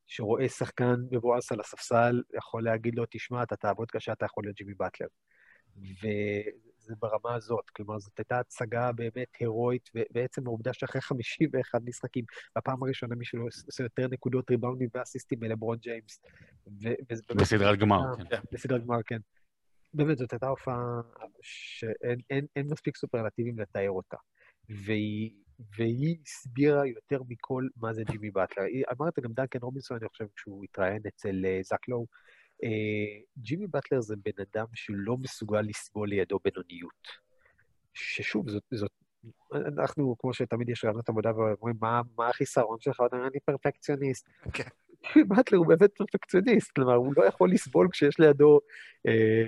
שרואה 0.08 0.50
שחקן 0.50 0.96
מבואס 1.12 1.52
על 1.52 1.60
הספסל, 1.60 2.22
יכול 2.38 2.64
להגיד 2.64 2.96
לו, 2.96 3.04
תשמע, 3.10 3.44
אתה 3.44 3.56
תעבוד 3.56 3.92
קשה, 3.92 4.12
אתה 4.12 4.26
יכול 4.26 4.44
להיות 4.44 4.56
ג'ימי 4.56 4.74
באטלר. 4.74 5.08
וזה 6.90 6.96
ברמה 7.00 7.36
הזאת, 7.36 7.70
כלומר, 7.70 8.00
זאת 8.00 8.18
הייתה 8.18 8.40
הצגה 8.40 8.92
באמת 8.92 9.28
הירואית, 9.40 9.90
ובעצם 9.96 10.48
העובדה 10.48 10.74
שאחרי 10.74 11.02
51 11.02 11.82
משחקים, 11.86 12.26
בפעם 12.58 12.84
הראשונה 12.84 13.16
מישהו 13.16 13.44
עושה 13.44 13.84
יותר 13.84 14.08
נקודות 14.12 14.50
ריבאונדים 14.52 14.90
ואסיסטים 14.96 15.40
מלברון 15.42 15.78
ג'יימס. 15.78 16.22
בסדרת 17.36 17.80
גמר, 17.80 18.00
כן. 18.30 18.42
בסדרת 18.52 18.84
גמר, 18.86 19.04
כן. 19.06 19.20
באמת, 19.94 20.18
זאת 20.18 20.32
הייתה 20.34 20.48
הופעה 20.48 21.02
שאין 21.42 22.20
אין, 22.30 22.46
אין 22.56 22.68
מספיק 22.72 22.98
סופרלטיבים 22.98 23.60
לתאר 23.60 23.90
אותה. 23.92 24.18
והיא, 24.70 25.32
והיא 25.78 26.18
הסבירה 26.26 26.88
יותר 26.88 27.22
מכל 27.30 27.68
מה 27.78 27.94
זה 27.94 28.04
ג'ימי 28.04 28.32
באטלר. 28.32 28.64
היא- 28.64 28.84
אמר 28.98 29.08
את 29.10 29.14
זה 29.16 29.22
גם 29.22 29.34
דנקן 29.34 29.60
רובינסון, 29.62 29.98
אני 29.98 30.10
חושב, 30.10 30.26
כשהוא 30.36 30.64
התראיין 30.64 31.02
אצל 31.08 31.46
אה, 31.46 31.60
זאק 31.64 31.88
לואו. 31.88 32.06
אה, 32.64 33.22
ג'ימי 33.38 33.68
באטלר 33.68 34.02
זה 34.02 34.16
בן 34.16 34.44
אדם 34.52 34.66
שלא 34.74 35.18
מסוגל 35.18 35.62
לסבול 35.62 36.10
לידו 36.10 36.40
בינוניות. 36.44 37.08
ששוב, 37.94 38.50
זאת, 38.50 38.64
זאת, 38.74 38.92
אנחנו, 39.54 40.16
כמו 40.20 40.34
שתמיד 40.34 40.70
יש 40.70 40.86
רעיונות 40.86 41.10
עבודה 41.10 41.36
ואומרים, 41.36 41.76
מה, 41.82 42.02
מה 42.18 42.30
החיסרון 42.30 42.78
שלך? 42.80 43.02
אתה 43.08 43.16
אומר, 43.16 43.28
אני 43.28 43.40
פרפקציוניסט. 43.40 44.28
כן. 44.54 44.68
ג'ימי 45.14 45.26
באטלר 45.30 45.58
הוא 45.58 45.68
באמת 45.68 45.90
פרפקציוניסט, 45.98 46.72
כלומר, 46.76 46.94
הוא 46.94 47.14
לא 47.18 47.26
יכול 47.26 47.52
לסבול 47.52 47.88
כשיש 47.92 48.20
לידו 48.20 48.60
אה, 49.08 49.44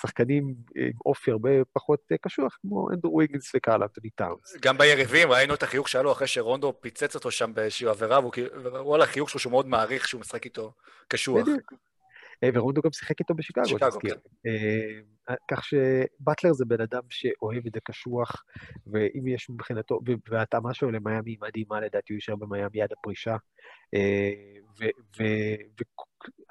שחקנים 0.00 0.54
עם 0.76 0.92
אופי 1.06 1.30
הרבה 1.30 1.50
פחות 1.72 2.00
אה, 2.12 2.16
קשוח, 2.18 2.58
כמו 2.60 2.90
אנדרו 2.90 3.16
ויגנס 3.16 3.52
וקהל 3.56 3.82
אנטוני 3.82 4.10
טאונס. 4.10 4.56
גם 4.62 4.78
ביריבים, 4.78 5.30
ראינו 5.30 5.54
את 5.54 5.62
החיוך 5.62 5.88
שהיה 5.88 6.02
לו 6.02 6.12
אחרי 6.12 6.26
שרונדו 6.26 6.80
פיצץ 6.80 7.14
אותו 7.14 7.30
שם 7.30 7.54
באיזושהי 7.54 7.88
עבירה, 7.88 8.20
והוא 8.20 8.32
כאילו- 8.32 8.84
וואלה, 8.86 9.04
החיוך 9.04 9.30
שלו 9.30 9.40
שהוא 9.40 9.50
מאוד 9.50 9.66
מעריך 9.66 10.08
שהוא 10.08 10.20
משחק 10.20 10.44
איתו 10.44 10.72
קשוח. 11.08 11.42
בדיוק. 11.42 11.72
אה, 12.44 12.48
ורונדו 12.54 12.80
גם 12.82 12.92
שיחק 12.92 13.20
איתו 13.20 13.34
בשיקגו, 13.34 13.64
שיקגו, 13.64 13.88
תזכיר. 13.88 14.16
אה, 14.46 15.34
כך 15.50 15.64
שבטלר 15.64 16.52
זה 16.52 16.64
בן 16.64 16.80
אדם 16.80 17.02
שאוהב 17.10 17.66
את 17.66 17.72
זה 17.74 17.80
קשוח, 17.84 18.44
ואם 18.86 19.26
יש 19.26 19.50
מבחינתו, 19.50 20.00
וההתאמה 20.28 20.74
שלו 20.74 20.90
למיאמי 20.90 21.30
היא 21.30 21.38
מדהימה, 21.40 21.80
לדעתי 21.80 22.12
הוא 22.12 22.16
יישאר 22.16 22.36
במיאמי 22.36 22.82
עד 22.82 22.92
הפרישה. 22.92 23.36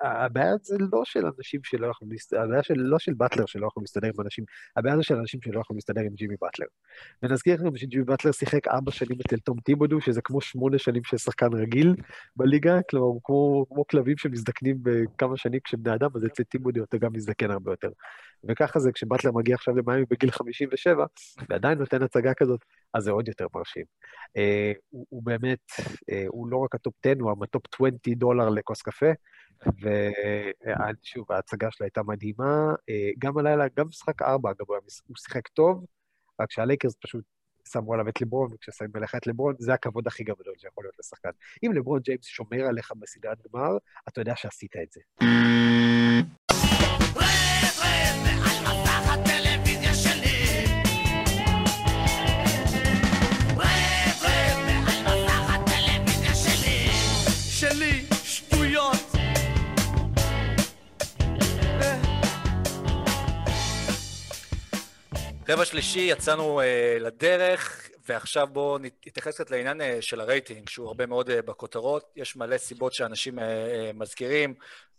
הבעיה 0.01 0.55
זה 0.61 0.75
לא 0.91 1.01
של 1.05 1.25
אנשים 1.37 1.59
שלא 1.63 1.87
יכולים 1.87 2.11
להסתדר, 2.11 2.41
הבעיה 2.41 2.63
של, 2.63 2.73
לא 2.77 2.99
של 2.99 3.13
באטלר 3.13 3.45
שלא 3.45 3.67
יכולים 3.67 3.83
להסתדר 3.83 4.07
עם 4.07 4.21
אנשים, 4.21 4.45
הבעיה 4.77 4.97
זה 4.97 5.03
של 5.03 5.15
אנשים 5.15 5.41
שלא 5.41 5.59
יכולים 5.59 5.77
להסתדר 5.77 6.01
עם 6.01 6.13
ג'ימי 6.13 6.35
באטלר. 6.41 6.65
ונזכיר 7.23 7.55
לכם 7.55 7.77
שג'ימי 7.77 8.03
באטלר 8.03 8.31
שיחק 8.31 8.67
ארבע 8.67 8.91
שנים 8.91 9.17
אצל 9.27 9.37
תום 9.37 9.59
טיבודו, 9.59 10.01
שזה 10.01 10.21
כמו 10.21 10.41
שמונה 10.41 10.77
שנים 10.77 11.03
של 11.03 11.17
שחקן 11.17 11.53
רגיל 11.53 11.95
בליגה, 12.35 12.79
כלומר, 12.89 13.19
כמו, 13.23 13.65
כמו 13.69 13.87
כלבים 13.87 14.17
שמזדקנים 14.17 14.77
בכמה 14.81 15.37
שנים 15.37 15.59
כשהם 15.63 15.83
בני 15.83 15.95
אדם, 15.95 16.09
אז 16.15 16.25
אצל 16.25 16.43
טיבודו 16.43 16.83
אתה 16.83 16.97
גם 16.97 17.13
מזדקן 17.13 17.51
הרבה 17.51 17.71
יותר. 17.71 17.89
וככה 18.43 18.79
זה 18.79 18.91
כשבאטלר 18.91 19.31
מגיע 19.31 19.55
עכשיו 19.55 19.75
למיאמי 19.75 20.05
בגיל 20.09 20.31
57, 20.31 21.05
ועדיין 21.49 21.77
נותן 21.77 22.03
הצגה 22.03 22.33
כזאת, 22.33 22.59
אז 22.93 23.03
זה 23.03 23.11
עוד 23.11 23.27
יותר 23.27 23.47
מרשים. 23.55 23.85
אה, 24.37 24.71
הוא, 24.89 25.05
הוא 25.09 25.23
באמת, 25.23 25.59
אה, 26.11 26.25
הוא 26.27 26.47
לא 26.47 26.57
רק 26.57 26.75
הטופ 26.75 26.93
10, 27.05 27.13
הוא 27.19 27.43
הטופ 27.43 27.63
20 27.75 27.93
דולר 28.15 28.49
לכוס 28.49 28.81
קפה, 28.81 29.11
ושוב, 29.67 31.31
ההצגה 31.31 31.71
שלה 31.71 31.85
הייתה 31.85 32.03
מדהימה. 32.03 32.73
אה, 32.89 33.09
גם 33.19 33.37
הלילה, 33.37 33.65
גם 33.77 33.87
משחק 33.87 34.21
4, 34.21 34.51
אגב, 34.51 34.65
הוא 35.07 35.17
שיחק 35.17 35.47
טוב, 35.47 35.85
רק 36.41 36.51
שהלייקרס 36.51 36.95
פשוט 37.01 37.23
שמו 37.67 37.93
עליו 37.93 38.09
את 38.09 38.21
לברון, 38.21 38.53
וכששמים 38.53 38.91
עליך 38.93 39.15
את 39.15 39.27
לברון, 39.27 39.55
זה 39.59 39.73
הכבוד 39.73 40.07
הכי 40.07 40.23
גדול 40.23 40.53
שיכול 40.57 40.83
להיות 40.83 40.95
לשחקן. 40.99 41.29
אם 41.65 41.71
לברון 41.73 41.99
ג'יימס 41.99 42.25
שומר 42.25 42.65
עליך 42.65 42.91
בסדרת 42.99 43.37
גמר, 43.47 43.77
אתה 44.07 44.21
יודע 44.21 44.35
שעשית 44.35 44.75
את 44.75 44.91
זה. 44.91 45.01
רבע 65.49 65.65
שלישי, 65.65 65.99
יצאנו 65.99 66.61
אה, 66.61 66.97
לדרך, 66.99 67.89
ועכשיו 68.07 68.47
בואו 68.47 68.77
נתייחס 68.77 69.33
קצת 69.33 69.51
לעניין 69.51 69.81
אה, 69.81 69.97
של 70.01 70.21
הרייטינג, 70.21 70.69
שהוא 70.69 70.87
הרבה 70.87 71.05
מאוד 71.05 71.29
אה, 71.29 71.41
בכותרות. 71.41 72.11
יש 72.15 72.35
מלא 72.35 72.57
סיבות 72.57 72.93
שאנשים 72.93 73.39
אה, 73.39 73.45
אה, 73.45 73.91
מזכירים, 73.93 74.53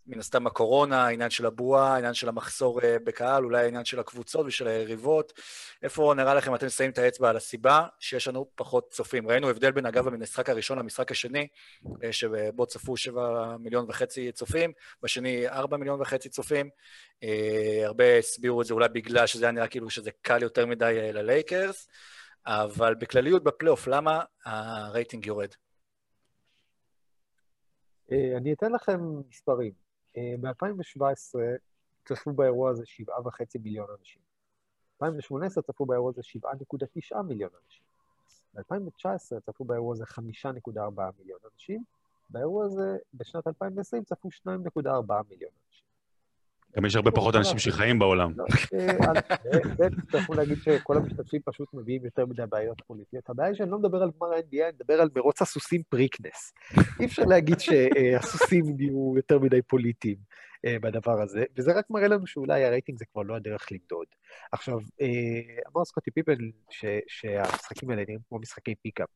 מן 0.06 0.18
הסתם 0.18 0.46
הקורונה, 0.46 1.06
העניין 1.06 1.30
של 1.30 1.46
הבועה, 1.46 1.94
העניין 1.94 2.14
של 2.14 2.28
המחסור 2.28 2.80
אה, 2.82 2.96
בקהל, 3.04 3.44
אולי 3.44 3.64
העניין 3.64 3.84
של 3.84 4.00
הקבוצות 4.00 4.46
ושל 4.46 4.66
היריבות. 4.66 5.32
איפה 5.82 6.14
נראה 6.16 6.34
לכם 6.34 6.54
אתם 6.54 6.68
שמים 6.68 6.90
את 6.90 6.98
האצבע 6.98 7.30
על 7.30 7.36
הסיבה 7.36 7.86
שיש 8.00 8.28
לנו 8.28 8.46
פחות 8.54 8.90
צופים? 8.90 9.28
ראינו 9.28 9.50
הבדל 9.50 9.70
בין, 9.70 9.86
אגב, 9.86 10.08
המשחק 10.08 10.50
הראשון 10.50 10.78
למשחק 10.78 11.10
השני, 11.10 11.48
אה, 12.04 12.12
שבו 12.12 12.66
צפו 12.66 12.96
שבע 12.96 13.56
מיליון 13.60 13.84
וחצי 13.88 14.32
צופים, 14.32 14.72
בשני 15.02 15.48
ארבע 15.48 15.76
מיליון 15.76 16.00
וחצי 16.00 16.28
צופים. 16.28 16.70
אה, 17.22 17.82
הרבה 17.86 18.18
הסבירו 18.18 18.62
את 18.62 18.66
זה 18.66 18.74
אולי 18.74 18.88
בגלל 18.88 19.26
שזה 19.26 19.44
היה 19.44 19.52
נראה 19.52 19.68
כאילו 19.68 19.90
שזה 19.90 20.10
קל 20.22 20.42
יותר 20.42 20.66
מדי 20.66 21.12
ללייקרס, 21.12 21.88
אבל 22.46 22.94
בכלליות 22.94 23.44
בפלייאוף, 23.44 23.86
למה 23.86 24.22
הרייטינג 24.44 25.26
יורד? 25.26 25.48
אני 28.10 28.52
אתן 28.52 28.72
לכם 28.72 29.00
מספרים. 29.28 29.84
ב-2017 30.16 31.38
צפו 32.04 32.32
באירוע 32.32 32.70
הזה 32.70 32.82
7.5 32.82 33.44
מיליון 33.60 33.86
אנשים. 33.98 34.22
ב-2018 35.00 35.62
צפו 35.62 35.86
באירוע 35.86 36.10
הזה 36.10 36.22
7.9 37.14 37.22
מיליון 37.22 37.50
אנשים. 37.64 37.84
ב-2019 38.54 39.40
צפו 39.46 39.64
באירוע 39.64 39.94
הזה 39.94 40.04
5.4 40.04 40.20
מיליון 41.18 41.38
אנשים. 41.52 41.84
באירוע 42.30 42.64
הזה, 42.64 42.96
בשנת 43.14 43.46
2020 43.46 44.04
צפו 44.04 44.28
2.4 44.28 44.42
מיליון 45.28 45.52
אנשים. 45.66 45.83
גם 46.76 46.84
יש 46.84 46.96
הרבה 46.96 47.10
פחות 47.10 47.36
אנשים 47.36 47.58
שחיים 47.58 47.98
בעולם. 47.98 48.32
לא, 48.36 48.44
אה, 48.74 48.90
אל- 48.90 49.58
ב', 49.78 50.00
תצטרכו 50.00 50.34
להגיד 50.34 50.58
שכל 50.62 50.96
המשתתפים 50.96 51.40
פשוט 51.44 51.68
מביאים 51.74 52.04
יותר 52.04 52.26
מדי 52.26 52.42
בעיות 52.48 52.82
פוליטיות. 52.86 53.30
הבעיה 53.30 53.48
היא 53.48 53.56
שאני 53.56 53.70
לא 53.70 53.78
מדבר 53.78 54.02
על 54.02 54.10
גמר 54.20 54.32
ה-NBA, 54.32 54.62
אני 54.64 54.72
מדבר 54.74 54.94
על 55.00 55.08
מרוץ 55.16 55.42
הסוסים 55.42 55.82
פריקנס. 55.88 56.52
אי 57.00 57.04
אפשר 57.06 57.22
להגיד 57.24 57.60
שהסוסים 57.60 58.64
נהיו 58.76 59.12
יותר 59.16 59.38
מדי 59.38 59.62
פוליטיים 59.62 60.16
אה, 60.66 60.76
בדבר 60.80 61.22
הזה, 61.22 61.44
וזה 61.56 61.72
רק 61.72 61.84
מראה 61.90 62.08
לנו 62.08 62.26
שאולי 62.26 62.64
הרייטינג 62.64 62.98
זה 62.98 63.04
כבר 63.12 63.22
לא 63.22 63.36
הדרך 63.36 63.66
למדוד. 63.72 64.06
עכשיו, 64.52 64.78
אה, 65.00 65.08
אמר 65.76 65.84
סקוטי 65.84 66.10
פיפן 66.10 66.34
ש- 66.70 66.84
שהמשחקים 67.08 67.90
האלה 67.90 68.02
נראים 68.02 68.18
כמו 68.28 68.38
משחקי 68.38 68.74
pickup. 68.82 69.08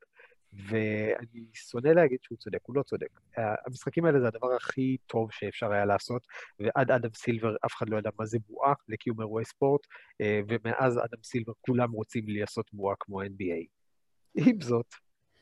ואני 0.52 1.46
שונא 1.52 1.88
להגיד 1.88 2.18
שהוא 2.22 2.38
צודק, 2.38 2.58
הוא 2.62 2.76
לא 2.76 2.82
צודק. 2.82 3.20
המשחקים 3.66 4.04
האלה 4.04 4.20
זה 4.20 4.28
הדבר 4.28 4.54
הכי 4.54 4.96
טוב 5.06 5.32
שאפשר 5.32 5.72
היה 5.72 5.84
לעשות, 5.84 6.26
ועד 6.60 6.90
אדם 6.90 7.10
סילבר 7.14 7.56
אף 7.66 7.74
אחד 7.74 7.88
לא 7.88 7.96
ידע 7.96 8.10
מה 8.18 8.26
זה 8.26 8.38
בועה 8.48 8.72
לקיום 8.88 9.20
אירועי 9.20 9.44
ספורט, 9.44 9.86
אה, 10.20 10.40
ומאז 10.48 10.98
אדם 10.98 11.22
סילבר 11.24 11.52
כולם 11.60 11.92
רוצים 11.92 12.24
לעשות 12.28 12.70
בועה 12.72 12.94
כמו 13.00 13.22
NBA. 13.22 13.66
עם 14.46 14.60
זאת, 14.60 14.94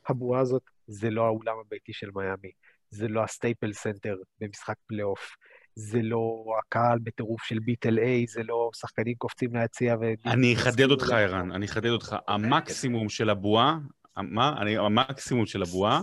הבועה 0.09 0.41
הזאת 0.41 0.63
זה 0.87 1.09
לא 1.09 1.25
האולם 1.25 1.55
הביתי 1.65 1.93
של 1.93 2.09
מיאמי, 2.15 2.51
זה 2.89 3.07
לא 3.07 3.23
הסטייפל 3.23 3.73
סנטר 3.73 4.15
במשחק 4.39 4.75
פלייאוף, 4.87 5.35
זה 5.75 6.01
לא 6.01 6.45
הקהל 6.59 6.99
בטירוף 7.03 7.43
של 7.43 7.59
beat 7.59 7.99
L.A., 7.99 8.25
זה 8.27 8.43
לא 8.43 8.69
שחקנים 8.75 9.15
קופצים 9.17 9.55
ליציע 9.55 9.95
ו... 10.01 10.03
אני 10.25 10.53
אחדד 10.53 10.91
אותך, 10.91 11.09
ערן, 11.11 11.51
אני 11.51 11.65
אחדד 11.65 11.89
אותך. 11.89 12.15
המקסימום 12.27 13.09
של 13.09 13.29
הבועה, 13.29 13.77
מה? 14.21 14.55
אני, 14.61 14.77
המקסימום 14.77 15.45
של 15.45 15.61
הבועה, 15.61 16.01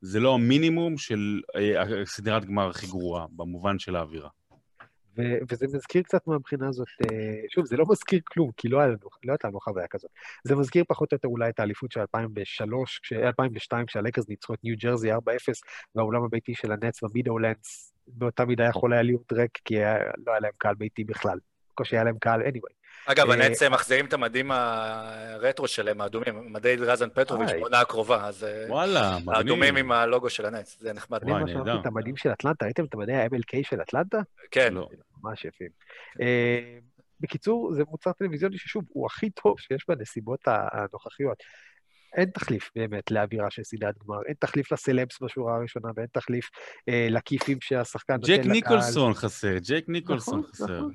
זה 0.00 0.20
לא 0.20 0.34
המינימום 0.34 0.98
של 0.98 1.40
אה, 1.56 2.06
סדרת 2.06 2.44
גמר 2.44 2.68
הכי 2.70 2.86
גרועה, 2.86 3.26
במובן 3.36 3.78
של 3.78 3.96
האווירה. 3.96 4.28
ו- 5.18 5.38
וזה 5.50 5.66
מזכיר 5.66 6.02
קצת 6.02 6.26
מהבחינה 6.26 6.68
הזאת, 6.68 6.86
אה, 7.02 7.40
שוב, 7.54 7.64
זה 7.66 7.76
לא 7.76 7.84
מזכיר 7.90 8.20
כלום, 8.24 8.50
כי 8.56 8.68
לא 8.68 8.78
היה 8.78 8.88
לנו, 8.88 8.98
לא 9.24 9.32
הייתה 9.32 9.48
לנו 9.48 9.60
חוויה 9.60 9.86
כזאת. 9.88 10.10
זה 10.44 10.56
מזכיר 10.56 10.84
פחות 10.88 11.12
או 11.12 11.14
יותר 11.14 11.28
אולי 11.28 11.48
את 11.50 11.60
האליפות 11.60 11.92
של 11.92 12.00
2003, 12.00 12.98
כש- 13.02 13.12
2002, 13.12 13.86
כשהלייקרס 13.86 14.28
ניצחו 14.28 14.54
את 14.54 14.64
ניו 14.64 14.76
ג'רזי 14.82 15.12
4-0, 15.12 15.16
והאולם 15.94 16.24
הביתי 16.24 16.54
של 16.54 16.72
הנץ 16.72 17.02
במידאולנדס 17.02 17.92
באותה 18.06 18.44
מידה 18.44 18.64
יכול 18.64 18.92
היה 18.92 19.02
להיות 19.02 19.32
ריק, 19.32 19.58
כי 19.64 19.76
היה, 19.76 19.98
לא 20.26 20.32
היה 20.32 20.40
להם 20.40 20.52
קהל 20.58 20.74
ביתי 20.74 21.04
בכלל. 21.04 21.38
בקושי 21.72 21.96
היה 21.96 22.04
להם 22.04 22.18
קהל 22.18 22.40
anyway. 22.40 22.74
אגב, 23.06 23.30
אה, 23.30 23.34
הנץ 23.34 23.62
מחזירים 23.62 24.06
את 24.06 24.12
המדים 24.12 24.50
הרטרו 24.50 25.68
שלהם, 25.68 26.00
האדומים, 26.00 26.52
מדי 26.52 26.76
רזן 26.76 27.08
פטרוביץ'. 27.08 27.50
בעונה 27.50 27.80
הקרובה, 27.80 28.26
אז 28.26 28.44
אה, 28.44 28.64
וואלה, 28.68 29.16
מגניב. 29.18 29.30
האדומים 29.30 29.76
עם 29.76 29.92
הלוגו 29.92 30.30
של 30.30 30.46
הנץ, 30.46 30.76
זה 30.80 30.92
נחמד. 30.92 31.22
אני 31.22 31.32
וואי, 31.32 31.54
נהדר. 31.54 31.80
את 31.80 31.86
המדים 31.86 32.16
של 32.16 32.32
אטלנטה, 32.32 32.64
ראיתם 32.64 32.84
את 32.84 32.94
מדי 32.94 33.12
ה-MLK 33.12 33.58
של 33.62 33.80
אטלנטה? 33.80 34.18
כן, 34.50 34.74
לא. 34.74 34.88
ממש 35.22 35.44
יפים. 35.44 35.68
אה, 36.20 36.78
בקיצור, 37.20 37.72
זה 37.74 37.82
מוצר 37.88 38.12
טלוויזיוני 38.12 38.58
ששוב, 38.58 38.84
הוא 38.88 39.06
הכי 39.06 39.30
טוב 39.30 39.60
שיש 39.60 39.84
בנסיבות 39.88 40.40
הנוכחיות. 40.46 41.36
אין 42.16 42.30
תחליף 42.30 42.70
באמת 42.76 43.10
לאווירה 43.10 43.50
של 43.50 43.62
סדרת 43.62 43.94
גמר, 43.98 44.18
אין 44.26 44.34
תחליף 44.38 44.72
לסלבס 44.72 45.22
בשורה 45.22 45.56
הראשונה, 45.56 45.88
ואין 45.96 46.06
תחליף 46.12 46.50
אה, 46.88 47.06
לכיפים 47.10 47.58
שהשחקן 47.60 48.14
נותן 48.14 48.32
ג'ק 48.32 48.38
לקהל. 48.38 48.52
ניקולסון 48.52 49.14
חסר, 49.14 49.56
ג'ק 49.68 49.84
ניקולסון 49.88 50.38
נכון, 50.40 50.50
חסר. 50.52 50.64
נכון. 50.64 50.92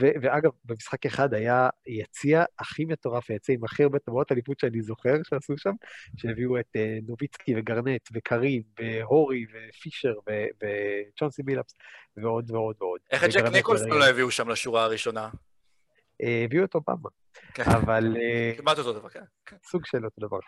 ו- 0.00 0.12
ואגב, 0.22 0.50
במשחק 0.64 1.06
אחד 1.06 1.34
היה 1.34 1.68
יציע 1.86 2.44
הכי 2.58 2.84
מטורף, 2.84 3.30
היציע 3.30 3.54
עם 3.54 3.64
הכי 3.64 3.82
הרבה 3.82 3.98
טבעות 3.98 4.32
אליפות 4.32 4.60
שאני 4.60 4.82
זוכר 4.82 5.14
שעשו 5.24 5.58
שם, 5.58 5.72
שהביאו 6.16 6.60
את 6.60 6.66
אה, 6.76 6.98
נוביצקי 7.08 7.54
וגרנט 7.56 8.08
וקרים 8.12 8.62
והורי 8.78 9.46
ופישר 9.52 10.14
וצ'ונסי 10.28 11.42
בילאפס 11.42 11.74
ועוד 12.16 12.50
ועוד 12.50 12.76
ועוד. 12.80 13.00
איך 13.10 13.24
את 13.24 13.30
ג'ק 13.30 13.44
ניקולסון. 13.52 13.88
לא 13.88 14.08
הביאו 14.08 14.30
שם 14.30 14.48
לשורה 14.48 14.84
הראשונה? 14.84 15.28
אה, 16.22 16.42
הביאו 16.44 16.64
את 16.64 16.74
אובמה, 16.74 17.08
כן. 17.54 17.62
אבל 17.62 18.16
אה, 18.20 18.52
כמעט 18.56 18.78
אותו 18.78 18.92
דבר. 18.92 19.08
כן. 19.08 19.56
סוג 19.64 19.86
של 19.86 20.04
אותו 20.04 20.26
דבר. 20.26 20.38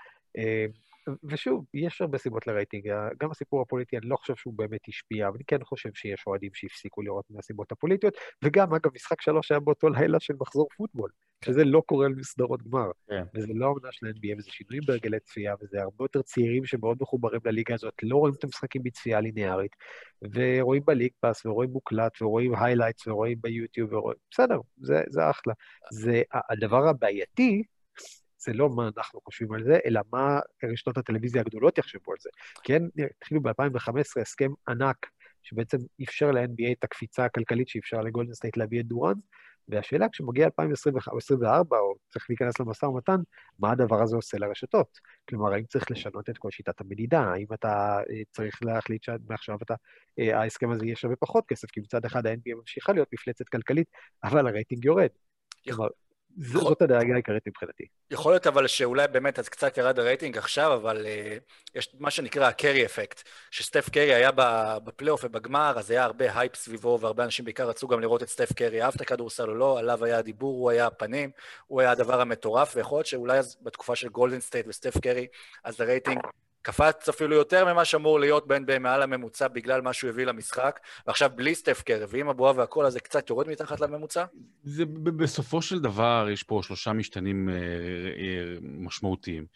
ושוב, 1.25 1.65
יש 1.75 2.01
הרבה 2.01 2.19
סיבות 2.19 2.47
לרייטינג. 2.47 2.85
גם 3.21 3.31
הסיפור 3.31 3.63
הפוליטי, 3.63 3.99
אני 3.99 4.09
לא 4.09 4.17
חושב 4.17 4.37
שהוא 4.37 4.55
באמת 4.57 4.81
השפיע, 4.89 5.29
אבל 5.29 5.37
אני 5.37 5.45
כן 5.47 5.65
חושב 5.65 5.91
שיש 5.95 6.25
אוהדים 6.27 6.51
שהפסיקו 6.55 7.03
לראות 7.03 7.25
מהסיבות 7.31 7.73
הפוליטיות, 7.73 8.15
וגם, 8.45 8.75
אגב, 8.75 8.91
משחק 8.95 9.21
שלוש 9.21 9.51
היה 9.51 9.61
באותו 9.61 9.89
לילה 9.89 10.21
של 10.21 10.35
מחזור 10.41 10.69
פוטבול, 10.77 11.11
שזה 11.45 11.65
לא 11.65 11.83
קורה 11.87 12.09
בסדרות 12.09 12.63
גמר. 12.63 12.91
כן. 13.09 13.23
וזה 13.35 13.47
לא 13.55 13.67
העונה 13.67 13.89
של 13.93 14.07
ה-NBA, 14.07 14.39
וזה 14.39 14.51
שינויים 14.51 14.83
בהרגלי 14.87 15.21
צפייה, 15.21 15.55
וזה 15.63 15.83
הרבה 15.83 16.05
יותר 16.05 16.23
צעירים 16.23 16.65
שמאוד 16.65 16.99
מחוברים 17.01 17.41
לליגה 17.45 17.75
הזאת, 17.75 17.95
לא 18.03 18.17
רואים 18.17 18.35
את 18.39 18.45
המשחקים 18.45 18.83
בצפייה 18.83 19.21
ליניארית, 19.21 19.77
ורואים 20.35 20.83
בליג 20.85 21.11
פאס, 21.21 21.47
ורואים 21.47 21.71
מוקלט, 21.71 22.23
ורואים 22.23 22.55
highlights, 22.55 23.07
ורואים 23.07 23.39
ביוטיוב, 23.41 23.93
ורואים... 23.93 24.19
בסדר, 24.31 24.59
זה, 24.77 25.03
זה 25.09 25.31
אחלה. 25.31 25.55
זה 25.93 26.23
הדבר 26.51 26.89
הבעייתי, 26.89 27.63
זה 28.45 28.53
לא 28.53 28.69
מה 28.69 28.89
אנחנו 28.97 29.21
חושבים 29.25 29.53
על 29.53 29.65
זה, 29.65 29.79
אלא 29.87 30.01
מה 30.13 30.41
רשתות 30.73 30.99
הטלוויזיה 30.99 31.41
הגדולות 31.41 31.79
יחשבו 31.79 32.13
על 32.13 32.19
זה. 32.21 32.31
כן, 32.63 32.83
התחילו 33.17 33.41
ב-2015 33.43 34.21
הסכם 34.21 34.51
ענק, 34.69 35.07
שבעצם 35.43 35.79
אפשר 36.03 36.31
ל-NBA 36.31 36.73
את 36.73 36.85
הקפיצה 36.85 37.25
הכלכלית 37.25 37.69
שאפשר 37.69 38.01
לגולדן 38.01 38.35
סטייט 38.35 38.57
להביא 38.57 38.81
את 38.81 38.87
דורנט, 38.87 39.19
והשאלה, 39.69 40.09
כשמגיע 40.09 40.45
2024, 40.45 41.79
או 41.79 41.95
צריך 42.09 42.27
להיכנס 42.29 42.61
למשא 42.61 42.87
ומתן, 42.87 43.21
מה 43.59 43.71
הדבר 43.71 44.03
הזה 44.03 44.17
עושה 44.17 44.39
לרשתות? 44.39 44.99
כלומר, 45.29 45.53
האם 45.53 45.65
צריך 45.65 45.91
לשנות 45.91 46.31
את 46.31 46.39
כל 46.39 46.51
שיטת 46.51 46.81
המדידה? 46.81 47.21
האם 47.21 47.47
אתה 47.55 47.99
אה, 48.11 48.23
צריך 48.31 48.63
להחליט 48.63 49.03
שמעכשיו 49.03 49.57
אתה, 49.63 49.75
אה, 50.19 50.41
ההסכם 50.41 50.71
הזה 50.71 50.85
יהיה 50.85 50.97
שווה 50.97 51.17
פחות 51.17 51.45
כסף? 51.49 51.71
כי 51.71 51.81
מצד 51.81 52.05
אחד 52.05 52.27
ה-NBA 52.27 52.55
ממשיכה 52.57 52.93
להיות 52.93 53.09
מפלצת 53.13 53.49
כלכלית, 53.49 53.87
אבל 54.25 54.47
הרייטינג 54.47 54.85
יורד. 54.85 55.09
כלומר, 55.65 55.87
יכול- 55.87 56.02
זאת 56.37 56.83
הדאגה 56.83 57.15
העיקרית 57.15 57.47
מבחינתי. 57.47 57.85
יכול 58.11 58.33
להיות 58.33 58.47
אבל 58.47 58.67
שאולי 58.67 59.09
באמת 59.09 59.39
אז 59.39 59.49
קצת 59.49 59.79
ירד 59.79 59.99
הרייטינג 59.99 60.39
עכשיו, 60.39 60.75
אבל 60.75 61.07
uh, 61.07 61.79
יש 61.79 61.97
מה 61.99 62.11
שנקרא 62.11 62.47
ה-Curry 62.47 62.85
effect, 62.85 63.29
שסטף 63.51 63.89
קרי 63.89 64.15
היה 64.15 64.31
בפלייאוף 64.85 65.25
ובגמר, 65.25 65.75
אז 65.77 65.91
היה 65.91 66.05
הרבה 66.05 66.39
הייפ 66.39 66.57
סביבו, 66.57 66.99
והרבה 67.01 67.25
אנשים 67.25 67.45
בעיקר 67.45 67.69
רצו 67.69 67.89
גם 67.89 68.01
לראות 68.01 68.23
את 68.23 68.29
סטף 68.29 68.53
קרי, 68.53 68.83
אהבת 68.83 69.03
כדורסל 69.03 69.51
או 69.51 69.55
לא, 69.55 69.79
עליו 69.79 70.05
היה 70.05 70.19
הדיבור, 70.19 70.61
הוא 70.61 70.71
היה 70.71 70.87
הפנים, 70.87 71.31
הוא 71.67 71.81
היה 71.81 71.91
הדבר 71.91 72.21
המטורף, 72.21 72.77
ויכול 72.77 72.99
להיות 72.99 73.07
שאולי 73.07 73.39
אז 73.39 73.57
בתקופה 73.63 73.97
של 73.97 74.09
גולדן 74.09 74.41
סטייט 74.41 74.67
וסטף 74.69 74.99
קרי, 75.01 75.27
אז 75.65 75.81
הרייטינג 75.81 76.21
קפץ 76.63 77.09
אפילו 77.09 77.37
יותר 77.37 77.73
ממה 77.73 77.85
שאמור 77.85 78.21
להיות 78.21 78.47
בין 78.47 78.65
מעל 78.81 79.03
הממוצע 79.03 79.49
בגלל 79.49 79.81
מה 79.81 79.93
שהוא 79.93 80.11
הביא 80.11 80.27
למשחק, 80.27 80.81
ועכשיו 81.07 81.31
בלי 81.35 81.55
סטף 81.55 81.83
קרי, 81.83 82.05
ועם 82.09 82.29
הבועה 82.29 82.53
והכל, 82.57 82.87
אז 82.87 82.93
זה 82.93 83.01
קצת 83.01 83.31
יורד 83.31 83.49
מתחת 83.49 83.81
לממוצע? 83.81 84.25
זה 84.65 84.85
בסופו 85.05 85.63
של 85.63 85.79
דבר, 85.79 86.29
יש 86.33 86.43
פה 86.43 86.61
שלושה 86.63 86.93
משתנים 86.93 87.49
אה, 87.49 87.55
אה, 87.55 87.59
משמעותיים. 88.63 89.47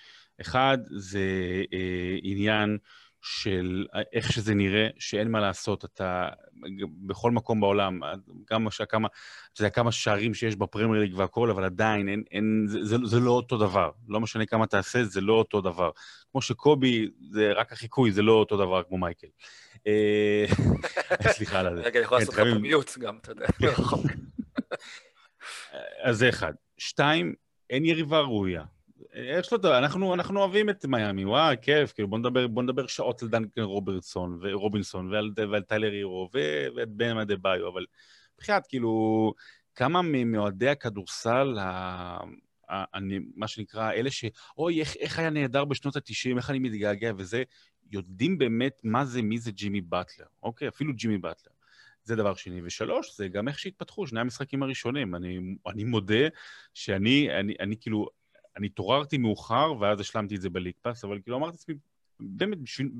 אחד, 0.40 0.78
זה 0.90 1.20
אה, 1.72 2.16
עניין 2.22 2.78
של 3.28 3.86
איך 4.12 4.32
שזה 4.32 4.54
נראה, 4.54 4.88
שאין 4.98 5.30
מה 5.30 5.40
לעשות, 5.40 5.84
אתה 5.84 6.28
בכל 7.06 7.30
מקום 7.30 7.60
בעולם, 7.60 8.00
גם 8.50 8.66
כמה, 8.86 9.08
אתה 9.52 9.60
יודע, 9.62 9.70
כמה 9.70 9.92
שערים 9.92 10.34
שיש 10.34 10.56
בפרמייר 10.56 11.02
ליג 11.02 11.12
והכל, 11.18 11.50
אבל 11.50 11.64
עדיין 11.64 12.08
אין, 12.08 12.22
אין, 12.30 12.64
זה, 12.68 12.84
זה, 12.84 12.96
זה 13.04 13.20
לא 13.20 13.30
אותו 13.30 13.58
דבר. 13.58 13.90
לא 14.08 14.20
משנה 14.20 14.46
כמה 14.46 14.66
תעשה, 14.66 15.04
זה 15.04 15.20
לא 15.20 15.32
אותו 15.32 15.60
דבר. 15.60 15.90
כמו 16.32 16.42
שקובי, 16.42 17.08
זה 17.30 17.52
רק 17.52 17.72
החיקוי, 17.72 18.12
זה 18.12 18.22
לא 18.22 18.32
אותו 18.32 18.56
דבר 18.56 18.82
כמו 18.82 18.98
מייקל. 18.98 19.26
אה, 19.86 20.44
סליחה 21.36 21.60
על 21.60 21.76
זה. 21.76 21.82
רגע, 21.82 21.98
אני 21.98 22.04
יכול 22.04 22.18
כן, 22.18 22.22
לעשות 22.22 22.34
לך 22.34 22.40
חייבים- 22.40 22.62
מיוט 22.62 22.98
גם, 22.98 23.16
אתה 23.16 23.30
יודע. 23.32 23.46
אז 26.02 26.18
זה 26.18 26.28
אחד. 26.28 26.52
שתיים, 26.78 27.34
אין 27.70 27.84
יריבה 27.84 28.20
ראויה. 28.20 28.64
יש 29.14 29.52
לו, 29.52 29.78
אנחנו, 29.78 30.14
אנחנו 30.14 30.40
אוהבים 30.40 30.70
את 30.70 30.84
מיאמי, 30.84 31.24
וואי, 31.24 31.56
כיף, 31.62 31.92
כאילו 31.92 32.08
בוא 32.08 32.18
נדבר, 32.18 32.46
בוא 32.46 32.62
נדבר 32.62 32.86
שעות 32.86 33.22
על 33.22 33.28
דנקן 33.28 33.62
רוברטסון 33.62 34.38
ורובינסון 34.42 35.12
ועל, 35.12 35.30
ועל 35.50 35.62
טיילר 35.62 35.92
הירו 35.92 36.30
ואת 36.76 36.88
בן 36.88 37.24
דה 37.24 37.36
ביו, 37.36 37.68
אבל 37.68 37.84
מבחינת, 38.34 38.66
כאילו, 38.66 39.32
כמה 39.74 40.02
מאוהדי 40.02 40.68
הכדורסל, 40.68 41.58
ה... 41.58 42.18
ה- 42.68 42.96
אני, 42.98 43.18
מה 43.34 43.48
שנקרא, 43.48 43.92
אלה 43.92 44.10
ש... 44.10 44.24
אוי, 44.58 44.80
איך, 44.80 44.96
איך 44.96 45.18
היה 45.18 45.30
נהדר 45.30 45.64
בשנות 45.64 45.96
ה-90, 45.96 46.36
איך 46.36 46.50
אני 46.50 46.58
מתגעגע 46.58 47.12
וזה, 47.16 47.42
יודעים 47.92 48.38
באמת 48.38 48.80
מה 48.84 49.04
זה, 49.04 49.22
מי 49.22 49.38
זה 49.38 49.50
ג'ימי 49.50 49.80
באטלר, 49.80 50.26
אוקיי? 50.42 50.68
אפילו 50.68 50.94
ג'ימי 50.94 51.18
באטלר. 51.18 51.52
זה 52.02 52.16
דבר 52.16 52.34
שני. 52.34 52.60
ושלוש, 52.64 53.16
זה 53.16 53.28
גם 53.28 53.48
איך 53.48 53.58
שהתפתחו 53.58 54.06
שני 54.06 54.20
המשחקים 54.20 54.62
הראשונים. 54.62 55.14
אני, 55.14 55.38
אני 55.66 55.84
מודה 55.84 56.28
שאני, 56.74 57.40
אני, 57.40 57.54
אני 57.60 57.76
כאילו, 57.80 58.06
אני 58.56 58.66
התעוררתי 58.66 59.18
מאוחר, 59.18 59.72
ואז 59.80 60.00
השלמתי 60.00 60.36
את 60.36 60.40
זה 60.40 60.50
בליג 60.50 60.74
פאס, 60.82 61.04
אבל 61.04 61.18
כאילו 61.22 61.36
אמרתי 61.36 61.52
לעצמי, 61.52 61.74
באמת, 62.20 62.58
בשביל, 62.58 62.90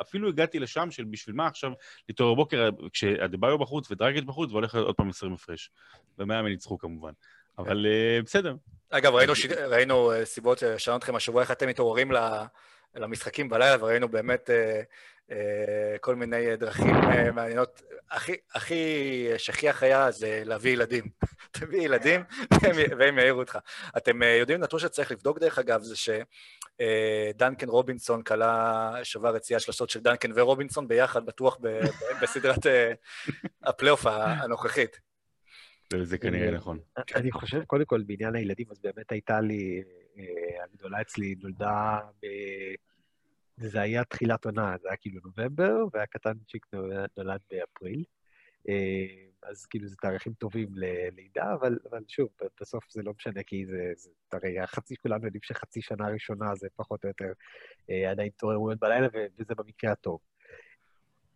אפילו 0.00 0.28
הגעתי 0.28 0.58
לשם 0.58 0.90
של 0.90 1.04
בשביל 1.04 1.36
מה 1.36 1.46
עכשיו 1.46 1.72
להתעורר 2.08 2.34
בבוקר, 2.34 2.70
כשהדביו 2.92 3.58
בחוץ 3.58 3.90
ודרגט 3.90 4.24
בחוץ, 4.24 4.50
והולך 4.50 4.74
עוד 4.74 4.94
פעם 4.94 5.08
20 5.08 5.32
הפרש. 5.32 5.70
ומיאמי 6.18 6.50
ניצחו 6.50 6.78
כמובן. 6.78 7.12
אבל 7.58 7.86
אה, 7.86 8.22
בסדר. 8.24 8.54
אגב, 8.90 9.14
ראינו, 9.14 9.34
ש... 9.34 9.46
ראינו 9.46 10.12
אה, 10.12 10.24
סיבות, 10.24 10.62
אה, 10.62 10.78
שאלנו 10.78 10.98
אתכם 10.98 11.14
השבוע 11.14 11.42
איך 11.42 11.50
אתם 11.50 11.68
מתעוררים 11.68 12.12
ל... 12.12 12.16
למשחקים 12.96 13.48
בלילה, 13.48 13.76
וראינו 13.80 14.08
באמת 14.08 14.50
אה, 14.50 14.54
אה, 14.54 14.82
כל 16.00 16.14
מיני 16.14 16.50
אה, 16.50 16.56
דרכים 16.56 16.94
אה, 16.94 17.32
מעניינות. 17.32 17.82
הכי, 18.10 18.32
הכי 18.54 19.26
שכיח 19.38 19.82
היה 19.82 20.10
זה 20.10 20.42
להביא 20.44 20.72
ילדים. 20.72 21.04
תביא 21.60 21.80
ילדים 21.80 22.20
והם, 22.62 22.76
והם 22.98 23.18
יעירו 23.18 23.40
אותך. 23.40 23.58
אתם 23.96 24.22
אה, 24.22 24.28
יודעים 24.28 24.60
נתון 24.60 24.80
שצריך 24.80 25.12
לבדוק 25.12 25.38
דרך 25.38 25.58
אגב, 25.58 25.82
זה 25.82 25.94
שדנקן 25.96 27.68
רובינסון 27.68 28.22
כאילו, 28.22 28.92
שבר 29.02 29.36
את 29.36 29.44
שיא 29.44 29.56
השלשות 29.56 29.90
של 29.90 30.00
דנקן 30.00 30.30
ורובינסון 30.34 30.88
ביחד, 30.88 31.26
בטוח 31.26 31.58
ב, 31.60 31.80
בסדרת 32.22 32.66
אה, 32.66 32.92
הפלייאוף 33.62 34.06
הנוכחית. 34.06 35.00
זה, 36.02 36.18
כנראה 36.18 36.50
נכון. 36.50 36.78
אני 37.14 37.32
חושב, 37.32 37.64
קודם 37.64 37.84
כל, 37.84 38.02
בעניין 38.06 38.34
הילדים, 38.34 38.66
אז 38.70 38.78
באמת 38.78 39.12
הייתה 39.12 39.40
לי, 39.40 39.82
אה, 40.18 40.64
הגדולה 40.64 41.00
אצלי 41.00 41.34
נולדה 41.42 41.98
ב... 42.22 42.26
זה 43.56 43.80
היה 43.80 44.04
תחילת 44.04 44.44
עונה, 44.44 44.76
זה 44.82 44.88
היה 44.88 44.96
כאילו 44.96 45.20
נובמבר, 45.24 45.74
והקטנצ'יק 45.92 46.66
נולד- 47.16 47.40
באפריל. 47.50 48.04
אה, 48.68 49.26
אז 49.42 49.66
כאילו 49.66 49.88
זה 49.88 49.96
תאריכים 49.96 50.32
טובים 50.32 50.68
ללידה, 50.74 51.54
אבל, 51.54 51.78
אבל 51.90 52.02
שוב, 52.08 52.28
בסוף 52.60 52.84
זה 52.90 53.02
לא 53.02 53.12
משנה, 53.16 53.42
כי 53.42 53.66
זה, 53.66 53.92
זה 53.96 54.10
הרי 54.32 54.60
החצי, 54.60 54.96
כולנו 54.96 55.24
יודעים 55.24 55.42
שחצי 55.42 55.82
שנה 55.82 56.08
ראשונה 56.08 56.54
זה 56.54 56.68
פחות 56.76 57.04
או 57.04 57.08
יותר 57.08 57.32
אה, 57.90 58.10
עדיין 58.10 58.28
התעוררויות 58.28 58.80
בלילה, 58.80 59.06
וזה 59.38 59.54
במקרה 59.54 59.92
הטוב. 59.92 60.20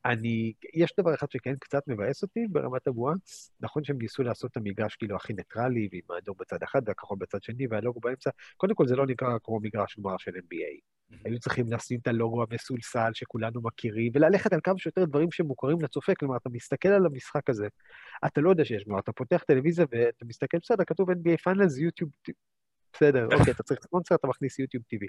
אני, 0.08 0.52
יש 0.74 0.92
דבר 0.98 1.14
אחד 1.14 1.30
שכן 1.30 1.54
קצת 1.60 1.82
מבאס 1.88 2.22
אותי 2.22 2.46
ברמת 2.50 2.86
הבועה. 2.86 3.14
נכון 3.60 3.84
שהם 3.84 3.98
ניסו 4.00 4.22
לעשות 4.22 4.50
את 4.50 4.56
המגרש 4.56 4.96
כאילו 4.96 5.16
הכי 5.16 5.32
ניטרלי, 5.32 5.88
ועם 5.92 6.02
האדום 6.10 6.34
בצד 6.40 6.62
אחד 6.62 6.82
והכחול 6.86 7.18
בצד 7.20 7.42
שני 7.42 7.66
והלוגו 7.70 8.00
באמצע. 8.00 8.30
קודם 8.56 8.74
כל 8.74 8.86
זה 8.86 8.96
לא 8.96 9.06
נקרא 9.06 9.28
כמו 9.44 9.60
מגרש 9.60 9.98
גמר 9.98 10.16
של 10.18 10.30
NBA. 10.30 10.80
היו 11.24 11.38
צריכים 11.38 11.72
לשים 11.72 11.98
את 12.02 12.06
הלוגו 12.06 12.44
המסולסל 12.50 13.10
שכולנו 13.14 13.60
מכירים, 13.62 14.12
וללכת 14.14 14.52
על 14.52 14.60
כמה 14.64 14.78
שיותר 14.78 15.04
דברים 15.04 15.30
שמוכרים 15.30 15.76
לצופה. 15.80 16.14
כלומר, 16.14 16.36
אתה 16.36 16.48
מסתכל 16.48 16.88
על 16.88 17.06
המשחק 17.06 17.50
הזה, 17.50 17.68
אתה 18.26 18.40
לא 18.40 18.50
יודע 18.50 18.64
שיש 18.64 18.84
גמר, 18.84 18.98
אתה 18.98 19.12
פותח 19.12 19.42
טלוויזיה 19.46 19.86
ואתה 19.90 20.24
מסתכל, 20.24 20.58
בסדר, 20.62 20.84
כתוב 20.84 21.10
NBA 21.10 21.36
Finals, 21.42 21.78
יוטיוב, 21.78 22.10
בסדר, 22.92 23.24
אוקיי, 23.24 23.52
אתה 23.52 23.62
צריך 23.62 23.80
ספונסר, 23.82 24.14
אתה 24.14 24.26
מכניס 24.26 24.58
YouTube 24.58 24.84
TV. 24.94 25.06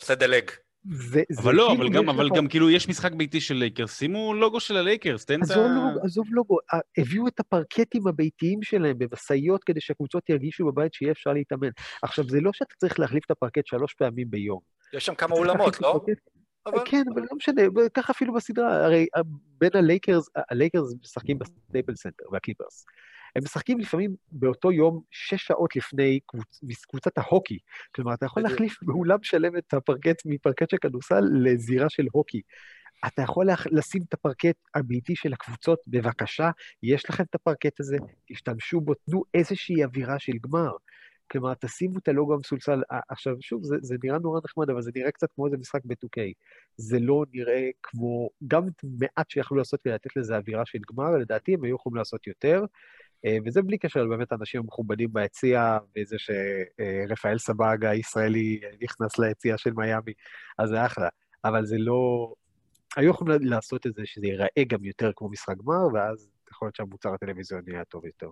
עושה 0.00 0.14
דלג. 0.14 0.50
זה, 0.84 1.22
זה 1.30 1.42
אבל 1.42 1.54
לא, 1.54 1.66
כאילו 1.70 1.88
אבל 1.88 1.96
גם, 1.96 2.08
אבל 2.08 2.28
כאילו 2.48 2.70
יש 2.70 2.88
משחק 2.88 3.12
ביתי 3.12 3.40
של 3.40 3.54
לייקרס, 3.54 3.98
שימו 3.98 4.34
לוגו 4.34 4.60
של 4.60 4.76
הלייקרס, 4.76 5.24
תן 5.24 5.42
את 5.42 5.50
ה... 5.50 5.52
עזוב 5.52 5.66
לוגו, 5.70 6.04
עזוב 6.04 6.26
לוגו, 6.30 6.58
הביאו 6.98 7.28
את 7.28 7.40
הפרקטים 7.40 8.06
הביתיים 8.06 8.62
שלהם 8.62 8.98
במשאיות 8.98 9.64
כדי 9.64 9.80
שהקבוצות 9.80 10.28
ירגישו 10.28 10.66
בבית 10.66 10.94
שיהיה 10.94 11.12
אפשר 11.12 11.32
להתאמן. 11.32 11.68
עכשיו, 12.02 12.24
זה 12.28 12.40
לא 12.40 12.50
שאתה 12.52 12.74
צריך 12.78 13.00
להחליף 13.00 13.24
את 13.24 13.30
הפרקט 13.30 13.66
שלוש 13.66 13.94
פעמים 13.94 14.30
ביום. 14.30 14.60
יש 14.92 15.06
שם 15.06 15.14
כמה 15.14 15.34
אולמות, 15.34 15.80
לא? 15.80 16.00
אבל... 16.66 16.80
כן, 16.84 17.02
אבל 17.14 17.22
לא 17.22 17.36
משנה, 17.36 17.62
ככה 17.94 18.12
אפילו 18.12 18.34
בסדרה, 18.34 18.84
הרי 18.84 19.06
בין 19.58 19.70
הלייקרס, 19.74 20.28
הלייקרס 20.50 20.94
משחקים 21.02 21.38
בסטייפל 21.38 21.94
סנטר 21.94 22.24
והקליפרס. 22.32 22.84
הם 23.38 23.44
משחקים 23.44 23.80
לפעמים 23.80 24.14
באותו 24.32 24.72
יום, 24.72 25.00
שש 25.10 25.46
שעות 25.46 25.76
לפני 25.76 26.20
קבוצ... 26.26 26.60
קבוצת 26.88 27.18
ההוקי. 27.18 27.58
כלומר, 27.94 28.14
אתה 28.14 28.26
יכול. 28.26 28.42
להחליף 28.42 28.82
באולם 28.82 29.18
שלם 29.22 29.56
את 29.56 29.74
הפרקט 29.74 30.22
מפרקט 30.24 30.70
של 30.70 30.76
כדורסל 30.76 31.24
לזירה 31.44 31.88
של 31.88 32.06
הוקי. 32.12 32.40
אתה 33.06 33.22
יכול 33.22 33.46
להח... 33.46 33.66
לשים 33.70 34.02
את 34.08 34.14
הפרקט 34.14 34.56
הביתי 34.74 35.16
של 35.16 35.32
הקבוצות, 35.32 35.78
בבקשה, 35.86 36.50
יש 36.82 37.10
לכם 37.10 37.22
את 37.22 37.34
הפרקט 37.34 37.80
הזה, 37.80 37.96
תשתמשו 38.32 38.80
בו, 38.80 38.94
תנו 38.94 39.22
איזושהי 39.34 39.84
אווירה 39.84 40.18
של 40.18 40.32
גמר. 40.40 40.70
כלומר, 41.32 41.54
תשימו 41.54 41.98
את 41.98 42.08
הלוגו 42.08 42.34
המסולסל. 42.34 42.82
ע- 42.92 43.00
עכשיו, 43.08 43.36
שוב, 43.40 43.64
זה, 43.64 43.76
זה 43.82 43.96
נראה 44.04 44.18
נורא 44.18 44.40
נחמד, 44.44 44.70
אבל 44.70 44.82
זה 44.82 44.90
נראה 44.94 45.10
קצת 45.10 45.28
כמו 45.34 45.46
איזה 45.46 45.56
משחק 45.56 45.80
ב-2K. 45.84 46.20
זה 46.76 46.98
לא 46.98 47.24
נראה 47.32 47.68
כמו, 47.82 48.30
גם 48.46 48.68
את 48.68 48.84
מעט 49.00 49.30
שיכלו 49.30 49.56
לעשות 49.56 49.80
כדי 49.80 49.92
לתת 49.92 50.16
לזה 50.16 50.36
אווירה 50.36 50.66
של 50.66 50.78
גמר, 50.92 51.10
לדעתי 51.10 51.54
הם 51.54 51.64
היו 51.64 51.74
יכולים 51.74 51.96
לעשות 51.96 52.26
יותר. 52.26 52.64
אה, 53.24 53.38
וזה 53.46 53.62
בלי 53.62 53.78
קשר 53.78 54.02
לבאמת 54.02 54.32
האנשים 54.32 54.60
המכובדים 54.60 55.12
ביציע, 55.12 55.78
וזה 55.98 56.16
שרפאל 56.18 57.38
סבג 57.38 57.84
הישראלי 57.84 58.60
נכנס 58.82 59.18
ליציע 59.18 59.58
של 59.58 59.72
מיאמי, 59.72 60.12
אז 60.58 60.68
זה 60.68 60.86
אחלה. 60.86 61.08
אבל 61.44 61.66
זה 61.66 61.76
לא... 61.78 62.32
היו 62.96 63.10
יכולים 63.10 63.38
לעשות 63.40 63.86
את 63.86 63.94
זה 63.94 64.02
שזה 64.04 64.26
ייראה 64.26 64.64
גם 64.68 64.84
יותר 64.84 65.10
כמו 65.16 65.28
משחק 65.28 65.56
גמר, 65.56 65.94
ואז 65.94 66.28
יכול 66.50 66.66
להיות 66.66 66.76
שהמוצר 66.76 67.14
הטלוויזיוני 67.14 67.72
היה 67.72 67.84
טוב 67.84 68.04
יותר. 68.04 68.30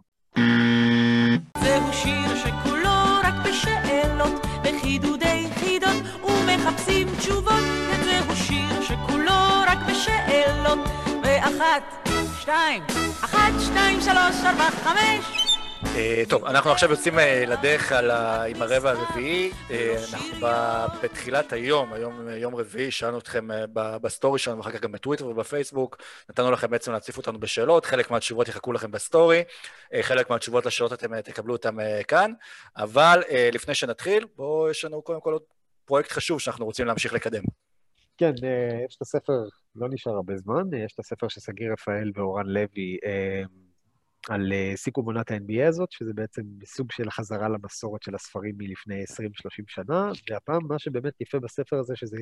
זהו 1.59 1.93
שיר 1.93 2.37
שכולו 2.37 2.97
רק 3.24 3.34
בשאלות, 3.49 4.47
בחידודי 4.64 5.47
חידות 5.55 6.03
ומחפשים 6.24 7.09
תשובות. 7.18 7.64
זהו 8.05 8.37
שיר 8.37 8.82
שכולו 8.82 9.41
רק 9.66 9.78
בשאלות. 9.91 10.78
ואחת, 11.22 12.09
שתיים, 12.47 12.82
אחת, 13.24 13.53
שתיים, 13.66 14.01
שלוש, 14.01 14.44
ארבע, 14.44 14.70
חמש. 14.70 15.24
אה, 15.97 16.22
טוב, 16.28 16.44
אנחנו 16.44 16.70
עכשיו 16.70 16.90
יוצאים 16.90 17.18
אה, 17.18 17.44
לדרך. 17.47 17.92
עם 18.49 18.62
הרבע 18.62 18.90
הרביעי. 18.90 19.51
אה, 19.70 19.97
אנחנו. 20.12 20.47
בתחילת 21.03 21.53
היום, 21.53 21.92
היום 21.92 22.28
יום 22.28 22.55
רביעי, 22.55 22.90
שאלנו 22.90 23.18
אתכם 23.18 23.49
בסטורי 23.74 24.38
שלנו, 24.38 24.59
ואחר 24.59 24.70
כך 24.70 24.80
גם 24.80 24.92
בטוויטר 24.92 25.26
ובפייסבוק. 25.26 25.97
נתנו 26.30 26.51
לכם 26.51 26.70
בעצם 26.70 26.92
להציף 26.92 27.16
אותנו 27.16 27.40
בשאלות, 27.40 27.86
חלק 27.86 28.11
מהתשובות 28.11 28.49
יחכו 28.49 28.72
לכם 28.72 28.90
בסטורי, 28.90 29.44
חלק 30.01 30.30
מהתשובות 30.30 30.66
לשאלות 30.66 30.92
אתם 30.92 31.20
תקבלו 31.20 31.53
אותם 31.53 31.80
אה, 31.80 32.03
כאן. 32.09 32.32
אבל 32.76 33.22
לפני 33.53 33.74
שנתחיל, 33.74 34.26
בואו, 34.36 34.70
יש 34.70 34.84
לנו 34.84 35.03
קודם 35.03 35.20
כל 35.20 35.32
עוד 35.32 35.42
פרויקט 35.84 36.12
חשוב 36.12 36.40
שאנחנו 36.40 36.64
רוצים 36.64 36.86
להמשיך 36.86 37.12
לקדם. 37.12 37.42
כן, 38.19 38.33
אה, 38.45 38.85
יש 38.89 38.97
את 38.97 39.03
הספר, 39.03 39.45
לא 39.75 39.89
נשאר 39.91 40.12
הרבה 40.12 40.37
זמן, 40.37 40.62
אה, 40.75 40.79
יש 40.79 40.93
את 40.93 40.99
הספר 40.99 41.29
של 41.29 41.41
שגיא 41.41 41.73
רפאל 41.73 42.11
ואורן 42.14 42.47
לוי 42.47 42.99
אה, 43.05 43.43
על 44.29 44.53
סיכום 44.77 45.07
עונת 45.07 45.31
ה-NBA 45.31 45.69
הזאת, 45.69 45.93
שזה 45.93 46.12
בעצם 46.14 46.43
סוג 46.64 46.93
של 46.93 47.11
חזרה 47.11 47.49
למסורת 47.49 48.03
של 48.03 48.14
הספרים 48.14 48.55
מלפני 48.59 49.05
20-30 49.05 49.05
שנה, 49.69 50.11
והפעם 50.31 50.62
מה 50.69 50.79
שבאמת 50.79 51.21
יפה 51.21 51.39
בספר 51.39 51.79
הזה, 51.79 51.97
שזה 51.97 52.19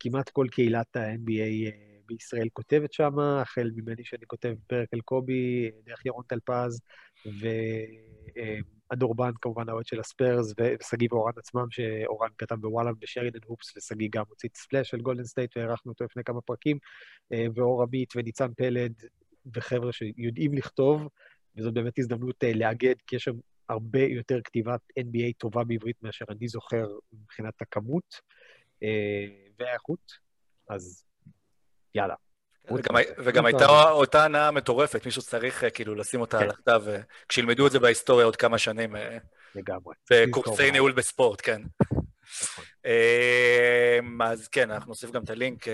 כמעט 0.00 0.30
כל 0.30 0.46
קהילת 0.50 0.96
ה-NBA 0.96 1.70
בישראל 2.06 2.48
כותבת 2.52 2.92
שם, 2.92 3.18
החל 3.18 3.70
ממני 3.76 4.04
שאני 4.04 4.26
כותב 4.26 4.54
פרק 4.66 4.88
על 4.92 5.00
קובי, 5.00 5.70
דרך 5.84 6.06
ירון 6.06 6.24
טלפז, 6.28 6.80
והדורבן 8.90 9.30
כמובן 9.40 9.68
האוהד 9.68 9.86
של 9.86 10.00
הספיירס, 10.00 10.54
ושגיא 10.58 11.08
ואורן 11.10 11.32
עצמם, 11.36 11.66
שאורן 11.70 12.28
כתב 12.38 12.54
בוואלה 12.54 12.90
בשרידן 12.98 13.38
הופס, 13.46 13.76
ושגיא 13.76 14.08
גם 14.12 14.24
הוציא 14.28 14.48
ספלאש 14.54 14.90
של 14.90 15.00
גולדן 15.00 15.24
סטייט, 15.24 15.56
והערכנו 15.56 15.92
אותו 15.92 16.04
לפני 16.04 16.24
כמה 16.24 16.40
פרקים, 16.40 16.78
אה, 17.32 17.46
ואור 17.54 17.82
עמית 17.82 18.16
וניצן 18.16 18.54
פלד, 18.54 18.92
וחבר'ה 19.54 19.92
שיודעים 19.92 20.54
לכתוב, 20.54 21.08
וזאת 21.56 21.74
באמת 21.74 21.98
הזדמנות 21.98 22.44
אה, 22.44 22.52
לאגד, 22.54 22.94
כי 23.06 23.16
יש 23.16 23.24
שם 23.24 23.36
הרבה 23.68 24.00
יותר 24.00 24.40
כתיבת 24.44 24.80
NBA 25.00 25.32
טובה 25.38 25.64
בעברית 25.64 26.02
מאשר 26.02 26.24
אני 26.28 26.48
זוכר 26.48 26.86
מבחינת 27.12 27.62
הכמות 27.62 28.20
אה, 28.82 29.26
והאיכות, 29.58 30.12
אז 30.68 31.04
יאללה. 31.94 32.27
וגם, 32.70 32.96
וגם 33.18 33.46
הייתה 33.46 33.90
אותה 33.90 34.24
הנאה 34.24 34.50
מטורפת, 34.50 35.06
מישהו 35.06 35.22
צריך 35.22 35.64
אה, 35.64 35.70
כאילו 35.70 35.94
לשים 35.94 36.20
אותה 36.20 36.40
על 36.40 36.50
הכתב, 36.50 36.82
אה, 36.88 37.00
כשילמדו 37.28 37.66
את 37.66 37.72
זה 37.72 37.78
בהיסטוריה 37.78 38.24
עוד 38.24 38.36
כמה 38.36 38.58
שנים, 38.58 38.96
אה, 38.96 39.18
לגמרי. 39.54 39.94
בקורסי 40.10 40.70
ניהול 40.70 40.92
בספורט, 40.92 41.40
כן. 41.44 41.62
אה, 42.86 43.98
אז 44.20 44.48
כן, 44.48 44.70
אנחנו 44.70 44.88
נוסיף 44.88 45.10
גם 45.10 45.24
את 45.24 45.30
הלינק 45.30 45.64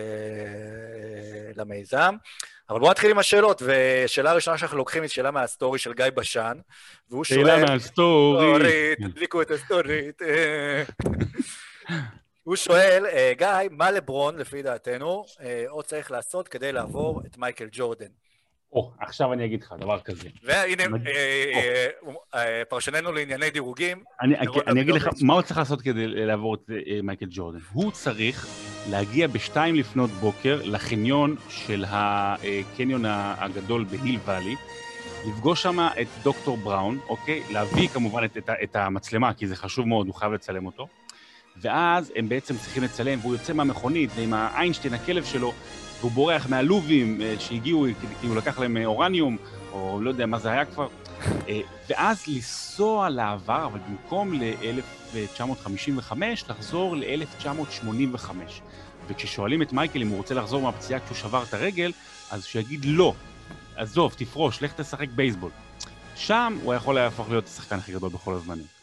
למיזם. 1.57 2.15
אבל 2.71 2.79
בואו 2.79 2.91
נתחיל 2.91 3.11
עם 3.11 3.19
השאלות, 3.19 3.63
ושאלה 3.67 4.31
הראשונה 4.31 4.59
שאנחנו 4.59 4.79
לוקחים 4.79 5.03
היא 5.03 5.11
שאלה 5.11 5.31
מהסטורי 5.31 5.79
של 5.79 5.93
גיא 5.93 6.07
בשן, 6.15 6.59
והוא 7.11 7.25
שואל... 7.25 7.39
שאלה 7.39 7.59
מהסטורי. 7.59 8.59
סטורית, 8.59 9.13
תדליקו 9.13 9.43
את 9.43 9.51
הסטורית. 9.51 10.23
הוא 12.45 12.57
שואל, 12.57 13.07
אה, 13.07 13.33
גיא, 13.39 13.49
מה 13.71 13.91
לברון, 13.91 14.37
לפי 14.37 14.63
דעתנו, 14.63 15.25
אה, 15.41 15.65
עוד 15.69 15.85
צריך 15.85 16.11
לעשות 16.11 16.49
כדי 16.49 16.73
לעבור 16.73 17.23
את 17.27 17.39
מייקל 17.39 17.69
ג'ורדן? 17.73 18.07
או, 18.73 18.91
עכשיו 19.01 19.33
אני 19.33 19.45
אגיד 19.45 19.63
לך 19.63 19.75
דבר 19.81 20.01
כזה. 20.01 20.29
והנה. 20.43 20.83
אה, 22.35 22.63
פרשננו 22.69 23.13
לענייני 23.13 23.51
דירוגים, 23.51 24.05
אני, 24.21 24.35
אגיד 24.35 24.55
לך, 24.57 24.69
דוידוביץ'. 24.69 25.23
מה 25.23 25.35
הוא 25.35 25.43
צריך 25.43 25.59
לעשות 25.59 25.83
כדי 25.83 26.07
לעבור 26.07 26.55
את 26.55 26.71
מייקל 27.03 27.27
ג'ורדן? 27.31 27.59
הוא 27.73 27.93
צריך 27.93 28.47
להגיע 28.91 29.27
בשתיים 29.27 29.75
לפנות 29.75 30.11
בוקר 30.11 30.61
לחניון 30.65 31.37
של 31.49 31.85
הקניון 31.89 33.03
הגדול 33.07 33.85
בהיל 33.85 34.19
ואלי, 34.25 34.55
לפגוש 35.29 35.63
שם 35.63 35.79
את 36.01 36.07
דוקטור 36.23 36.57
בראון, 36.57 36.99
אוקיי? 37.09 37.43
להביא 37.53 37.89
כמובן 37.89 38.25
את, 38.25 38.37
את, 38.37 38.51
את 38.63 38.77
המצלמה, 38.77 39.35
כי 39.35 39.47
זה 39.47 39.57
חשוב 39.57 39.89
מאוד, 39.89 40.07
הוא 40.07 40.15
חייב 40.15 40.33
לצלם 40.33 40.67
אותו. 40.67 40.89
ואז 41.61 42.13
הם 42.17 42.29
בעצם 42.29 42.59
צריכים 42.59 42.83
לצלם, 42.83 43.19
והוא 43.23 43.33
יוצא 43.33 43.53
מהמכונית 43.53 44.11
עם 44.19 44.35
האיינשטיין, 44.35 44.95
הכלב 44.95 45.25
שלו, 45.25 45.53
והוא 46.01 46.11
בורח 46.11 46.47
מהלובים 46.49 47.21
אה, 47.23 47.35
שהגיעו, 47.39 47.87
כי 48.21 48.27
הוא 48.27 48.37
לקח 48.37 48.59
להם 48.59 48.77
אה, 48.77 48.85
אורניום, 48.85 49.37
או 49.73 50.01
לא 50.03 50.11
יודע 50.11 50.27
מה 50.27 50.39
זה 50.39 50.51
היה 50.51 50.65
כבר. 50.65 50.89
אה, 51.49 51.61
ואז 51.89 52.27
לנסוע 52.29 53.09
לעבר, 53.09 53.67
אבל 53.67 53.79
במקום 53.89 54.33
ל-1955, 54.35 56.13
לחזור 56.49 56.97
ל-1985. 56.97 58.31
וכששואלים 59.07 59.63
את 59.63 59.73
מייקל 59.73 60.03
אם 60.03 60.09
הוא 60.09 60.17
רוצה 60.17 60.35
לחזור 60.35 60.63
מהפציעה 60.63 61.01
כשהוא 61.01 61.17
שבר 61.17 61.43
את 61.43 61.55
הרגל, 61.55 61.93
אז 62.31 62.45
שיגיד 62.45 62.85
לא. 62.85 63.15
עזוב, 63.77 64.15
תפרוש, 64.17 64.63
לך 64.63 64.73
תשחק 64.73 65.09
בייסבול. 65.15 65.51
שם 66.17 66.59
הוא 66.63 66.75
יכול 66.75 66.95
להפוך 66.95 67.31
להיות 67.31 67.47
השחקן 67.47 67.77
הכי 67.77 67.93
גדול 67.93 68.11
בכל 68.11 68.35
הזמנים. 68.35 68.74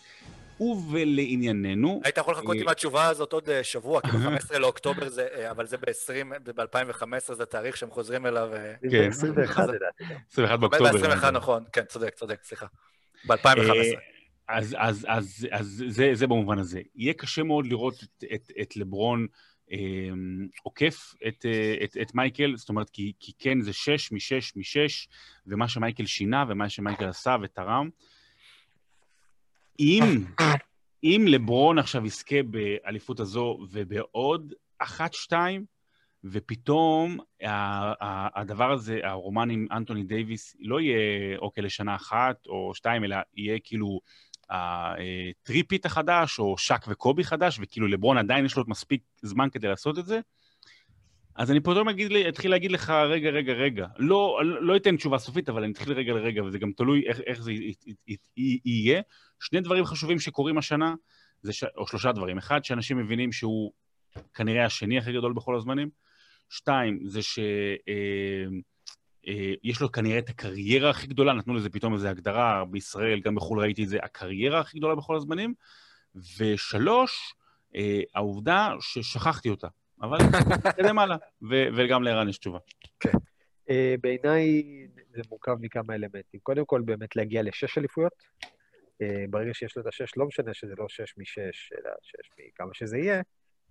ולענייננו... 0.92 2.02
היית 2.04 2.18
יכול 2.18 2.34
לחכות 2.34 2.56
אה, 2.56 2.62
עם 2.62 2.68
התשובה 2.68 3.08
הזאת 3.08 3.34
עוד 3.34 3.50
אה, 3.50 3.64
שבוע, 3.64 4.02
כי 4.02 4.08
ב-15 4.08 4.58
לאוקטובר 4.58 5.10
זה, 5.10 5.28
אה, 5.36 5.52
אבל 5.52 5.66
זה 5.66 5.78
ב-20, 5.78 6.52
ב-2015 6.56 7.34
זה 7.34 7.46
תאריך 7.46 7.78
שהם 7.78 7.90
חוזרים 7.92 8.26
אליו. 8.26 8.50
אה, 8.54 8.74
כן. 8.92 9.08
21 9.10 9.68
לדעתי. 9.68 10.04
21 10.32 10.60
באוקטובר. 10.60 10.92
ב-21 10.92 11.32
נכון, 11.32 11.64
כן, 11.74 11.84
צודק, 11.86 12.14
צודק, 12.16 12.40
סליחה. 12.44 12.66
ב-2015. 13.28 13.48
אה, 13.48 14.58
אז, 14.58 14.76
אז, 14.80 15.06
אז, 15.10 15.48
אז 15.52 15.84
זה, 15.88 16.12
זה 16.14 16.28
במובן 16.28 16.60
הזה. 16.60 16.82
יהיה 16.96 17.14
קשה 17.14 17.44
מאוד 17.44 17.68
לראות 17.68 18.04
את, 18.04 18.24
את, 18.34 18.52
את 18.62 18.78
לברון 18.78 19.28
אה, 19.72 19.78
עוקף 20.64 21.14
את, 21.28 21.46
אה, 21.46 21.76
את, 21.84 21.98
את 22.02 22.16
מייקל, 22.16 22.54
זאת 22.58 22.70
אומרת, 22.70 22.90
כי, 22.90 23.14
כי 23.20 23.32
כן, 23.40 23.62
זה 23.62 23.74
שש 23.74 24.12
משש 24.12 24.56
משש, 24.56 25.08
ומה 25.48 25.68
שמייקל 25.68 26.06
שינה 26.06 26.46
ומה 26.50 26.70
שמייקל 26.70 27.08
עשה 27.08 27.36
ותרם. 27.42 27.90
אם, 29.82 30.26
אם 31.04 31.26
לברון 31.28 31.80
עכשיו 31.80 32.06
יזכה 32.06 32.44
באליפות 32.44 33.20
הזו 33.20 33.58
ובעוד 33.72 34.54
אחת-שתיים, 34.80 35.66
ופתאום 36.24 37.20
הדבר 38.36 38.72
הזה, 38.72 39.00
הרומן 39.04 39.50
עם 39.50 39.68
אנטוני 39.72 40.04
דייוויס, 40.04 40.56
לא 40.60 40.82
יהיה 40.82 41.38
אוקיי 41.38 41.64
לשנה 41.64 41.96
אחת 41.96 42.48
או 42.48 42.72
שתיים, 42.76 43.04
אלא 43.04 43.16
יהיה 43.36 43.60
כאילו 43.64 44.00
ה 44.50 44.63
threepeat 44.63 45.86
החדש, 45.86 46.40
או 46.40 46.58
שאק 46.58 46.86
וקובי 46.88 47.24
חדש, 47.24 47.60
וכאילו 47.62 47.88
לברון 47.88 48.18
עדיין 48.18 48.46
יש 48.46 48.58
לו 48.58 48.64
מספיק 48.68 49.04
זמן 49.22 49.48
כדי 49.52 49.68
לעשות 49.68 50.00
את 50.00 50.06
זה, 50.06 50.20
אז 51.42 51.52
אני 51.52 51.60
פתאום 51.60 51.90
אגיד 51.90 52.12
אתחיל 52.12 52.52
להגיד 52.52 52.72
לך, 52.72 52.90
רגע, 52.90 53.30
רגע, 53.30 53.54
רגע. 53.54 53.88
לא, 53.98 54.42
לא 54.44 54.76
אתן 54.76 54.98
תשובה 54.98 55.18
סופית, 55.18 55.50
אבל 55.50 55.64
אני 55.64 55.72
אתחיל 55.72 55.94
רגע 55.94 56.14
לרגע, 56.14 56.44
וזה 56.44 56.60
גם 56.60 56.72
תלוי 56.72 57.08
איך, 57.08 57.20
איך 57.28 57.42
זה 57.42 57.52
יהיה. 58.66 59.02
שני 59.40 59.62
דברים 59.62 59.86
חשובים 59.86 60.20
שקורים 60.20 60.58
השנה, 60.58 60.94
זה 61.42 61.54
ש... 61.54 61.64
או 61.78 61.88
שלושה 61.88 62.12
דברים. 62.12 62.38
אחד, 62.38 62.64
שאנשים 62.64 62.98
מבינים 62.98 63.32
שהוא 63.32 63.72
כנראה 64.34 64.66
השני 64.66 64.98
הכי 64.98 65.14
גדול 65.14 65.34
בכל 65.34 65.56
הזמנים. 65.56 65.90
שתיים, 66.50 67.00
זה 67.06 67.22
שיש 67.22 67.40
אה, 67.88 68.46
אה, 69.28 69.54
יש 69.64 69.82
לו 69.82 69.92
כנראה 69.92 70.20
את 70.20 70.30
הקריירה 70.30 70.90
הכי 70.90 71.08
גדולה, 71.08 71.34
נתנו 71.34 71.54
לזה 71.54 71.70
פתאום 71.70 71.94
איזו 71.94 72.08
הגדרה, 72.08 72.66
בישראל, 72.66 73.20
גם 73.20 73.36
בחו"ל 73.36 73.60
ראיתי 73.60 73.84
את 73.84 73.90
זה, 73.90 73.98
הקריירה 74.04 74.60
הכי 74.60 74.78
גדולה 74.78 74.96
בכל 74.96 75.16
הזמנים. 75.16 75.54
ושלוש, 76.40 77.34
אה, 77.76 78.02
העובדה 78.16 78.74
ששכחתי 78.80 79.50
אותה. 79.50 79.68
אבל 80.02 80.18
נתקדם 80.68 81.00
הלאה, 81.00 81.18
וגם 81.78 82.04
לערן 82.04 82.30
יש 82.30 82.38
תשובה. 82.38 82.60
אה, 83.70 83.96
בעיניי 84.02 84.64
זה 85.14 85.22
מורכב 85.30 85.56
מכמה 85.60 85.96
אלמנטים. 85.96 86.40
קודם 86.44 86.66
כל, 86.66 86.82
באמת 86.82 87.16
להגיע 87.16 87.44
לשש 87.44 87.78
אליפויות. 87.78 88.14
אה, 89.02 89.26
ברגע 89.30 89.54
שיש 89.54 89.76
לו 89.76 89.82
את 89.82 89.88
השש, 89.88 90.18
לא 90.18 90.26
משנה 90.26 90.54
שזה 90.54 90.74
לא 90.78 90.86
שש 90.90 91.18
משש, 91.18 91.74
אלא 91.74 91.92
שש 92.02 92.30
מכמה 92.40 92.74
שזה 92.74 92.98
יהיה, 92.98 93.22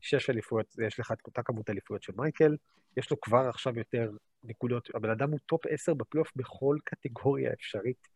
שש 0.01 0.31
אליפויות, 0.31 0.75
יש 0.87 1.01
לך 1.01 1.13
את 1.13 1.19
אותה 1.27 1.43
כמות 1.43 1.71
אליפויות 1.71 2.03
של 2.03 2.13
מייקל, 2.17 2.57
יש 2.97 3.11
לו 3.11 3.21
כבר 3.21 3.49
עכשיו 3.49 3.79
יותר 3.79 4.11
נקודות, 4.45 4.89
הבן 4.95 5.11
אדם 5.11 5.31
הוא 5.31 5.39
top 5.47 5.67
עשר 5.69 5.95
בפלייאוף 5.95 6.33
בכל 6.37 6.77
קטגוריה 6.85 7.53
אפשרית. 7.53 8.09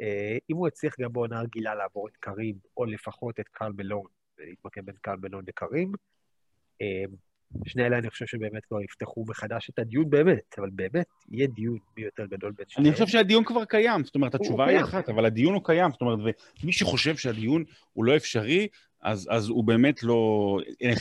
אה, 0.00 0.36
אם 0.50 0.56
הוא 0.56 0.66
הצליח 0.66 0.94
גם 1.00 1.12
בעונה 1.12 1.40
רגילה 1.40 1.74
לעבור 1.74 2.08
את 2.08 2.16
קארים, 2.16 2.54
או 2.76 2.84
לפחות 2.84 3.40
את 3.40 3.48
קרל 3.48 3.72
מלון, 3.72 4.06
ולהתמקם 4.38 4.84
בין 4.84 4.94
קרל 5.00 5.16
בלון 5.16 5.44
לקרים, 5.48 5.92
שני 7.66 7.86
אלה 7.86 7.98
אני 7.98 8.10
חושב 8.10 8.26
שבאמת 8.26 8.64
כבר 8.64 8.82
יפתחו 8.82 9.24
מחדש 9.28 9.70
את 9.70 9.78
הדיון 9.78 10.10
באמת, 10.10 10.54
אבל 10.58 10.70
באמת 10.72 11.06
יהיה 11.30 11.46
דיון 11.46 11.78
מי 11.96 12.02
יותר 12.02 12.26
גדול 12.26 12.52
בין 12.52 12.66
שניהם. 12.68 12.86
אני 12.86 12.92
חושב 12.92 13.06
שהדיון 13.06 13.44
כבר 13.44 13.64
קיים, 13.64 14.04
זאת 14.04 14.14
אומרת, 14.14 14.34
התשובה 14.34 14.66
היא. 14.66 14.80
אחת, 14.80 15.08
אבל 15.08 15.24
הדיון 15.24 15.54
הוא 15.54 15.64
קיים, 15.64 15.90
זאת 15.92 16.00
אומרת, 16.00 16.18
ומי 16.62 16.72
שחושב 16.72 17.16
שהדיון 17.16 17.64
הוא 17.92 18.04
לא 18.04 18.16
אפשרי, 18.16 18.68
אז, 19.02 19.28
אז 19.30 19.48
הוא 19.48 19.64
באמת 19.64 20.02
לא... 20.02 20.58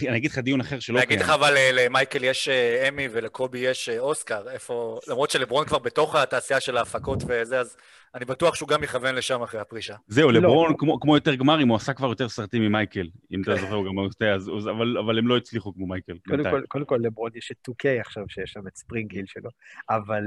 אני, 0.07 0.17
אגיד 0.17 0.31
לך 0.31 0.37
דיון 0.37 0.61
אחר 0.61 0.79
שלא 0.79 0.97
אני 0.97 1.05
אגיד 1.05 1.17
קיים. 1.17 1.29
לך, 1.29 1.35
אבל 1.35 1.57
אה, 1.57 1.69
למייקל 1.73 2.23
יש 2.23 2.49
אה, 2.49 2.87
אמי 2.87 3.07
ולקובי 3.11 3.59
יש 3.59 3.89
אה, 3.89 3.99
אוסקר, 3.99 4.49
איפה... 4.49 4.99
למרות 5.07 5.29
שלברון 5.29 5.65
כבר 5.65 5.79
בתוך 5.79 6.15
התעשייה 6.15 6.59
של 6.59 6.77
ההפקות 6.77 7.23
וזה, 7.27 7.59
אז 7.59 7.77
אני 8.15 8.25
בטוח 8.25 8.55
שהוא 8.55 8.69
גם 8.69 8.83
יכוון 8.83 9.15
לשם 9.15 9.41
אחרי 9.41 9.59
הפרישה. 9.59 9.95
זהו, 10.07 10.31
לא. 10.31 10.39
לברון, 10.39 10.73
כמו, 10.77 10.99
כמו 10.99 11.15
יותר 11.15 11.35
גמרים, 11.35 11.67
הוא 11.67 11.75
עשה 11.75 11.93
כבר 11.93 12.07
יותר 12.07 12.29
סרטים 12.29 12.61
ממייקל. 12.61 13.07
אם 13.31 13.41
אתה 13.41 13.55
כן. 13.55 13.61
זוכר, 13.61 13.73
הוא 13.73 13.85
גם 13.85 13.97
עושה, 13.97 14.33
אז, 14.33 14.51
אז, 14.57 14.67
אבל, 14.67 14.97
אבל 14.97 15.17
הם 15.17 15.27
לא 15.27 15.37
הצליחו 15.37 15.73
כמו 15.73 15.87
מייקל. 15.87 16.13
קודם. 16.27 16.43
כל, 16.43 16.61
קודם 16.67 16.85
כל 16.85 16.99
לברון 17.01 17.31
יש 17.35 17.51
את 17.51 17.69
2K 17.69 18.01
עכשיו, 18.01 18.23
שיש 18.27 18.51
שם 18.51 18.67
את 18.67 18.75
ספרינג 18.77 19.13
היל 19.13 19.25
שלו, 19.25 19.49
אבל 19.89 20.23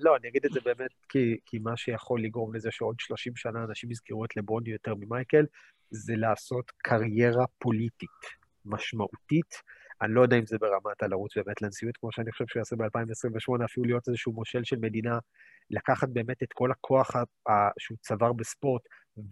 לא, 0.00 0.16
אני 0.16 0.28
אגיד 0.28 0.44
את 0.44 0.52
זה 0.52 0.60
באמת 0.64 0.90
כי, 1.08 1.36
כי 1.46 1.58
מה 1.58 1.76
שיכול 1.76 2.22
לגרום 2.22 2.54
לזה 2.54 2.70
שעוד 2.70 2.96
30 2.98 3.36
שנה 3.36 3.64
אנשים 3.64 3.90
יזכרו 3.90 4.24
את 4.24 4.36
לברון 4.36 4.62
יותר 4.66 4.94
ממייקל, 4.94 5.44
זה 5.90 6.16
לעשות 6.16 6.70
קריירה 6.78 7.44
פוליטית 7.58 8.20
משמעותית. 8.64 9.54
אני 10.02 10.14
לא 10.14 10.20
יודע 10.20 10.36
אם 10.36 10.46
זה 10.46 10.58
ברמת 10.58 11.02
הלרוץ 11.02 11.36
באמת 11.36 11.62
לנשיאות, 11.62 11.96
כמו 11.96 12.12
שאני 12.12 12.32
חושב 12.32 12.44
שהוא 12.48 12.60
יעשה 12.60 12.76
ב-2028, 12.76 13.64
אפילו 13.64 13.86
להיות 13.86 14.08
איזשהו 14.08 14.32
מושל 14.32 14.64
של 14.64 14.76
מדינה, 14.76 15.18
לקחת 15.70 16.08
באמת 16.08 16.42
את 16.42 16.52
כל 16.52 16.70
הכוח 16.70 17.10
שהוא 17.78 17.98
צבר 18.00 18.32
בספורט, 18.32 18.82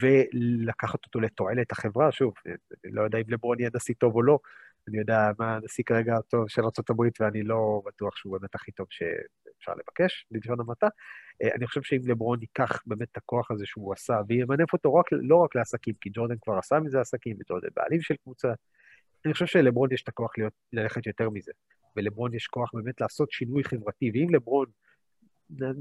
ולקחת 0.03 1.05
אותו 1.07 1.21
לתועלת 1.21 1.73
החברה. 1.73 2.13
שוב, 2.13 2.35
אני 2.47 2.93
לא 2.93 3.03
יודע 3.03 3.19
אם 3.19 3.25
לברון 3.29 3.61
יהיה 3.61 3.71
נשיא 3.75 3.95
טוב 3.99 4.15
או 4.15 4.23
לא, 4.23 4.39
אני 4.89 4.99
יודע 4.99 5.31
מה 5.39 5.57
הנשיא 5.57 5.85
כרגע 5.85 6.17
הטוב 6.17 6.49
של 6.49 6.63
ארה"ב, 6.63 7.03
ואני 7.21 7.43
לא 7.43 7.83
בטוח 7.87 8.17
שהוא 8.17 8.39
באמת 8.39 8.55
הכי 8.55 8.73
טוב 8.73 8.87
שאפשר 9.59 9.73
לבקש, 9.73 10.27
בלשון 10.31 10.61
המעטה. 10.61 10.89
אה, 11.43 11.49
אני 11.55 11.67
חושב 11.67 11.83
שאם 11.83 12.01
לברון 12.07 12.41
ייקח 12.41 12.83
באמת 12.87 13.09
את 13.13 13.17
הכוח 13.17 13.51
הזה 13.51 13.67
שהוא 13.67 13.93
עשה, 13.93 14.21
וימנף 14.29 14.73
אותו 14.73 14.95
רק, 14.95 15.07
לא 15.13 15.37
רק 15.37 15.57
לעסקים, 15.57 15.95
כי 16.01 16.11
ג'ורדן 16.13 16.37
כבר 16.43 16.59
עשה 16.59 16.81
מזה 16.81 17.01
עסקים, 17.01 17.37
וג'ורדן 17.41 17.69
בעלים 17.77 18.01
של 18.03 18.15
קבוצה, 18.17 18.53
אני 19.25 19.33
חושב 19.33 19.47
שלברון 19.47 19.93
יש 19.93 20.03
את 20.03 20.09
הכוח 20.09 20.39
להיות, 20.39 20.53
ללכת 20.73 21.07
יותר 21.07 21.31
מזה. 21.31 21.53
ולברון 21.97 22.35
יש 22.35 22.47
כוח 22.47 22.71
באמת 22.75 23.01
לעשות 23.01 23.31
שינוי 23.31 23.65
חברתי, 23.65 24.11
ואם 24.15 24.35
לברון, 24.35 24.67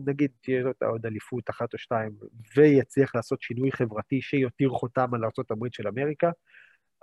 נגיד 0.06 0.32
תהיה 0.42 0.62
לו 0.62 0.72
עוד 0.82 1.06
אליפות 1.06 1.50
אחת 1.50 1.74
או 1.74 1.78
שתיים, 1.78 2.12
ויצליח 2.56 3.16
לעשות 3.16 3.42
שינוי 3.42 3.72
חברתי 3.72 4.22
שיותיר 4.22 4.70
חותם 4.70 5.14
על 5.14 5.24
ארה"ב 5.24 5.68
של 5.72 5.88
אמריקה, 5.88 6.32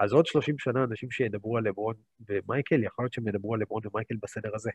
אז 0.02 0.12
עוד 0.12 0.26
30 0.26 0.54
שנה 0.58 0.84
אנשים 0.84 1.10
שידברו 1.10 1.56
על 1.56 1.64
לברון 1.68 1.94
ומייקל, 2.28 2.84
יכול 2.84 3.04
להיות 3.04 3.12
שהם 3.12 3.28
ידברו 3.28 3.54
על 3.54 3.60
לברון 3.60 3.82
ומייקל 3.86 4.14
בסדר 4.22 4.50
הזה. 4.54 4.70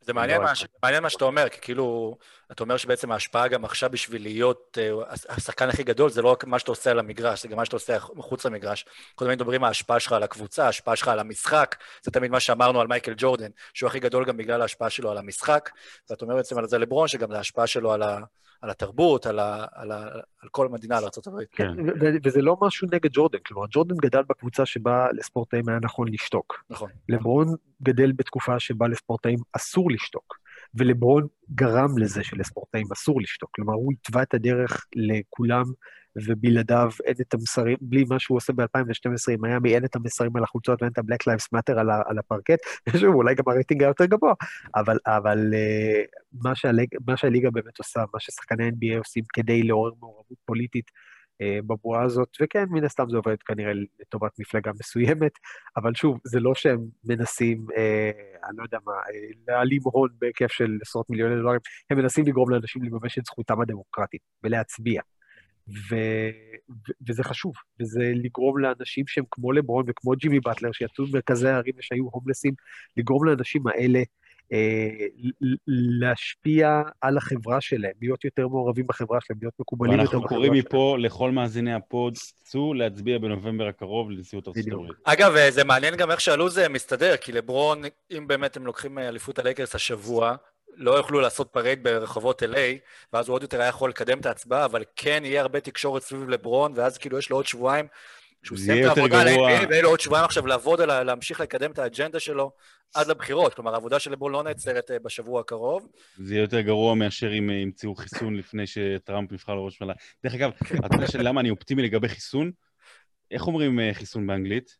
זה 0.00 0.12
מעניין 0.12 0.40
לא 0.40 0.46
מה, 0.46 0.52
מעניין 0.82 1.02
מה 1.02 1.10
שאתה 1.10 1.24
אומר, 1.24 1.48
כי 1.48 1.60
כאילו, 1.60 2.16
אתה 2.52 2.62
אומר 2.62 2.76
שבעצם 2.76 3.12
ההשפעה 3.12 3.48
גם 3.48 3.64
עכשיו 3.64 3.90
בשביל 3.90 4.22
להיות 4.22 4.78
אה, 4.80 4.90
הש- 5.12 5.26
השחקן 5.28 5.68
הכי 5.68 5.82
גדול, 5.82 6.10
זה 6.10 6.22
לא 6.22 6.28
רק 6.28 6.44
מה 6.44 6.58
שאתה 6.58 6.70
עושה 6.70 6.90
על 6.90 6.98
המגרש, 6.98 7.42
זה 7.42 7.48
גם 7.48 7.56
מה 7.56 7.64
שאתה 7.64 7.76
עושה 7.76 7.96
מחוץ 8.14 8.46
למגרש. 8.46 8.84
קודם 9.14 9.30
מדברים 9.30 9.64
על 9.64 9.68
ההשפעה 9.68 10.00
שלך 10.00 10.12
על 10.12 10.22
הקבוצה, 10.22 10.66
ההשפעה 10.66 10.96
שלך 10.96 11.08
על 11.08 11.18
המשחק, 11.18 11.76
זה 12.02 12.10
תמיד 12.10 12.30
מה 12.30 12.40
שאמרנו 12.40 12.80
על 12.80 12.86
מייקל 12.86 13.14
ג'ורדן, 13.16 13.50
שהוא 13.74 13.88
הכי 13.88 14.00
גדול 14.00 14.24
גם 14.24 14.36
בגלל 14.36 14.62
ההשפעה 14.62 14.90
שלו 14.90 15.10
על 15.10 15.18
המשחק, 15.18 15.70
ואתה 16.10 16.24
אומר 16.24 16.36
בעצם 16.36 16.58
על 16.58 16.68
זה 16.68 16.78
לברון, 16.78 17.08
שגם 17.08 17.32
ההשפעה 17.32 17.66
שלו 17.66 17.92
על, 17.92 18.02
ה, 18.02 18.18
על 18.64 18.70
התרבות, 18.70 19.26
על, 19.26 19.38
ה, 19.38 19.66
על, 19.72 19.92
ה, 19.92 20.02
על 20.42 20.48
כל 20.50 20.68
מדינה, 20.68 20.98
על 20.98 21.04
ארה"ב. 21.04 21.44
כן. 21.52 21.70
ו- 21.70 22.00
ו- 22.00 22.16
וזה 22.24 22.42
לא 22.42 22.56
משהו 22.60 22.88
נגד 22.92 23.10
ג'ורדן, 23.12 23.38
כלומר, 23.46 23.66
ג'ורדן 23.70 23.94
גדל 23.96 24.22
בקבוצה 24.28 24.66
שבה 24.66 25.06
לספורטאים 25.12 25.68
היה 25.68 25.78
נכון 25.82 26.08
לשתוק. 26.08 26.64
נכון. 26.70 26.90
לברון 27.08 27.46
גדל 27.82 28.12
בתקופה 28.12 28.60
שבה 28.60 28.88
לספורטאים 28.88 29.38
אסור 29.52 29.90
לשתוק, 29.90 30.38
ולברון 30.74 31.26
גרם 31.50 31.98
לזה 31.98 32.24
שלספורטאים 32.24 32.86
אסור 32.92 33.20
לשתוק. 33.20 33.50
כלומר, 33.54 33.74
הוא 33.74 33.92
התווה 33.92 34.22
את 34.22 34.34
הדרך 34.34 34.86
לכולם, 34.96 35.64
ובלעדיו 36.26 36.90
אין 37.04 37.14
את 37.20 37.34
המסרים, 37.34 37.76
בלי 37.80 38.04
מה 38.08 38.18
שהוא 38.18 38.36
עושה 38.36 38.52
ב-2012 38.52 39.32
עם 39.32 39.40
מיאמי, 39.40 39.74
אין 39.74 39.84
את 39.84 39.96
המסרים 39.96 40.36
על 40.36 40.42
החולצות 40.42 40.82
ואין 40.82 40.92
את 40.92 40.98
ה-Black 40.98 41.32
Lives 41.32 41.58
Matter 41.58 41.80
על, 41.80 41.90
על 41.90 42.18
הפרקט, 42.18 42.58
ושוב, 42.88 43.14
אולי 43.14 43.34
גם 43.34 43.44
הרייטינג 43.46 43.82
היה 43.82 43.88
יותר 43.88 44.04
גבוה, 44.04 44.34
אבל, 44.74 44.98
אבל 45.06 45.38
uh, 45.52 46.40
מה, 46.42 46.54
שהליג, 46.54 46.88
מה 47.06 47.16
שהליגה 47.16 47.50
באמת 47.50 47.78
עושה, 47.78 48.04
מה 48.14 48.20
ששחקני 48.20 48.68
NBA 48.68 48.98
עושים 48.98 49.24
כדי 49.32 49.62
לעורר 49.62 49.92
מעורבות 50.00 50.38
פוליטית, 50.44 50.90
אה, 51.40 51.58
בבועה 51.66 52.02
הזאת, 52.02 52.36
וכן, 52.42 52.64
מן 52.70 52.84
הסתם 52.84 53.04
זה 53.10 53.16
עובד 53.16 53.36
כנראה 53.42 53.72
לטובת 54.00 54.32
מפלגה 54.38 54.70
מסוימת, 54.80 55.32
אבל 55.76 55.94
שוב, 55.94 56.18
זה 56.24 56.40
לא 56.40 56.54
שהם 56.54 56.80
מנסים, 57.04 57.66
אה, 57.76 58.10
אני 58.48 58.56
לא 58.56 58.62
יודע 58.62 58.78
מה, 58.86 58.92
אה, 58.92 59.30
להעלים 59.48 59.80
הון 59.84 60.08
בהיקף 60.18 60.52
של 60.52 60.78
עשרות 60.82 61.10
מיליוני 61.10 61.36
דולרים, 61.36 61.60
הם 61.90 61.98
מנסים 61.98 62.26
לגרום 62.26 62.50
לאנשים 62.50 62.82
לממש 62.82 63.18
את 63.18 63.24
זכותם 63.24 63.60
הדמוקרטית 63.60 64.20
ולהצביע. 64.42 65.02
ו... 65.68 65.94
ו... 66.70 66.92
וזה 67.08 67.24
חשוב, 67.24 67.54
וזה 67.80 68.12
לגרום 68.14 68.58
לאנשים 68.58 69.06
שהם 69.06 69.24
כמו 69.30 69.52
לברון 69.52 69.84
וכמו 69.88 70.12
ג'ימי 70.12 70.40
באטלר, 70.40 70.72
שיצאו 70.72 71.04
ממרכזי 71.12 71.48
הערים 71.48 71.74
ושהיו 71.78 72.04
הומלסים, 72.04 72.54
לגרום 72.96 73.24
לאנשים 73.24 73.66
האלה 73.66 74.02
אה, 74.52 74.88
להשפיע 76.00 76.82
על 77.00 77.16
החברה 77.16 77.60
שלהם, 77.60 77.92
להיות 78.00 78.24
יותר 78.24 78.48
מעורבים 78.48 78.86
בחברה 78.86 79.18
שלהם, 79.20 79.38
להיות 79.42 79.54
מקובלים 79.60 79.92
יותר 79.92 80.02
ואנחנו 80.02 80.20
בחברה 80.20 80.28
קוראים 80.28 80.52
שלהם. 80.52 80.64
מפה 80.66 80.96
לכל 80.98 81.30
מאזיני 81.30 81.74
הפוד, 81.74 82.14
צאו 82.42 82.74
להצביע 82.74 83.18
בנובמבר 83.18 83.66
הקרוב 83.66 84.10
לנשיאות 84.10 84.48
ארצות. 84.48 84.72
הברית. 84.72 84.92
אגב, 85.04 85.36
אה, 85.36 85.50
זה 85.50 85.64
מעניין 85.64 85.96
גם 85.96 86.10
איך 86.10 86.20
שהלו"ז 86.20 86.60
מסתדר, 86.70 87.16
כי 87.16 87.32
לברון, 87.32 87.82
אם 88.10 88.26
באמת 88.26 88.56
הם 88.56 88.66
לוקחים 88.66 88.98
אה, 88.98 89.08
אליפות 89.08 89.38
הלייקרס 89.38 89.74
השבוע, 89.74 90.36
לא 90.76 90.90
יוכלו 90.90 91.20
לעשות 91.20 91.48
parade 91.52 91.82
ברחובות 91.82 92.42
LA, 92.42 92.56
ואז 93.12 93.28
הוא 93.28 93.34
עוד 93.34 93.42
יותר 93.42 93.60
היה 93.60 93.68
יכול 93.68 93.90
לקדם 93.90 94.20
את 94.20 94.26
ההצבעה, 94.26 94.64
אבל 94.64 94.84
כן 94.96 95.22
יהיה 95.24 95.40
הרבה 95.40 95.60
תקשורת 95.60 96.02
סביב 96.02 96.28
לברון, 96.28 96.72
ואז 96.76 96.98
כאילו 96.98 97.18
יש 97.18 97.30
לו 97.30 97.36
עוד 97.36 97.46
שבועיים, 97.46 97.86
שהוא 98.42 98.58
סיים 98.58 98.84
את 98.84 98.96
העבודה 98.96 99.20
על 99.20 99.28
גרוע. 99.28 99.60
NBA, 99.60 99.66
ויהיה 99.68 99.82
לו 99.82 99.88
עוד 99.88 100.00
שבועיים 100.00 100.24
עכשיו 100.24 100.46
לעבוד, 100.46 100.80
על 100.80 100.90
ה- 100.90 101.02
להמשיך 101.02 101.40
לקדם 101.40 101.70
את 101.70 101.78
האג'נדה 101.78 102.20
שלו 102.20 102.52
עד 102.94 103.06
לבחירות. 103.06 103.54
כלומר, 103.54 103.74
העבודה 103.74 103.98
של 103.98 104.12
לברון 104.12 104.32
לא 104.32 104.42
נעצרת 104.42 104.90
אה, 104.90 104.98
בשבוע 104.98 105.40
הקרוב. 105.40 105.88
זה 106.16 106.34
יהיה 106.34 106.42
יותר 106.42 106.60
גרוע 106.60 106.94
מאשר 106.94 107.38
אם 107.38 107.50
אה, 107.50 107.54
ימצאו 107.54 107.94
חיסון 107.94 108.36
לפני 108.36 108.66
שטראמפ 108.66 109.32
נבחר 109.32 109.54
לראש 109.54 109.80
ממשלה. 109.80 109.94
דרך 110.24 110.34
אגב, 110.34 110.50
אתה 110.86 110.96
יודע 110.96 111.06
למה 111.22 111.40
אני 111.40 111.50
אופטימי 111.50 111.82
לגבי 111.82 112.08
חיסון? 112.08 112.50
איך 113.30 113.46
אומרים 113.46 113.80
אה, 113.80 113.90
חיסון 113.94 114.26
באנגלית? 114.26 114.76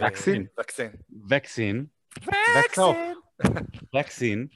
Vaccine? 0.00 0.46
Vaccine. 0.60 0.90
Vaccine. 1.30 1.86
Wax 2.26 2.78
off. 2.78 2.96
Vaccine. 3.96 4.46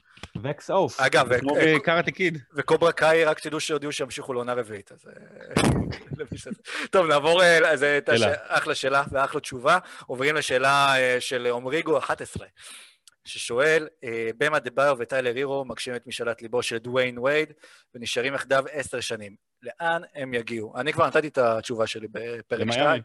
Wax 0.43 0.71
off. 0.71 0.99
אגב, 0.99 1.39
כמו 1.39 1.57
אה, 1.57 2.03
קיד. 2.13 2.37
וקוברה 2.55 2.91
קאי, 2.91 3.25
רק 3.25 3.39
תדעו 3.39 3.59
שהודיעו 3.59 3.91
שימשיכו 3.91 4.33
לעונה 4.33 4.53
רביעית, 4.53 4.91
אז... 4.91 5.07
אה, 5.07 6.33
טוב, 6.91 7.07
נעבור, 7.07 7.41
אה, 7.43 7.71
אז 7.71 7.83
את 7.83 8.09
הש- 8.09 8.19
שאלה. 8.19 8.33
אחלה 8.47 8.75
שאלה 8.75 9.03
ואחלה 9.11 9.41
תשובה. 9.41 9.77
עוברים 10.05 10.35
לשאלה 10.35 10.95
של 11.19 11.47
עומריגו 11.47 11.97
11, 11.97 12.47
ששואל, 13.25 13.87
באם 14.37 14.59
אדבאיו 14.59 14.95
וטיילר 14.99 15.35
הירו 15.35 15.65
מגשים 15.65 15.95
את 15.95 16.07
משאלת 16.07 16.41
ליבו 16.41 16.63
של 16.63 16.77
דוויין 16.77 17.19
וייד, 17.19 17.53
ונשארים 17.95 18.33
יחדיו 18.33 18.63
עשר 18.71 18.99
שנים. 18.99 19.35
לאן 19.61 20.01
הם 20.15 20.33
יגיעו? 20.33 20.77
אני 20.77 20.93
כבר 20.93 21.07
נתתי 21.07 21.27
את 21.27 21.37
התשובה 21.37 21.87
שלי 21.87 22.07
בפרק 22.11 22.71
2. 22.71 22.79
למיאמי. 22.79 23.01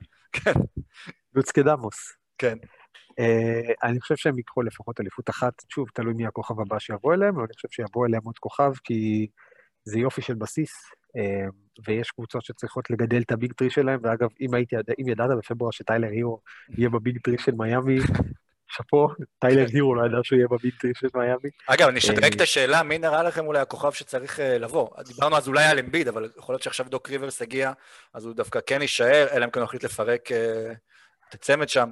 לוצקדמוס. 1.35 2.12
כן. 2.39 2.59
אה, 3.20 3.74
אני 3.82 4.00
חושב 4.00 4.16
שהם 4.16 4.36
ייקחו 4.36 4.62
לפחות 4.62 5.00
אליפות 5.00 5.30
אחת, 5.30 5.52
שוב, 5.68 5.88
תלוי 5.94 6.14
מי 6.14 6.26
הכוכב 6.26 6.60
הבא 6.60 6.78
שיבוא 6.78 7.14
אליהם, 7.14 7.34
אבל 7.34 7.44
אני 7.44 7.54
חושב 7.54 7.68
שיבוא 7.70 8.06
אליהם 8.06 8.22
עוד 8.24 8.38
כוכב, 8.38 8.72
כי 8.84 9.26
זה 9.84 9.98
יופי 9.98 10.22
של 10.22 10.34
בסיס, 10.34 10.70
אה, 11.16 11.51
ויש 11.86 12.10
קבוצות 12.10 12.44
שצריכות 12.44 12.90
לגדל 12.90 13.22
את 13.22 13.32
ה 13.32 13.38
big 13.38 13.53
three 13.53 13.70
שלהם, 13.70 14.00
ואגב, 14.02 14.28
אם 14.40 14.54
הייתי, 14.54 14.76
אם 14.76 15.08
ידעת 15.08 15.30
בפברואר 15.38 15.70
שטיילר 15.70 16.08
הירו 16.08 16.40
יהיה 16.68 16.88
ב 16.88 16.96
big 16.96 17.18
three 17.22 17.38
של 17.38 17.52
מיאמי, 17.54 17.98
שאפו, 18.72 19.08
טיילר 19.38 19.66
הירו 19.72 19.94
לא 19.94 20.06
ידע 20.06 20.18
שהוא 20.22 20.36
יהיה 20.36 20.48
ב 20.49 20.55
big 20.55 20.72
three 20.80 20.92
של 20.94 21.08
מיאמי. 21.14 21.50
אגב, 21.66 21.88
אני 21.88 21.98
אשדרג 21.98 22.24
אה, 22.24 22.36
את 22.36 22.40
השאלה, 22.40 22.82
מי 22.82 22.98
נראה 22.98 23.22
לכם 23.22 23.46
אולי 23.46 23.60
הכוכב 23.60 23.92
שצריך 23.92 24.40
אה, 24.40 24.58
לבוא? 24.58 24.88
דיברנו 25.06 25.36
אז 25.36 25.48
אולי 25.48 25.64
על 25.64 25.78
אמביד, 25.78 26.08
אבל 26.08 26.30
יכול 26.38 26.52
להיות 26.52 26.62
שעכשיו 26.62 26.86
דוק 26.88 27.10
ריברס 27.10 27.42
הגיע, 27.42 27.72
אז 28.14 28.24
הוא 28.24 28.34
דווקא 28.34 28.60
כן 28.66 28.82
יישאר, 28.82 29.26
אלא 29.32 29.44
אם 29.44 29.50
כן 29.50 29.60
הוא 29.60 29.66
יחליט 29.66 29.84
לפרק 29.84 30.32
את 31.28 31.34
הצמד 31.34 31.68
שם. 31.68 31.90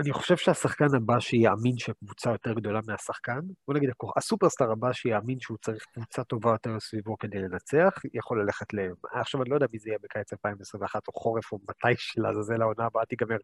אני 0.00 0.12
חושב 0.12 0.36
שהשחקן 0.36 0.94
הבא 0.96 1.20
שיאמין 1.20 1.78
שהקבוצה 1.78 2.30
יותר 2.30 2.52
גדולה 2.52 2.80
מהשחקן, 2.86 3.40
בוא 3.68 3.74
נגיד, 3.74 3.90
הכוח- 3.90 4.16
ה 4.16 4.21
superstar 4.21 4.70
הבא 4.72 4.92
שיאמין 4.92 5.40
שהוא 5.40 5.58
צריך 5.64 5.84
קבוצה 5.94 6.24
טובה 6.24 6.50
יותר 6.50 6.80
סביבו 6.80 7.18
כדי 7.18 7.38
לנצח, 7.38 7.92
יכול 8.14 8.42
ללכת 8.42 8.74
ל... 8.74 8.78
עכשיו 9.12 9.42
אני 9.42 9.50
לא 9.50 9.54
יודע 9.54 9.66
מי 9.72 9.78
זה 9.78 9.88
יהיה 9.90 9.98
בקיץ 10.02 10.32
2021 10.32 11.08
או 11.08 11.12
חורף 11.12 11.52
או 11.52 11.58
מתי 11.68 11.94
שלעזאזל 11.96 12.62
העונה 12.62 12.84
הבאה 12.84 13.04
תיגמר. 13.04 13.36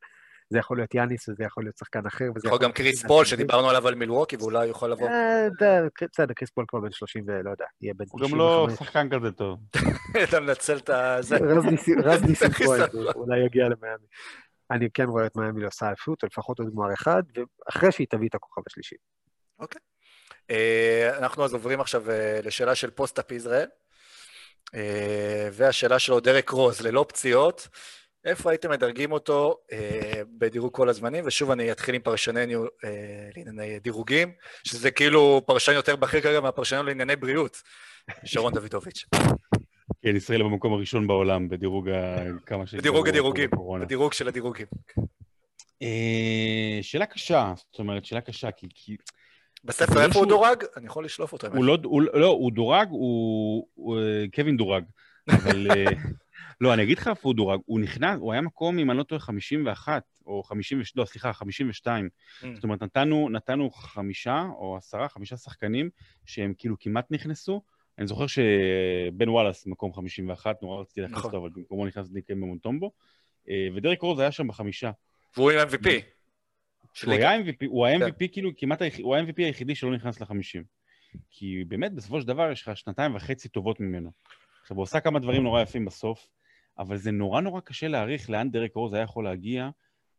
זה 0.50 0.59
יכול 0.59 0.76
להיות 0.76 0.94
יאניס 0.94 1.28
וזה 1.28 1.44
יכול 1.44 1.64
להיות 1.64 1.76
שחקן 1.78 2.07
אחר 2.07 2.24
וזה 2.36 2.48
יכול 2.48 2.59
גם 2.62 2.72
קריס 2.72 3.07
פול. 3.07 3.24
שדיברנו 3.24 3.68
עליו 3.70 3.88
על 3.88 3.94
מילווקי, 3.94 4.36
ואולי 4.36 4.59
הוא 4.59 4.70
יכול 4.70 4.92
לבוא. 4.92 5.09
אה, 5.09 5.48
בסדר, 6.12 6.34
קריס 6.34 6.50
פול 6.50 6.64
כבר 6.68 6.80
בן 6.80 6.90
30 6.90 7.24
ולא 7.26 7.50
יודע, 7.50 7.64
יהיה 7.80 7.94
בן 7.94 8.05
הוא 8.11 8.20
95. 8.20 8.32
גם 8.32 8.38
לא 8.38 8.68
שחקן 8.78 9.09
כזה 9.11 9.32
טוב. 9.32 9.59
אתה 10.28 10.40
מנצל 10.40 10.76
את 10.76 10.90
זה. 11.20 11.36
רז 12.05 12.22
ניסים-. 12.28 12.55
אולי 13.14 13.46
יגיע 13.46 13.64
למיאמי. 13.64 14.07
אני 14.73 14.89
כן 14.95 15.05
רואה 15.05 15.27
את 15.27 15.37
מיאמי 15.37 15.64
עושה 15.64 15.89
אליפות, 15.89 16.25
לפחות 16.25 16.59
עוד 16.59 16.68
גמר 16.75 16.95
אחד, 16.95 17.23
ואחרי 17.35 17.93
שהיא 17.93 18.07
תביא 18.11 18.29
את 18.29 18.35
הכוכב 18.35 18.62
השלישי. 18.66 18.97
אה, 20.51 21.18
אנחנו 21.18 21.45
אז 21.45 21.53
עוברים 21.55 21.81
עכשיו 21.81 22.11
אה, 22.11 22.41
לשאלה 22.43 22.75
של 22.75 22.91
פוסט-אפ 22.91 23.33
ישראל, 23.33 23.68
אה, 24.75 25.49
והשאלה 25.53 25.99
שלו 25.99 26.20
דרק 26.20 26.51
רוז, 26.51 26.81
ללא 26.81 27.05
פציעות, 27.09 27.68
איפה 28.25 28.51
הייתם 28.51 28.70
מדרגים 28.70 29.12
אותו 29.12 29.59
בדירוג 30.39 30.75
כל 30.75 30.89
הזמנים? 30.89 31.25
ושוב, 31.27 31.51
אני 31.51 31.73
אתחיל 31.73 31.95
עם 31.95 32.03
פרשננו 32.03 32.64
אה, 32.85 33.29
לענייני 33.37 33.79
דירוגים, 33.79 34.33
שזה 34.64 34.91
כאילו 34.91 35.43
פרשן 35.47 35.73
יותר 35.73 35.97
בכיר 35.97 36.20
כרגע 36.20 36.41
מהפרשננו 36.41 36.83
לענייני 36.83 37.16
בריאות, 37.16 37.62
שרון 38.25 38.53
דוידוביץ'. 38.53 39.05
כן, 40.03 40.16
ישראל 40.16 40.42
במקום 40.42 40.72
הראשון 40.72 41.07
בעולם 41.07 41.48
בדירוג 41.48 41.88
ה... 41.88 42.16
כמה 42.46 42.66
ש... 42.66 42.74
בדירוג 42.74 43.09
הדירוגים. 43.09 43.50
בדירוג 43.80 44.12
של 44.12 44.28
הדירוגים. 44.28 44.66
אה, 45.82 46.78
שאלה 46.82 47.07
קשה, 47.07 47.53
זאת 47.57 47.78
אומרת, 47.78 48.05
שאלה 48.05 48.20
קשה, 48.20 48.50
כי... 48.50 48.66
כי... 48.74 48.96
בספר 49.64 49.94
לא 49.94 50.03
איפה 50.03 50.18
הוא 50.18 50.26
דורג? 50.26 50.64
אני 50.76 50.86
יכול 50.86 51.05
לשלוף 51.05 51.32
אותו. 51.32 51.46
הוא 51.46 51.64
לא, 51.64 51.78
הוא, 51.84 52.03
לא, 52.03 52.26
הוא 52.26 52.53
דורג, 52.53 52.88
הוא, 52.90 53.66
הוא 53.74 53.98
אה, 53.98 54.24
קווין 54.34 54.57
דורג. 54.57 54.84
אבל... 55.30 55.70
אה, 55.70 55.84
לא, 56.61 56.74
אני 56.74 56.82
אגיד 56.82 56.98
לך 56.98 57.09
איפה 57.09 57.28
הוא 57.28 57.34
דורג. 57.34 57.61
הוא 57.66 57.80
נכנס, 57.80 58.18
הוא 58.20 58.32
היה 58.32 58.40
מקום, 58.40 58.78
אם 58.78 58.90
אני 58.90 58.98
לא 58.98 59.03
טועה, 59.03 59.20
51, 59.20 60.03
או 60.26 60.42
52, 60.42 61.00
לא, 61.00 61.05
סליחה, 61.05 61.32
52. 61.32 62.09
Mm. 62.09 62.46
זאת 62.55 62.64
אומרת, 62.64 62.82
נתנו, 62.82 63.28
נתנו 63.28 63.70
חמישה 63.70 64.46
או 64.59 64.76
עשרה, 64.76 65.09
חמישה 65.09 65.36
שחקנים 65.36 65.90
שהם 66.26 66.55
כאילו 66.59 66.76
כמעט 66.80 67.07
נכנסו. 67.11 67.62
אני 68.03 68.09
זוכר 68.09 68.26
שבן 68.26 69.28
וואלאס 69.28 69.66
מקום 69.66 69.92
51, 69.92 70.62
נורא 70.62 70.80
רציתי 70.80 71.00
להכניס 71.00 71.18
נכון. 71.18 71.28
אותו, 71.30 71.38
אבל 71.42 71.50
במקומו 71.55 71.86
נכנס 71.86 72.09
דיקה 72.09 72.34
במונטומבו. 72.34 72.92
אה, 73.48 73.68
ודרק 73.74 74.03
רוז 74.03 74.18
היה 74.18 74.32
שם 74.32 74.48
בחמישה. 74.48 74.90
והוא 75.36 75.50
עם 75.50 75.68
MVP. 75.68 75.88
הוא. 77.05 77.12
היה 77.12 77.40
MVP, 77.40 77.66
הוא 77.66 77.86
היה 77.86 77.98
כן. 77.98 78.07
MVP 78.07 78.28
כאילו 78.32 78.50
כמעט, 78.57 78.82
הוא 79.03 79.16
ה-MVP 79.16 79.34
היחידי 79.36 79.74
שלא 79.74 79.94
נכנס 79.94 80.20
לחמישים. 80.20 80.64
כי 81.30 81.64
באמת, 81.68 81.94
בסופו 81.94 82.20
של 82.20 82.26
דבר 82.26 82.50
יש 82.53 82.62
לך 82.62 82.76
שנתיים 82.76 83.14
וחצי 83.14 83.48
טובות 83.48 83.80
ממנו. 83.80 84.11
עכשיו, 84.62 84.76
הוא 84.76 84.84
עשה 84.84 85.00
כמה 85.00 85.18
דברים 85.18 85.42
נורא 85.42 85.62
יפים 85.62 85.84
בסוף, 85.84 86.26
אבל 86.78 86.96
זה 86.96 87.11
נורא 87.11 87.40
נורא 87.40 87.61
קשה 87.61 87.88
להעריך 87.88 88.30
לאן 88.30 88.50
דרק 88.50 88.74
רוז 88.74 88.94
היה 88.94 89.03
יכול 89.03 89.24
להגיע, 89.24 89.70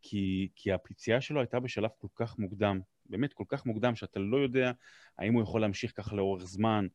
כי, 0.02 0.48
כי 0.56 0.72
הפציעה 0.72 1.22
שלו 1.22 1.40
הייתה 1.40 1.60
בשלב 1.60 1.90
כל 2.02 2.08
כך 2.16 2.40
מוקדם, 2.40 2.80
באמת 3.06 3.34
כל 3.34 3.44
כך 3.48 3.66
מוקדם, 3.66 3.96
שאתה 3.96 4.20
לא 4.20 4.38
יודע 4.38 4.72
האם 5.18 5.34
הוא 5.34 5.44
יכול 5.44 5.62
להמשיך 5.62 5.94
ככה 5.98 6.16
לאורך 6.16 6.44
זמן. 6.44 6.88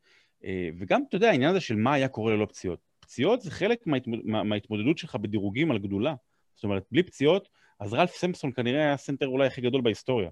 אה, 0.45 0.69
וגם, 0.79 1.03
אתה 1.09 1.17
יודע, 1.17 1.31
העניין 1.31 1.51
הזה 1.51 1.61
של 1.61 1.77
מה 1.77 1.93
היה 1.95 2.09
קורה 2.09 2.33
ללא 2.33 2.47
פציעות. 2.47 2.79
פציעות 3.01 3.41
זה 3.41 3.51
חלק 3.51 3.87
מההתמוד... 3.87 4.21
מה- 4.25 4.43
מההתמודדות 4.43 4.99
שלך 4.99 5.17
בדירוגים 5.17 5.71
על 5.71 5.79
גדולה. 5.79 6.15
זאת 6.55 6.65
אומרת, 6.65 6.85
בלי 6.93 7.03
פציעות, 7.03 7.49
אז 7.81 7.95
רלף 7.95 8.17
סמפסון 8.17 8.53
כנראה 8.53 8.81
היה 8.81 8.93
הסנטר 8.93 9.27
אולי 9.27 9.47
הכי 9.47 9.61
גדול 9.61 9.81
בהיסטוריה. 9.81 10.31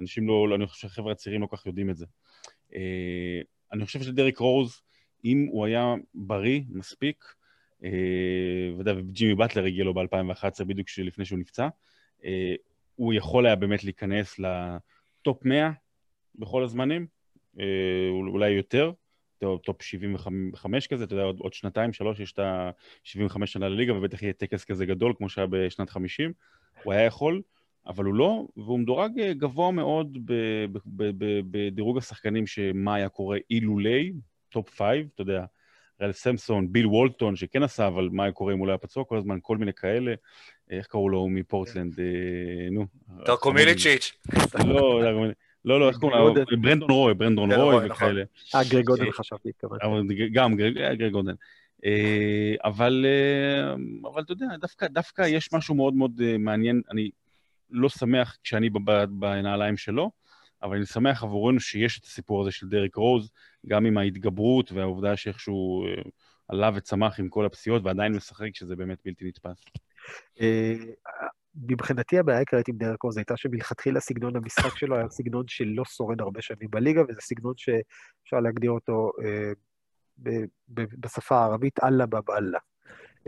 אנשים 0.00 0.28
לא, 0.28 0.54
אני 0.54 0.66
חושב 0.66 0.88
שהחבר'ה 0.88 1.12
הצעירים 1.12 1.40
לא 1.42 1.48
כך 1.52 1.66
יודעים 1.66 1.90
את 1.90 1.96
זה. 1.96 2.06
אה, 2.74 3.40
אני 3.72 3.84
חושב 3.86 4.02
שדריק 4.02 4.38
רוז, 4.38 4.82
אם 5.24 5.46
הוא 5.50 5.66
היה 5.66 5.94
בריא 6.14 6.60
מספיק, 6.68 7.24
אה, 7.84 7.90
יודע, 8.78 8.92
וג'ימי 8.96 9.34
באטלר 9.34 9.64
הגיע 9.64 9.84
לו 9.84 9.94
ב-2011, 9.94 10.64
בדיוק 10.66 10.88
לפני 10.98 11.24
שהוא 11.24 11.38
נפצע, 11.38 11.68
הוא 12.94 13.14
יכול 13.14 13.46
היה 13.46 13.56
באמת 13.56 13.84
להיכנס 13.84 14.38
ל 14.38 14.65
top 14.65 15.44
100 15.44 15.70
בכל 16.34 16.64
הזמנים, 16.64 17.06
אולי 18.10 18.50
יותר, 18.50 18.92
top- 19.38 19.62
top 19.64 19.82
75 19.82 20.86
כזה, 20.86 21.04
אתה 21.04 21.14
יודע, 21.14 21.24
עוד, 21.24 21.36
עוד 21.40 21.52
שנתיים, 21.52 21.92
שלוש, 21.92 22.20
יש 22.20 22.32
את 22.32 22.38
ה-75 22.38 23.46
שנה 23.46 23.68
לליגה, 23.68 23.94
ובטח 23.94 24.22
יהיה 24.22 24.32
טקס 24.32 24.64
כזה 24.64 24.86
גדול, 24.86 25.12
כמו 25.18 25.28
שהיה 25.28 25.46
בשנת 25.50 25.90
50. 25.90 26.32
הוא 26.82 26.92
היה 26.92 27.02
יכול, 27.04 27.42
אבל 27.86 28.04
הוא 28.04 28.14
לא, 28.14 28.46
והוא 28.56 28.78
מדורג 28.78 29.20
אה, 29.20 29.32
גבוה 29.34 29.70
מאוד 29.72 30.18
ב- 30.24 30.32
ב- 30.72 30.78
ב- 30.86 31.24
ב- 31.24 31.40
בדירוג 31.50 31.98
השחקנים 31.98 32.46
שמה 32.46 32.94
היה 32.94 33.08
קורה 33.08 33.38
אילולי, 33.50 34.12
top 34.48 34.70
5, 34.70 34.82
אתה 35.14 35.22
יודע, 35.22 35.44
ראלף 36.00 36.12
סמפסון, 36.12 36.72
ביל 36.72 36.86
וולטון, 36.86 37.36
שכן 37.36 37.62
עשה, 37.62 37.86
אבל 37.86 38.08
מה 38.12 38.22
היה 38.24 38.32
קורה 38.32 38.52
אם 38.52 38.58
הוא 38.58 38.66
לא 38.66 38.72
היה 38.72 38.78
פצוע 38.78 39.04
כל 39.04 39.16
הזמן, 39.16 39.38
כל 39.42 39.56
מיני 39.56 39.72
כאלה. 39.72 40.14
איך 40.70 40.86
קראו 40.86 41.08
לו 41.08 41.28
מפורטלנד? 41.28 42.00
אה, 42.00 42.70
נו. 42.70 42.86
דרקו 43.26 43.52
מיליצ'יץ'. 43.52 44.18
לא, 44.64 45.02
לא, 45.66 45.80
לא, 45.80 45.88
איך 45.88 45.96
קוראים 45.96 46.20
לו? 46.20 46.34
ברנדון 46.60 46.90
רוי, 46.90 47.14
ברנדון 47.14 47.48
ברנדון 47.48 47.72
רוי 47.72 47.88
נכון. 47.88 47.90
וכאלה. 47.90 48.22
אה, 48.54 48.60
גרג 48.70 48.84
גודל 48.84 49.06
אה, 49.06 49.12
חשבתי, 49.12 49.48
התכוונתי. 49.48 50.28
גם 50.32 50.56
גרג 50.56 51.02
אה, 51.02 51.08
גודן. 51.10 51.34
אה, 51.84 52.54
אבל, 52.64 53.06
אבל 54.12 54.22
אתה 54.22 54.32
יודע, 54.32 54.46
דווקא, 54.82 55.22
יש 55.22 55.52
משהו 55.52 55.74
מאוד 55.74 55.94
מאוד 55.94 56.20
מעניין. 56.38 56.82
אני 56.90 57.10
לא 57.70 57.88
שמח 57.88 58.36
כשאני 58.42 58.70
בנעליים 59.10 59.76
שלו, 59.76 60.10
אבל 60.62 60.76
אני 60.76 60.86
שמח 60.86 61.22
עבורנו 61.22 61.60
שיש 61.60 61.98
את 61.98 62.04
הסיפור 62.04 62.42
הזה 62.42 62.50
של 62.50 62.68
דריק 62.68 62.96
רוז, 62.96 63.30
גם 63.66 63.86
עם 63.86 63.98
ההתגברות 63.98 64.72
והעובדה 64.72 65.16
שאיכשהו 65.16 65.86
עלה 66.48 66.70
וצמח 66.74 67.20
עם 67.20 67.28
כל 67.28 67.46
הפציעות 67.46 67.82
ועדיין 67.84 68.12
משחק, 68.12 68.54
שזה 68.54 68.76
באמת 68.76 68.98
בלתי 69.04 69.24
נתפס. 69.24 69.64
מבחינתי 71.56 72.18
הבעיה 72.18 72.38
העיקרית 72.38 72.68
עם 72.68 72.76
דרק 72.76 73.02
רוז 73.02 73.16
הייתה 73.16 73.36
שמלכתחילה 73.36 74.00
סגנון 74.00 74.36
המשחק 74.36 74.76
שלו 74.76 74.96
היה 74.96 75.08
סגנון 75.08 75.44
שלא 75.48 75.84
שורד 75.84 76.20
הרבה 76.20 76.42
שנים 76.42 76.70
בליגה, 76.70 77.02
וזה 77.08 77.20
סגנון 77.20 77.54
שאפשר 77.56 78.40
להגדיר 78.40 78.70
אותו 78.70 79.10
אה, 79.24 79.52
ב- 80.22 80.44
ב- 80.68 81.00
בשפה 81.00 81.36
הערבית 81.36 81.84
אללה 81.84 82.06
בב 82.06 82.30
אללה. 82.30 82.58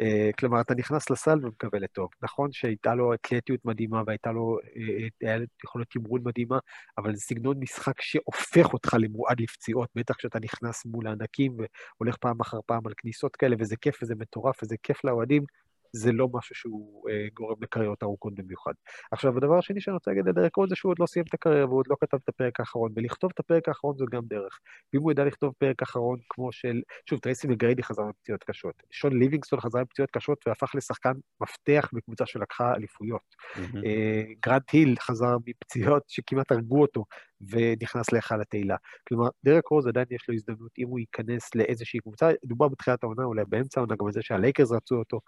אה, 0.01 0.31
כלומר, 0.39 0.61
אתה 0.61 0.75
נכנס 0.75 1.11
לסל 1.11 1.39
ומקבל 1.43 1.85
את 1.85 1.93
טוב. 1.93 2.11
נכון 2.23 2.53
שהייתה 2.53 2.95
לו 2.95 3.15
אתלטיות 3.15 3.65
מדהימה 3.65 4.03
והייתה 4.07 4.33
לו, 4.33 4.59
אה, 4.77 4.83
אה, 4.83 5.29
היה 5.29 5.37
לו 5.39 5.45
יכולת 5.65 5.87
תמרון 5.91 6.21
מדהימה, 6.25 6.59
אבל 6.99 7.15
זה 7.15 7.21
סגנון 7.21 7.57
משחק 7.61 8.01
שהופך 8.01 8.73
אותך 8.73 8.97
למועד 8.99 9.41
לפציעות, 9.41 9.89
בטח 9.95 10.15
כשאתה 10.15 10.39
נכנס 10.41 10.87
מול 10.87 11.07
הענקים 11.07 11.57
והולך 11.57 12.17
פעם 12.17 12.41
אחר 12.41 12.59
פעם 12.67 12.87
על 12.87 12.93
כניסות 12.97 13.37
כאלה, 13.37 13.57
וזה 13.59 13.77
כיף 13.77 14.03
וזה 14.03 14.15
מטורף 14.15 14.63
וזה 14.63 14.77
כיף 14.83 15.05
לאוהדים, 15.05 15.45
זה 15.93 16.13
לא 16.13 16.29
משהו 16.33 16.55
שהוא 16.55 17.09
אה, 17.11 17.27
גורם 17.35 17.57
לקריירות 17.61 18.03
ארוכות 18.03 18.35
במיוחד. 18.35 18.73
עכשיו, 19.13 19.37
הדבר 19.37 19.59
השני 19.59 19.81
שאני 19.81 19.95
רוצה 19.95 20.11
להגיד 20.11 20.27
לדרק 20.27 20.57
רוז 20.57 20.69
זה 20.69 20.77
שהוא 20.77 20.91
עוד 20.91 20.99
לא 20.99 21.07
סיים 21.07 21.25
את 21.29 21.35
הקריירה 21.35 21.67
והוא 21.67 21.79
עוד 21.79 21.87
לא 21.89 21.97
כתב 22.01 22.19
את 22.25 22.29
הפרק 22.29 22.61
האחרון, 22.61 22.93
ולכתוב 22.97 23.31
את 23.35 23.41
הפרק 23.41 23.69
האחרון 23.69 23.97
זו 23.97 24.05
גם 24.13 24.23
דרך. 24.25 24.59
ואם 24.93 25.03
הוא 25.03 25.13
ידע 25.13 25.25
לכתוב 25.25 25.55
פרק 25.59 25.83
אחרון 25.83 26.19
כמו 26.29 26.53
של, 26.53 26.81
שוב, 27.11 27.19
טרייסי 27.19 27.47
מגריידי 27.51 27.83
חזר 27.83 28.03
מפציעות 28.03 28.45
קשות. 28.45 28.83
שון 28.91 29.19
ליווינגסטון 29.19 29.61
חזר 29.61 29.81
מפציעות 29.83 30.11
קשות 30.11 30.39
והפך 30.47 30.75
לשחקן 30.75 31.13
מפתח 31.41 31.91
בקבוצה 31.93 32.27
שלקחה 32.27 32.75
אליפויות. 32.75 33.35
אה, 33.57 34.23
גרנט 34.47 34.71
היל 34.73 34.95
חזר 35.01 35.37
מפציעות 35.47 36.03
שכמעט 36.09 36.53
הרגו 36.53 36.81
אותו 36.81 37.05
ונכנס 37.41 38.13
להיכל 38.13 38.41
התהילה. 38.41 38.77
כלומר, 39.09 39.29
דרק 39.45 39.69
רוז 39.69 39.87
עדיין 39.87 40.07
יש 40.11 40.29
לו 40.29 40.35
הזדמנות, 40.35 40.71
אם 40.79 40.89
הוא 40.89 40.99
ייכנס 40.99 41.55
לאיזושהי 41.55 42.01
קבוצה, 42.01 42.31
דובר 42.45 42.69
בתחילת 42.69 43.03
העונה, 43.05 43.25
אולי 43.25 43.43
באמצע 43.49 43.81
העונה, 43.81 43.95
גם 44.01 44.07
על 44.07 44.13
זה 44.13 44.23
שהלייקרס 44.23 44.73
רצו 44.73 44.95
אותו. 44.95 45.21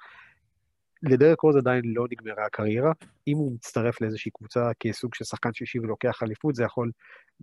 לדרק 1.02 1.40
רוז 1.40 1.56
עדיין 1.56 1.82
לא 1.84 2.04
נגמרה 2.10 2.46
הקריירה. 2.46 2.92
אם 3.28 3.36
הוא 3.36 3.52
מצטרף 3.52 4.00
לאיזושהי 4.00 4.30
קבוצה 4.30 4.70
כסוג 4.80 5.14
של 5.14 5.24
שחקן 5.24 5.52
שישי 5.52 5.78
ולוקח 5.78 6.22
אליפות, 6.22 6.54
זה 6.54 6.64
יכול 6.64 6.90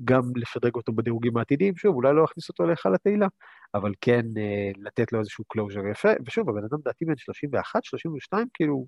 גם 0.03 0.21
לשדרג 0.35 0.75
אותו 0.75 0.93
בדירוגים 0.93 1.37
העתידיים. 1.37 1.77
שוב, 1.77 1.95
אולי 1.95 2.13
לא 2.13 2.21
להכניס 2.21 2.49
אותו 2.49 2.65
להיכל 2.65 2.95
התהילה, 2.95 3.27
אבל 3.73 3.91
כן 4.01 4.25
אה, 4.37 4.71
לתת 4.77 5.11
לו 5.11 5.19
איזשהו 5.19 5.43
closure 5.47 5.87
יפה. 5.91 6.09
ושוב, 6.25 6.49
הבן 6.49 6.63
אדם 6.63 6.77
לדעתי 6.83 7.05
בן 7.05 7.17
31, 7.17 7.83
32, 7.83 8.47
כאילו, 8.53 8.85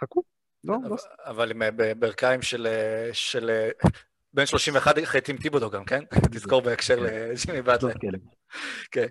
חכו. 0.00 0.22
לא, 0.64 0.76
לא 0.88 0.96
אבל 1.24 1.50
עם 1.50 1.62
ברכיים 1.98 2.42
של... 2.42 2.66
אה, 2.66 3.10
של 3.12 3.50
אה, 3.50 3.70
בן 4.36 4.46
31 4.46 4.98
אחרי 5.02 5.20
טום 5.20 5.36
ת'יבודו 5.36 5.70
גם, 5.70 5.84
כן? 5.84 6.04
תזכור 6.32 6.62
בהקשר 6.62 6.98
לג'ימי 7.00 7.62
באטלר. 7.62 7.92
כן. 8.90 9.06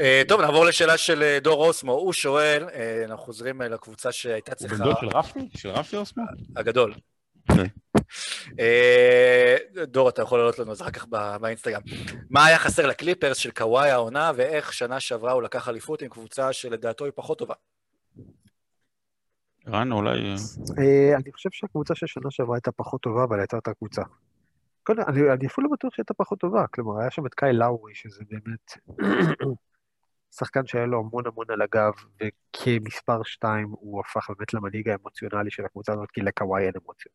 אה, 0.00 0.22
טוב, 0.28 0.40
נעבור 0.40 0.64
לשאלה 0.64 0.98
של 0.98 1.22
אה, 1.22 1.38
דור 1.40 1.66
אוסמו. 1.66 1.92
הוא 1.92 2.12
שואל, 2.12 2.68
אה, 2.74 3.04
אנחנו 3.04 3.24
חוזרים 3.24 3.60
לקבוצה 3.60 4.12
שהייתה 4.12 4.52
הוא 4.52 4.56
צריכה... 4.56 4.76
בן 4.76 4.84
דוד 4.84 4.96
של 5.00 5.08
רפי? 5.08 5.48
של 5.56 5.68
רפי 5.68 5.96
אוסמו? 5.96 6.24
הגדול. 6.56 6.94
כן. 7.48 7.66
דור, 9.86 10.08
אתה 10.08 10.22
יכול 10.22 10.38
לעלות 10.38 10.58
לנו 10.58 10.72
אחר 10.72 10.90
כך 10.90 11.06
באינסטגרם. 11.40 11.80
מה 12.30 12.46
היה 12.46 12.58
חסר 12.58 12.86
לקליפרס 12.86 13.36
של 13.36 13.50
קוואי 13.50 13.90
העונה, 13.90 14.32
ואיך 14.36 14.72
שנה 14.72 15.00
שעברה 15.00 15.32
הוא 15.32 15.42
לקח 15.42 15.68
אליפות 15.68 16.02
עם 16.02 16.08
קבוצה 16.08 16.52
שלדעתו 16.52 17.04
היא 17.04 17.12
פחות 17.14 17.38
טובה? 17.38 17.54
רן, 19.68 19.92
אולי... 19.92 20.34
אני 21.14 21.32
חושב 21.32 21.48
שהקבוצה 21.52 21.94
של 21.94 22.06
שנה 22.06 22.30
שעברה 22.30 22.56
הייתה 22.56 22.72
פחות 22.72 23.00
טובה, 23.00 23.24
אבל 23.24 23.40
הייתה 23.40 23.56
אותה 23.56 23.74
קבוצה. 23.74 24.02
קודם, 24.84 25.02
אני, 25.08 25.32
אני 25.32 25.46
אפילו 25.46 25.68
לא 25.68 25.72
בטוח 25.72 25.94
שהייתה 25.94 26.14
פחות 26.14 26.38
טובה, 26.38 26.66
כלומר, 26.66 27.00
היה 27.00 27.10
שם 27.10 27.26
את 27.26 27.34
קאי 27.34 27.52
לאורי, 27.52 27.94
שזה 27.94 28.24
באמת 28.30 28.72
שחקן 30.38 30.66
שהיה 30.66 30.86
לו 30.86 30.98
המון 30.98 31.26
המון 31.26 31.46
על 31.48 31.62
הגב, 31.62 31.92
וכמספר 32.20 33.22
שתיים 33.22 33.68
הוא 33.70 34.00
הפך 34.00 34.30
באמת 34.30 34.54
למנהיג 34.54 34.88
האמוציונלי 34.88 35.50
של 35.50 35.64
הקבוצה 35.64 35.92
הזאת, 35.92 36.10
כי 36.10 36.20
לקוואי 36.20 36.62
אין 36.62 36.72
אמוציות. 36.84 37.14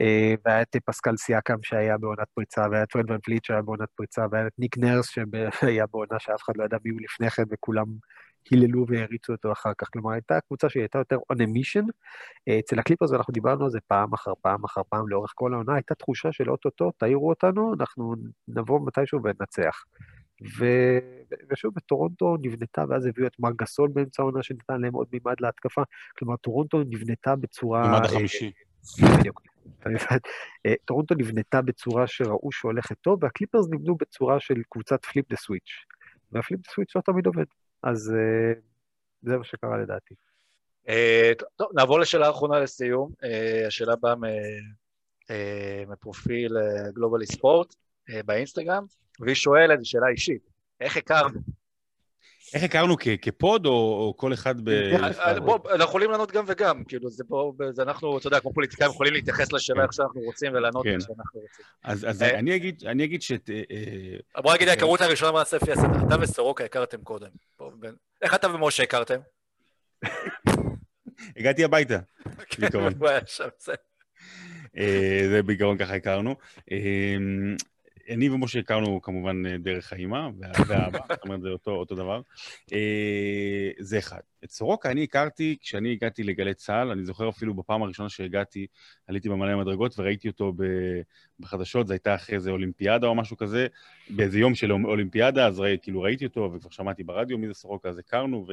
אה, 0.00 0.34
והיה 0.44 0.62
את 0.62 0.76
פסקל 0.84 1.16
סיאקם 1.16 1.62
שהיה 1.62 1.98
בעונת 1.98 2.28
פריצה, 2.34 2.66
והיה 2.70 2.82
את 2.82 2.90
פרד 2.92 3.10
ון 3.10 3.18
פליט 3.22 3.44
שהיה 3.44 3.62
בעונת 3.62 3.88
פריצה, 3.94 4.26
והיה 4.30 4.46
את 4.46 4.52
ניק 4.58 4.78
נרס 4.78 5.08
שהיה 5.08 5.86
בעונה 5.86 6.18
שאף 6.18 6.42
אחד 6.42 6.56
לא 6.56 6.64
ידע 6.64 6.76
מי 6.84 6.90
הוא 6.90 7.00
לפני 7.00 7.30
כן, 7.30 7.42
וכולם 7.50 7.86
היללו 8.50 8.84
והריצו 8.88 9.32
אותו 9.32 9.52
אחר 9.52 9.72
כך. 9.78 9.88
כלומר, 9.92 10.10
הייתה 10.10 10.40
קבוצה 10.40 10.68
שהייתה 10.68 10.98
יותר 10.98 11.16
on 11.32 11.36
a 11.36 11.46
mission. 11.46 11.86
אה, 12.48 12.58
אצל 12.58 12.78
הקליפרס, 12.78 13.10
ואנחנו 13.10 13.32
דיברנו 13.32 13.64
על 13.64 13.70
זה 13.70 13.78
פעם 13.86 14.12
אחר 14.12 14.32
פעם 14.42 14.64
אחר 14.64 14.80
פעם 14.88 15.08
לאורך 15.08 15.32
כל 15.34 15.54
העונה, 15.54 15.74
הייתה 15.74 15.94
תחושה 15.94 16.32
של 16.32 16.50
אוטוטו, 16.50 16.90
תעירו 16.98 17.28
אותנו, 17.28 17.74
אנחנו 17.74 18.14
נבוא 18.48 18.80
מתישהו 18.86 19.20
וננצח. 19.24 19.84
ו- 20.58 20.98
ושוב, 21.50 21.78
טורונטו 21.78 22.36
נבנתה, 22.42 22.84
ואז 22.88 23.06
הביאו 23.06 23.26
את 23.26 23.38
מארק 23.38 23.50
גסול 23.58 23.90
באמצע 23.92 24.22
העונה 24.22 24.42
שנתן 24.42 24.80
להם 24.80 24.94
עוד 24.94 25.06
מימד 25.12 25.34
להתקפה. 25.40 25.82
כלומר, 26.18 26.36
טורונטו 26.36 26.78
נבנתה 26.78 27.36
בצורה... 27.36 27.82
מימד 27.82 28.04
החמישי. 28.04 28.52
בדיוק. 29.18 29.42
אה, 30.66 30.74
טורונטו 30.84 31.14
נבנתה 31.14 31.62
בצורה 31.62 32.06
שראו 32.06 32.52
שהולכת 32.52 32.96
טוב, 33.00 33.24
והקליפרס 33.24 33.66
נבנו 33.70 33.96
בצורה 33.96 34.40
של 34.40 34.54
קבוצת 34.68 35.04
flip 35.04 35.30
the 35.30 35.36
switch. 35.36 35.84
וה 36.32 36.41
flip 36.41 36.60
the 36.60 36.72
switch 36.72 36.96
לא 36.96 37.00
תמיד 37.00 37.26
עובד. 37.26 37.44
אז 37.82 38.14
אה, 38.16 38.60
זה 39.22 39.36
מה 39.36 39.44
שקרה 39.44 39.78
לדעתי. 39.78 40.14
אה, 40.88 41.32
טוב, 41.56 41.68
נעבור 41.74 42.00
לשאלה 42.00 42.26
האחרונה 42.26 42.60
לסיום. 42.60 43.12
אה, 43.24 43.66
השאלה 43.66 43.96
באה 43.96 44.14
אה, 45.30 45.84
מפרופיל 45.88 46.56
גלובלי 46.94 47.26
ספורט 47.26 47.74
באינסטגרם, 48.26 48.84
והיא 49.20 49.34
שואלת, 49.34 49.80
זו 49.80 49.90
שאלה 49.90 50.08
אישית, 50.08 50.50
איך 50.80 50.96
הכרנו? 50.96 51.40
איך 52.54 52.62
הכרנו 52.62 52.96
כ- 53.00 53.08
כפוד 53.22 53.66
או 53.66 53.70
או 53.72 54.14
כל 54.16 54.32
אחד 54.32 54.60
ב... 54.60 54.68
אה, 54.68 55.40
בוא, 55.40 55.58
אנחנו 55.70 55.84
יכולים 55.84 56.10
לענות 56.10 56.32
גם 56.32 56.44
וגם, 56.46 56.84
כאילו, 56.84 57.10
זה 57.10 57.24
פה, 57.28 57.52
זה 57.70 57.82
אנחנו, 57.82 58.18
אתה 58.18 58.26
יודע, 58.26 58.40
כמו 58.40 58.52
פוליטיקאים 58.52 58.90
יכולים 58.90 59.12
להתייחס 59.12 59.52
לשאלה 59.52 59.82
איך 59.82 59.92
שאנחנו 59.92 60.20
רוצים 60.20 60.52
ולענות 60.54 60.84
כן. 60.84 60.90
איך 60.90 61.00
שאנחנו 61.00 61.40
רוצים. 61.40 61.64
אז 61.84 62.22
אה, 62.22 62.38
אני 62.38 62.56
אגיד 62.56 62.82
אני 62.86 63.04
אגיד 63.04 63.22
ש... 63.22 63.32
אה, 63.32 63.62
אה, 64.36 64.42
בוא 64.42 64.54
נגיד 64.54 64.68
ההיכרות 64.68 65.00
הראשונה 65.00 65.32
מעשה 65.32 65.56
לפי 65.56 65.72
הסדר, 65.72 66.06
אתה 66.06 66.16
וסורוקה 66.20 66.64
הכרתם 66.64 67.02
קודם. 67.02 67.28
איך 68.22 68.34
אתה 68.34 68.54
ומשה 68.54 68.82
הכרתם? 68.82 69.18
הגעתי 71.36 71.64
הביתה. 71.64 71.98
בעיקרון. 72.58 72.92
זה. 73.58 73.72
אה, 74.78 75.22
זה 75.30 75.42
בעיקרון 75.42 75.78
ככה 75.78 75.94
הכרנו. 75.94 76.34
אני 78.08 78.28
ומשה 78.28 78.58
הכרנו 78.58 79.02
כמובן 79.02 79.46
אה, 79.46 79.58
דרך 79.58 79.92
האימא 79.92 80.28
וה- 80.38 80.52
והאבא, 80.68 80.98
זאת 81.10 81.24
אומרת 81.24 81.40
זה 81.40 81.48
אותו, 81.48 81.70
אותו 81.70 81.94
דבר. 81.94 82.20
אה, 82.72 83.70
זה 83.78 83.98
אחד. 83.98 84.20
את 84.44 84.50
סורוקה 84.50 84.90
אני 84.90 85.02
הכרתי 85.04 85.56
כשאני 85.60 85.92
הגעתי 85.92 86.22
לגלי 86.22 86.54
צה"ל, 86.54 86.90
אני 86.90 87.04
זוכר 87.04 87.28
אפילו 87.28 87.54
בפעם 87.54 87.82
הראשונה 87.82 88.08
שהגעתי, 88.08 88.66
עליתי 89.06 89.28
במעלה 89.28 89.52
המדרגות 89.52 89.98
וראיתי 89.98 90.28
אותו 90.28 90.52
בחדשות, 91.40 91.86
זה 91.86 91.94
הייתה 91.94 92.14
אחרי 92.14 92.36
איזה 92.36 92.50
אולימפיאדה 92.50 93.06
או 93.06 93.14
משהו 93.14 93.36
כזה, 93.36 93.66
באיזה 94.10 94.38
יום 94.38 94.54
של 94.54 94.72
אולימפיאדה, 94.72 95.46
אז 95.46 95.60
ראי, 95.60 95.76
כאילו 95.82 96.02
ראיתי 96.02 96.26
אותו 96.26 96.50
וכבר 96.54 96.70
שמעתי 96.70 97.02
ברדיו 97.04 97.38
מי 97.38 97.46
זה 97.46 97.54
סורוקה, 97.54 97.88
אז 97.88 97.98
הכרנו, 97.98 98.46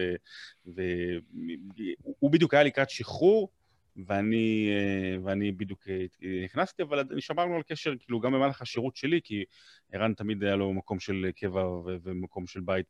והוא 0.66 2.32
בדיוק 2.32 2.54
היה 2.54 2.64
לקראת 2.64 2.90
שחרור. 2.90 3.50
ואני, 4.08 4.70
אה, 4.72 5.24
ואני 5.24 5.52
בדיוק 5.52 5.88
אה, 5.90 6.06
נכנסתי, 6.44 6.84
אבל 6.84 7.00
אני 7.12 7.22
שמרנו 7.22 7.56
על 7.56 7.62
קשר, 7.70 7.94
כאילו, 8.00 8.20
גם 8.20 8.32
במהלך 8.34 8.62
השירות 8.62 8.96
שלי, 8.96 9.20
כי 9.24 9.44
ערן 9.94 10.14
תמיד 10.14 10.44
היה 10.44 10.56
לו 10.56 10.74
מקום 10.74 11.00
של 11.00 11.30
קבע 11.36 11.64
ומקום 12.04 12.48
של 12.48 12.60
בית 12.60 12.86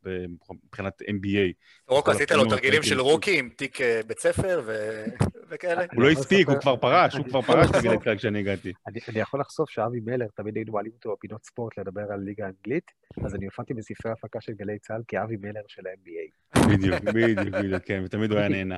מבחינת 0.65 1.01
MBA. 1.01 1.53
כל 1.85 2.11
עשית 2.11 2.31
לו 2.31 2.45
תרגילים 2.49 2.83
של. 2.83 2.99
רוקי 2.99 3.39
עם 3.39 3.49
תיק 3.49 3.81
אה, 3.81 4.01
בית 4.07 4.19
ספר 4.19 4.61
ו- 4.65 5.03
וכאלה? 5.49 5.85
הוא 5.93 6.03
לא 6.03 6.09
הספיק, 6.09 6.47
הוא 6.49 6.59
כבר 6.61 6.75
פרש, 6.75 7.13
הוא 7.15 7.25
כבר 7.25 7.41
פרש 7.41 7.69
לחשוף- 7.69 8.03
צה"ל 8.03 8.17
כשאני 8.17 8.39
הגעתי. 8.39 8.73
אני, 8.87 8.99
אני 9.09 9.19
יכול 9.19 9.39
לחשוף 9.39 9.69
שאבי 9.69 9.99
מלר, 10.05 10.27
תמיד 10.35 10.55
היינו 10.55 10.73
מעלים 10.73 10.91
אותו 10.91 11.15
בפינות 11.17 11.45
ספורט 11.45 11.77
לדבר 11.79 12.01
על 12.11 12.19
ליגה 12.19 12.45
האנגלית, 12.45 12.91
אז 13.25 13.35
אני 13.35 13.45
הופעתי 13.45 13.73
בספרי 13.73 14.11
הפקה 14.11 14.41
של 14.41 14.53
גלי 14.53 14.79
צה"ל 14.79 15.01
כאבי 15.07 15.35
מלר 15.41 15.61
של 15.67 15.81
ה-NBA. 15.87 16.59
בדיוק, 16.73 16.99
בדיוק, 17.03 17.39
בדיוק, 17.55 17.83
כן, 17.85 18.01
ותמיד 18.05 18.31
הוא 18.31 18.39
היה 18.39 18.49
נהנה. 18.49 18.77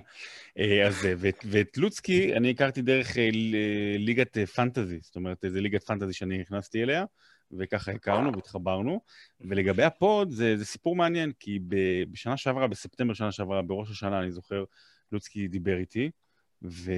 אה, 0.59 0.87
אז 0.87 1.07
ואת- 1.17 1.45
ואת 1.51 1.77
לוצקי 2.17 2.37
אני 2.37 2.49
הכרתי 2.49 2.81
דרך 2.81 3.17
אה, 3.17 3.29
ליגת 3.97 4.37
אה, 4.37 4.45
פנטזי, 4.45 4.99
זאת 5.01 5.15
אומרת, 5.15 5.45
איזה 5.45 5.61
ליגת 5.61 5.83
פנטזי 5.83 6.13
שאני 6.13 6.37
נכנסתי 6.37 6.83
אליה, 6.83 7.05
וככה 7.51 7.91
הכרנו 7.91 8.31
והתחברנו. 8.33 9.01
ולגבי 9.41 9.83
הפוד, 9.83 10.29
זה, 10.29 10.57
זה 10.57 10.65
סיפור 10.65 10.95
מעניין, 10.95 11.31
כי 11.39 11.59
בשנה 12.11 12.37
שעברה, 12.37 12.67
בספטמבר 12.67 13.13
שנה 13.13 13.31
שעברה, 13.31 13.61
בראש 13.61 13.91
השנה, 13.91 14.19
אני 14.19 14.31
זוכר, 14.31 14.63
לוצקי 15.11 15.47
דיבר 15.47 15.77
איתי, 15.77 16.11
ו... 16.63 16.91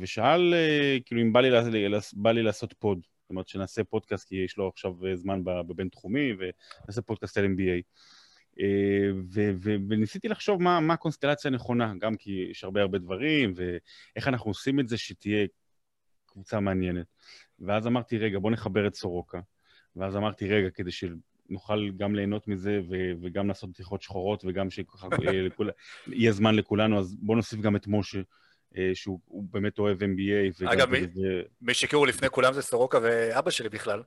ושאל, 0.00 0.54
אה, 0.54 0.96
כאילו, 1.04 1.22
אם 1.22 1.32
בא 1.32 1.40
לי, 1.40 1.50
בא 2.12 2.32
לי 2.32 2.42
לעשות 2.42 2.74
פוד. 2.78 2.98
זאת 3.22 3.30
אומרת, 3.30 3.48
שנעשה 3.48 3.84
פודקאסט, 3.84 4.28
כי 4.28 4.36
יש 4.36 4.56
לו 4.56 4.68
עכשיו 4.68 4.92
זמן 5.14 5.44
בבינתחומי, 5.44 6.32
ונעשה 6.38 7.02
פודקאסט 7.02 7.38
על 7.38 7.44
NBA. 7.44 7.82
אה, 8.60 9.10
ו- 9.32 9.50
ו- 9.62 9.76
וניסיתי 9.88 10.28
לחשוב 10.28 10.62
מה, 10.62 10.80
מה 10.80 10.94
הקונסטלציה 10.94 11.50
הנכונה, 11.50 11.92
גם 12.00 12.16
כי 12.16 12.46
יש 12.50 12.64
הרבה 12.64 12.80
הרבה 12.80 12.98
דברים, 12.98 13.52
ואיך 13.56 14.28
אנחנו 14.28 14.50
עושים 14.50 14.80
את 14.80 14.88
זה 14.88 14.98
שתהיה 14.98 15.46
קבוצה 16.26 16.60
מעניינת. 16.60 17.06
ואז 17.58 17.86
אמרתי, 17.86 18.18
רגע, 18.18 18.38
בוא 18.38 18.50
נחבר 18.50 18.86
את 18.86 18.94
סורוקה. 18.94 19.40
ואז 19.96 20.16
אמרתי, 20.16 20.48
רגע, 20.48 20.70
כדי 20.70 20.90
שנוכל 20.90 21.90
גם 21.96 22.14
ליהנות 22.14 22.48
מזה 22.48 22.80
ו- 22.88 23.12
וגם 23.22 23.48
לעשות 23.48 23.70
בדיחות 23.70 24.02
שחורות, 24.02 24.44
וגם 24.46 24.70
שיהיה 24.70 26.32
זמן 26.38 26.54
לכולנו, 26.54 26.98
אז 26.98 27.16
בוא 27.18 27.36
נוסיף 27.36 27.60
גם 27.60 27.76
את 27.76 27.86
משה, 27.86 28.18
אה, 28.76 28.90
שהוא 28.94 29.20
הוא 29.24 29.44
באמת 29.50 29.78
אוהב 29.78 30.02
NBA. 30.02 30.64
אגב, 30.72 30.90
מי- 30.90 31.00
ו- 31.00 31.42
מי 31.60 31.74
שהכירו 31.74 32.06
לפני 32.06 32.30
כולם 32.30 32.52
זה 32.52 32.62
סורוקה 32.62 32.98
ואבא 33.02 33.50
שלי 33.50 33.68
בכלל, 33.68 33.98
אה, 33.98 34.04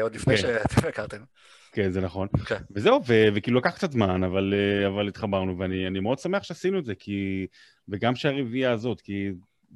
עוד 0.00 0.14
לפני 0.14 0.36
כן. 0.36 0.42
שאתם 0.42 0.88
הכרתם. 0.88 1.22
כן, 1.72 1.90
זה 1.90 2.00
נכון. 2.00 2.28
כן. 2.46 2.62
וזהו, 2.70 3.00
ו- 3.06 3.28
וכאילו 3.34 3.58
לקח 3.58 3.74
קצת 3.74 3.92
זמן, 3.92 4.24
אבל, 4.24 4.54
אה, 4.56 4.86
אבל 4.86 5.08
התחברנו, 5.08 5.58
ואני 5.58 5.86
אני 5.86 6.00
מאוד 6.00 6.18
שמח 6.18 6.42
שעשינו 6.42 6.78
את 6.78 6.84
זה, 6.84 6.94
כי... 6.94 7.46
וגם 7.88 8.14
שהרביעייה 8.14 8.72
הזאת, 8.72 9.00
כי 9.00 9.30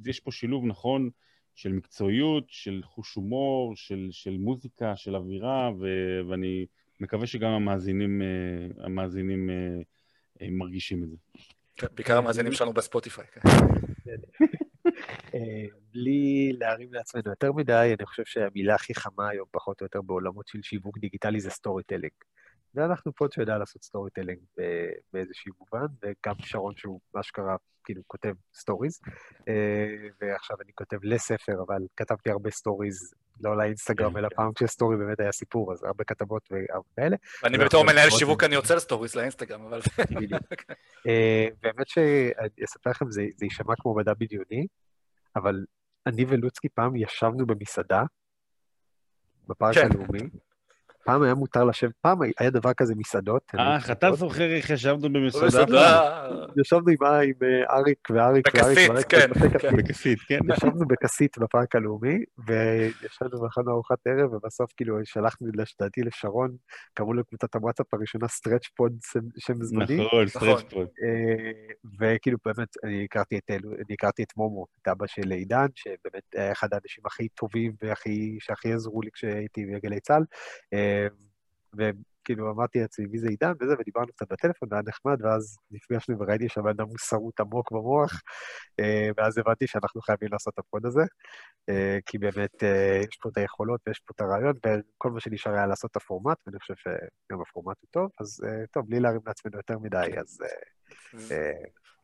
יש 0.05 0.19
פה 0.19 0.31
שילוב 0.31 0.65
נכון 0.65 1.09
של 1.55 1.73
מקצועיות, 1.73 2.43
של 2.47 2.81
חוש 2.83 3.13
הומור, 3.13 3.75
של, 3.75 4.07
של 4.11 4.37
מוזיקה, 4.37 4.95
של 4.95 5.15
אווירה, 5.15 5.71
ו... 5.79 5.87
ואני 6.29 6.65
מקווה 6.99 7.27
שגם 7.27 7.51
המאזינים, 7.51 8.21
אה, 8.21 8.85
המאזינים 8.85 9.49
אה, 9.49 9.55
אה, 10.41 10.47
מרגישים 10.51 11.03
את 11.03 11.09
זה. 11.09 11.15
כן, 11.75 11.87
בעיקר 11.95 12.17
המאזינים 12.17 12.53
שלנו 12.53 12.73
בספוטיפיי. 12.73 13.25
אה, 15.35 15.67
בלי 15.93 16.53
להרים 16.59 16.93
לעצמנו 16.93 17.29
יותר 17.29 17.51
מדי, 17.51 17.93
אני 17.97 18.05
חושב 18.05 18.25
שהמילה 18.25 18.75
הכי 18.75 18.95
חמה 18.95 19.29
היום, 19.29 19.47
פחות 19.51 19.81
או 19.81 19.85
יותר 19.85 20.01
בעולמות 20.01 20.47
של 20.47 20.59
שיווק 20.61 20.97
דיגיטלי, 20.97 21.39
זה 21.39 21.49
storytelling. 21.49 22.13
ואנחנו 22.75 23.15
פה 23.15 23.25
שיודע 23.33 23.57
לעשות 23.57 23.83
storytelling 23.83 24.39
באיזשהו 25.13 25.53
מובן, 25.59 25.85
וגם 26.01 26.35
שרון 26.39 26.73
שהוא 26.77 26.99
אשכרה 27.19 27.55
כאילו 27.83 28.01
כותב 28.07 28.33
stories, 28.55 28.99
ועכשיו 30.21 30.57
אני 30.61 30.71
כותב 30.75 30.97
לספר, 31.03 31.63
אבל 31.67 31.81
כתבתי 31.97 32.29
הרבה 32.29 32.51
stories, 32.51 33.13
לא 33.41 33.57
לאינסטגרם, 33.57 34.17
אלא 34.17 34.29
פעם 34.35 34.51
כש 34.53 34.73
story 34.73 34.97
באמת 34.97 35.19
היה 35.19 35.31
סיפור, 35.31 35.73
אז 35.73 35.83
הרבה 35.83 36.03
כתבות 36.03 36.49
וכאלה. 36.51 37.15
ואני 37.43 37.57
בתור 37.57 37.83
מנהל 37.83 38.09
שיווק 38.09 38.43
אני 38.43 38.55
יוצר 38.55 38.79
stories 38.79 39.15
לאינסטגרם, 39.15 39.65
אבל... 39.65 39.79
בדיוק. 40.15 40.43
אה, 41.07 41.47
באמת 41.61 41.87
שאני 41.87 42.65
אספר 42.65 42.89
לכם, 42.89 43.05
זה 43.11 43.21
יישמע 43.41 43.73
כמו 43.79 43.95
מדע 43.95 44.13
בדיוני, 44.13 44.67
אבל 45.35 45.65
אני 46.05 46.25
ולוצקי 46.29 46.69
פעם 46.69 46.95
ישבנו 46.95 47.45
במסעדה, 47.45 48.03
בפארק 49.47 49.75
כן. 49.75 49.87
הלאומי. 49.91 50.29
פעם 51.05 51.21
היה 51.23 51.33
מותר 51.33 51.63
לשבת, 51.63 51.91
פעם 52.01 52.17
היה 52.39 52.49
דבר 52.49 52.73
כזה 52.73 52.93
מסעדות. 52.97 53.41
לא 53.53 53.61
אה, 53.61 53.77
אתה. 53.91 54.11
זוכר 54.13 54.51
איך 54.55 54.69
ישבנו 54.69 55.13
במסעדה? 55.13 55.65
ישבנו 56.61 56.89
עם 56.89 56.97
אה, 57.43 57.75
אריק 57.77 58.09
ואריק 58.09 58.47
ואריק. 58.55 58.87
בכסית, 58.87 58.91
כן, 59.09 59.27
כן. 59.33 59.49
כסית. 59.59 59.73
בכסית, 59.77 60.19
כן. 60.27 60.39
ישבנו 60.53 60.87
בכסית 60.87 61.37
בפארק 61.37 61.75
הלאומי, 61.75 62.17
וישבנו 62.47 63.41
ואכלנו 63.43 63.71
ארוחת 63.71 63.97
ערב, 64.07 64.33
ובסוף 64.33 64.71
כאילו 64.77 64.97
שלחנו 65.03 65.47
לדעתי 65.79 66.01
לשרון, 66.01 66.55
קראו 66.93 67.13
לקבוצת 67.13 67.55
הוואטסאפ 67.55 67.93
הראשונה 67.93 68.27
סטרץ' 68.27 68.67
פוד 68.75 68.93
שם- 69.11 69.19
שם 69.37 69.63
זמני. 69.63 70.05
נכון, 70.05 70.27
סטרץ' 70.27 70.63
פוד. 70.69 70.87
אה, 71.03 71.51
וכאילו 71.99 72.37
באמת, 72.45 72.67
אני 72.83 73.03
הכרתי 73.03 73.37
את, 73.37 73.51
אלו- 73.51 73.71
אני 73.73 73.93
הכרתי 73.93 74.23
את 74.23 74.37
מומו, 74.37 74.65
את 74.81 74.87
אבא 74.87 75.07
של 75.07 75.31
עידן, 75.31 75.65
שבאמת 75.75 76.23
היה 76.35 76.51
אחד 76.51 76.67
האנשים 76.73 77.03
הכי 77.05 77.27
טובים 77.27 77.71
והכי, 77.83 78.37
שהכי 78.41 78.73
עזרו 78.73 79.01
לי 79.01 79.09
כשהייתי 79.13 79.65
בגלי 79.65 79.99
צה"ל. 79.99 80.23
אה, 80.95 81.07
וכאילו 81.77 82.51
אמרתי 82.51 82.79
לעצמי, 82.79 83.05
מי 83.05 83.17
זה 83.19 83.27
עידן 83.27 83.51
וזה, 83.61 83.73
ודיברנו 83.79 84.07
קצת 84.07 84.31
בטלפון, 84.31 84.69
והיה 84.71 84.83
נחמד, 84.87 85.21
ואז 85.21 85.57
נפגשנו 85.71 86.19
וראיתי 86.19 86.49
שהבן 86.49 86.69
אדם 86.69 86.87
הוא 86.87 86.97
שרוט 86.97 87.39
עמוק 87.39 87.71
במוח, 87.71 88.21
אה, 88.79 89.09
ואז 89.17 89.37
הבנתי 89.37 89.67
שאנחנו 89.67 90.01
חייבים 90.01 90.29
לעשות 90.31 90.53
את 90.53 90.59
הפוד 90.59 90.85
הזה, 90.85 91.01
אה, 91.69 91.97
כי 92.05 92.17
באמת 92.17 92.63
יש 93.09 93.17
פה 93.21 93.29
את 93.29 93.37
היכולות 93.37 93.81
ויש 93.87 93.99
פה 93.99 94.13
את 94.15 94.21
הרעיון, 94.21 94.53
וכל 94.65 95.11
מה 95.11 95.19
שנשאר 95.19 95.53
היה 95.53 95.67
לעשות 95.67 95.91
את 95.91 95.95
הפורמט, 95.95 96.37
ואני 96.45 96.59
חושב 96.59 96.75
שגם 96.75 97.41
הפורמט 97.41 97.77
הוא 97.81 97.87
טוב, 97.91 98.09
אז 98.19 98.41
טוב, 98.71 98.85
בלי 98.87 98.99
להרים 98.99 99.21
לעצמנו 99.25 99.57
יותר 99.57 99.79
מדי, 99.79 100.07
אז 100.19 100.41
אה, 101.31 101.51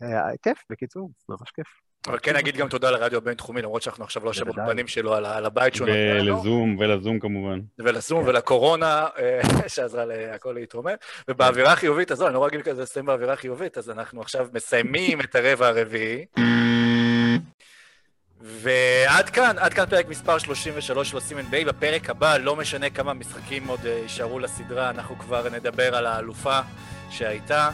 אה, 0.02 0.38
כיף, 0.42 0.64
בקיצור, 0.70 1.12
ממש 1.30 1.52
כיף. 1.52 1.91
אבל 2.08 2.18
כן 2.22 2.36
נגיד 2.36 2.58
גם 2.58 2.68
תודה 2.68 2.92
לרדיו 2.92 3.18
הבינתחומי, 3.18 3.62
למרות 3.62 3.82
שאנחנו 3.82 4.04
עכשיו 4.04 4.26
לא 4.26 4.32
בוודאי. 4.32 4.66
בפנים 4.66 4.88
שלו 4.88 5.14
על 5.14 5.46
הבית 5.46 5.76
שהוא 5.76 5.88
נתן 5.88 6.26
לנו. 6.26 6.38
ולזום, 6.38 6.76
ולזום 6.80 7.20
כמובן. 7.20 7.60
ולזום 7.80 8.24
ולקורונה, 8.28 9.08
אה, 9.20 9.42
שעזרה 9.68 10.06
להכל 10.06 10.52
להתרומם. 10.52 10.94
ובאווירה 11.28 11.74
החיובית 11.74 12.12
הזו, 12.12 12.28
אני 12.28 12.34
לא 12.34 12.46
רגיל 12.46 12.62
כזה 12.62 12.82
לסיים 12.82 13.06
באווירה 13.06 13.36
חיובית, 13.36 13.78
אז 13.78 13.90
אנחנו 13.90 14.22
עכשיו 14.22 14.48
מסיימים 14.54 15.22
את 15.22 15.36
הרבע 15.36 15.68
הרביעי. 15.68 16.26
ועד 18.42 19.30
כאן, 19.30 19.56
עד 19.60 19.74
כאן 19.74 19.86
פרק 19.86 20.10
מספר 20.10 20.38
33 20.38 21.10
של 21.10 21.16
עושים 21.16 21.38
NBA. 21.40 21.66
בפרק 21.68 22.10
הבא, 22.10 22.38
לא 22.38 22.56
משנה 22.56 22.90
כמה 22.90 23.14
משחקים 23.14 23.68
עוד 23.68 23.86
אה, 23.86 23.92
יישארו 23.92 24.40
לסדרה, 24.40 24.90
אנחנו 24.90 25.20
כבר 25.20 25.50
נדבר 25.50 25.96
על 25.96 26.06
האלופה 26.06 26.60
שהייתה, 27.10 27.70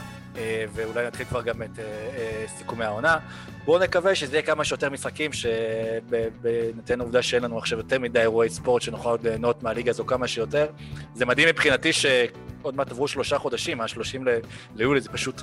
ואולי 0.72 1.06
נתחיל 1.06 1.26
כבר 1.26 1.42
גם 1.42 1.62
את 1.62 1.78
אה, 1.78 1.84
אה, 1.84 2.44
סיכומי 2.56 2.84
העונה. 2.84 3.18
בואו 3.64 3.78
נקווה 3.78 4.14
שזה 4.14 4.36
יהיה 4.36 4.42
כמה 4.42 4.64
שיותר 4.64 4.90
משחקים, 4.90 5.30
שבהינתן 5.32 7.00
העובדה 7.00 7.22
שאין 7.22 7.42
לנו 7.42 7.58
עכשיו 7.58 7.78
יותר 7.78 7.98
מדי 7.98 8.20
אירועי 8.20 8.50
ספורט, 8.50 8.82
שנוכל 8.82 9.08
עוד 9.08 9.26
ליהנות 9.26 9.62
מהליגה 9.62 9.90
הזו 9.90 10.06
כמה 10.06 10.28
שיותר. 10.28 10.66
זה 11.14 11.26
מדהים 11.26 11.48
מבחינתי 11.48 11.92
שעוד 11.92 12.76
מעט 12.76 12.90
עברו 12.90 13.08
שלושה 13.08 13.38
חודשים, 13.38 13.78
מה-30 13.78 14.28
ליולי, 14.76 15.00
זה 15.00 15.08
פשוט 15.08 15.42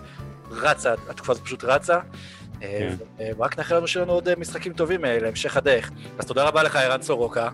רצה, 0.52 0.94
התקופה 1.10 1.32
הזאת 1.32 1.46
פשוט 1.46 1.64
רצה. 1.64 2.00
אה, 2.64 2.90
כן. 3.18 3.32
ורק 3.38 3.58
נאחל 3.58 3.76
לנו 3.76 3.88
שיהיו 3.88 4.06
לנו 4.06 4.14
עוד 4.14 4.28
אה, 4.28 4.34
משחקים 4.38 4.74
טובים 4.74 5.06
אה, 5.06 5.20
להמשך 5.20 5.58
הדרך. 5.58 5.92
אז 6.20 6.26
תודה 6.26 6.44
רבה 6.44 6.64
לך, 6.64 6.76
ערן 6.76 7.02
סורוקה, 7.02 7.50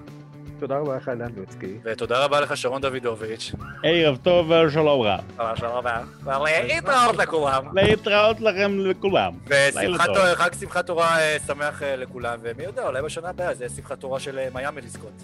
תודה 0.61 0.77
רבה 0.77 0.95
לך, 0.95 1.09
אילן 1.09 1.31
לוצקי. 1.37 1.77
ותודה 1.83 2.25
רבה 2.25 2.41
לך, 2.41 2.57
שרון 2.57 2.81
דוידוביץ'. 2.81 3.51
ערב 3.83 4.17
טוב 4.17 4.51
ושלום 4.51 5.01
רב. 5.01 5.19
ממש 5.37 5.59
תודה 5.59 5.71
רבה. 5.71 6.01
ולהתראות 6.23 7.17
לכולם. 7.17 7.77
להתראות 7.77 8.39
לכם 8.39 8.79
לכולם. 8.79 9.33
ושמחת. 9.47 10.05
תורה, 10.05 10.35
חג 10.35 10.49
שמחת 10.59 10.85
תורה 10.85 11.19
אה, 11.19 11.37
שמח 11.47 11.83
אה, 11.83 11.95
לכולם, 11.95 12.39
ומי 12.41 12.63
יודע, 12.63 12.87
אולי 12.87 13.01
בשנה 13.01 13.29
הבאה 13.29 13.53
זה 13.53 13.69
שמחת 13.69 13.99
תורה 13.99 14.19
של 14.19 14.39
אה, 14.39 14.47
מיאמי 14.53 14.81
לזכות. 14.81 15.23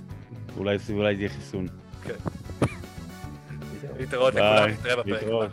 אולי 0.58 0.78
אולי 0.94 1.14
יהיה 1.14 1.30
חיסון. 1.30 1.68
להתראות 4.00 4.34
ביי, 4.34 4.44
לכולם, 4.44 4.70
נתראה 4.70 4.96
בפרק 4.96 5.08
להתראות. 5.08 5.50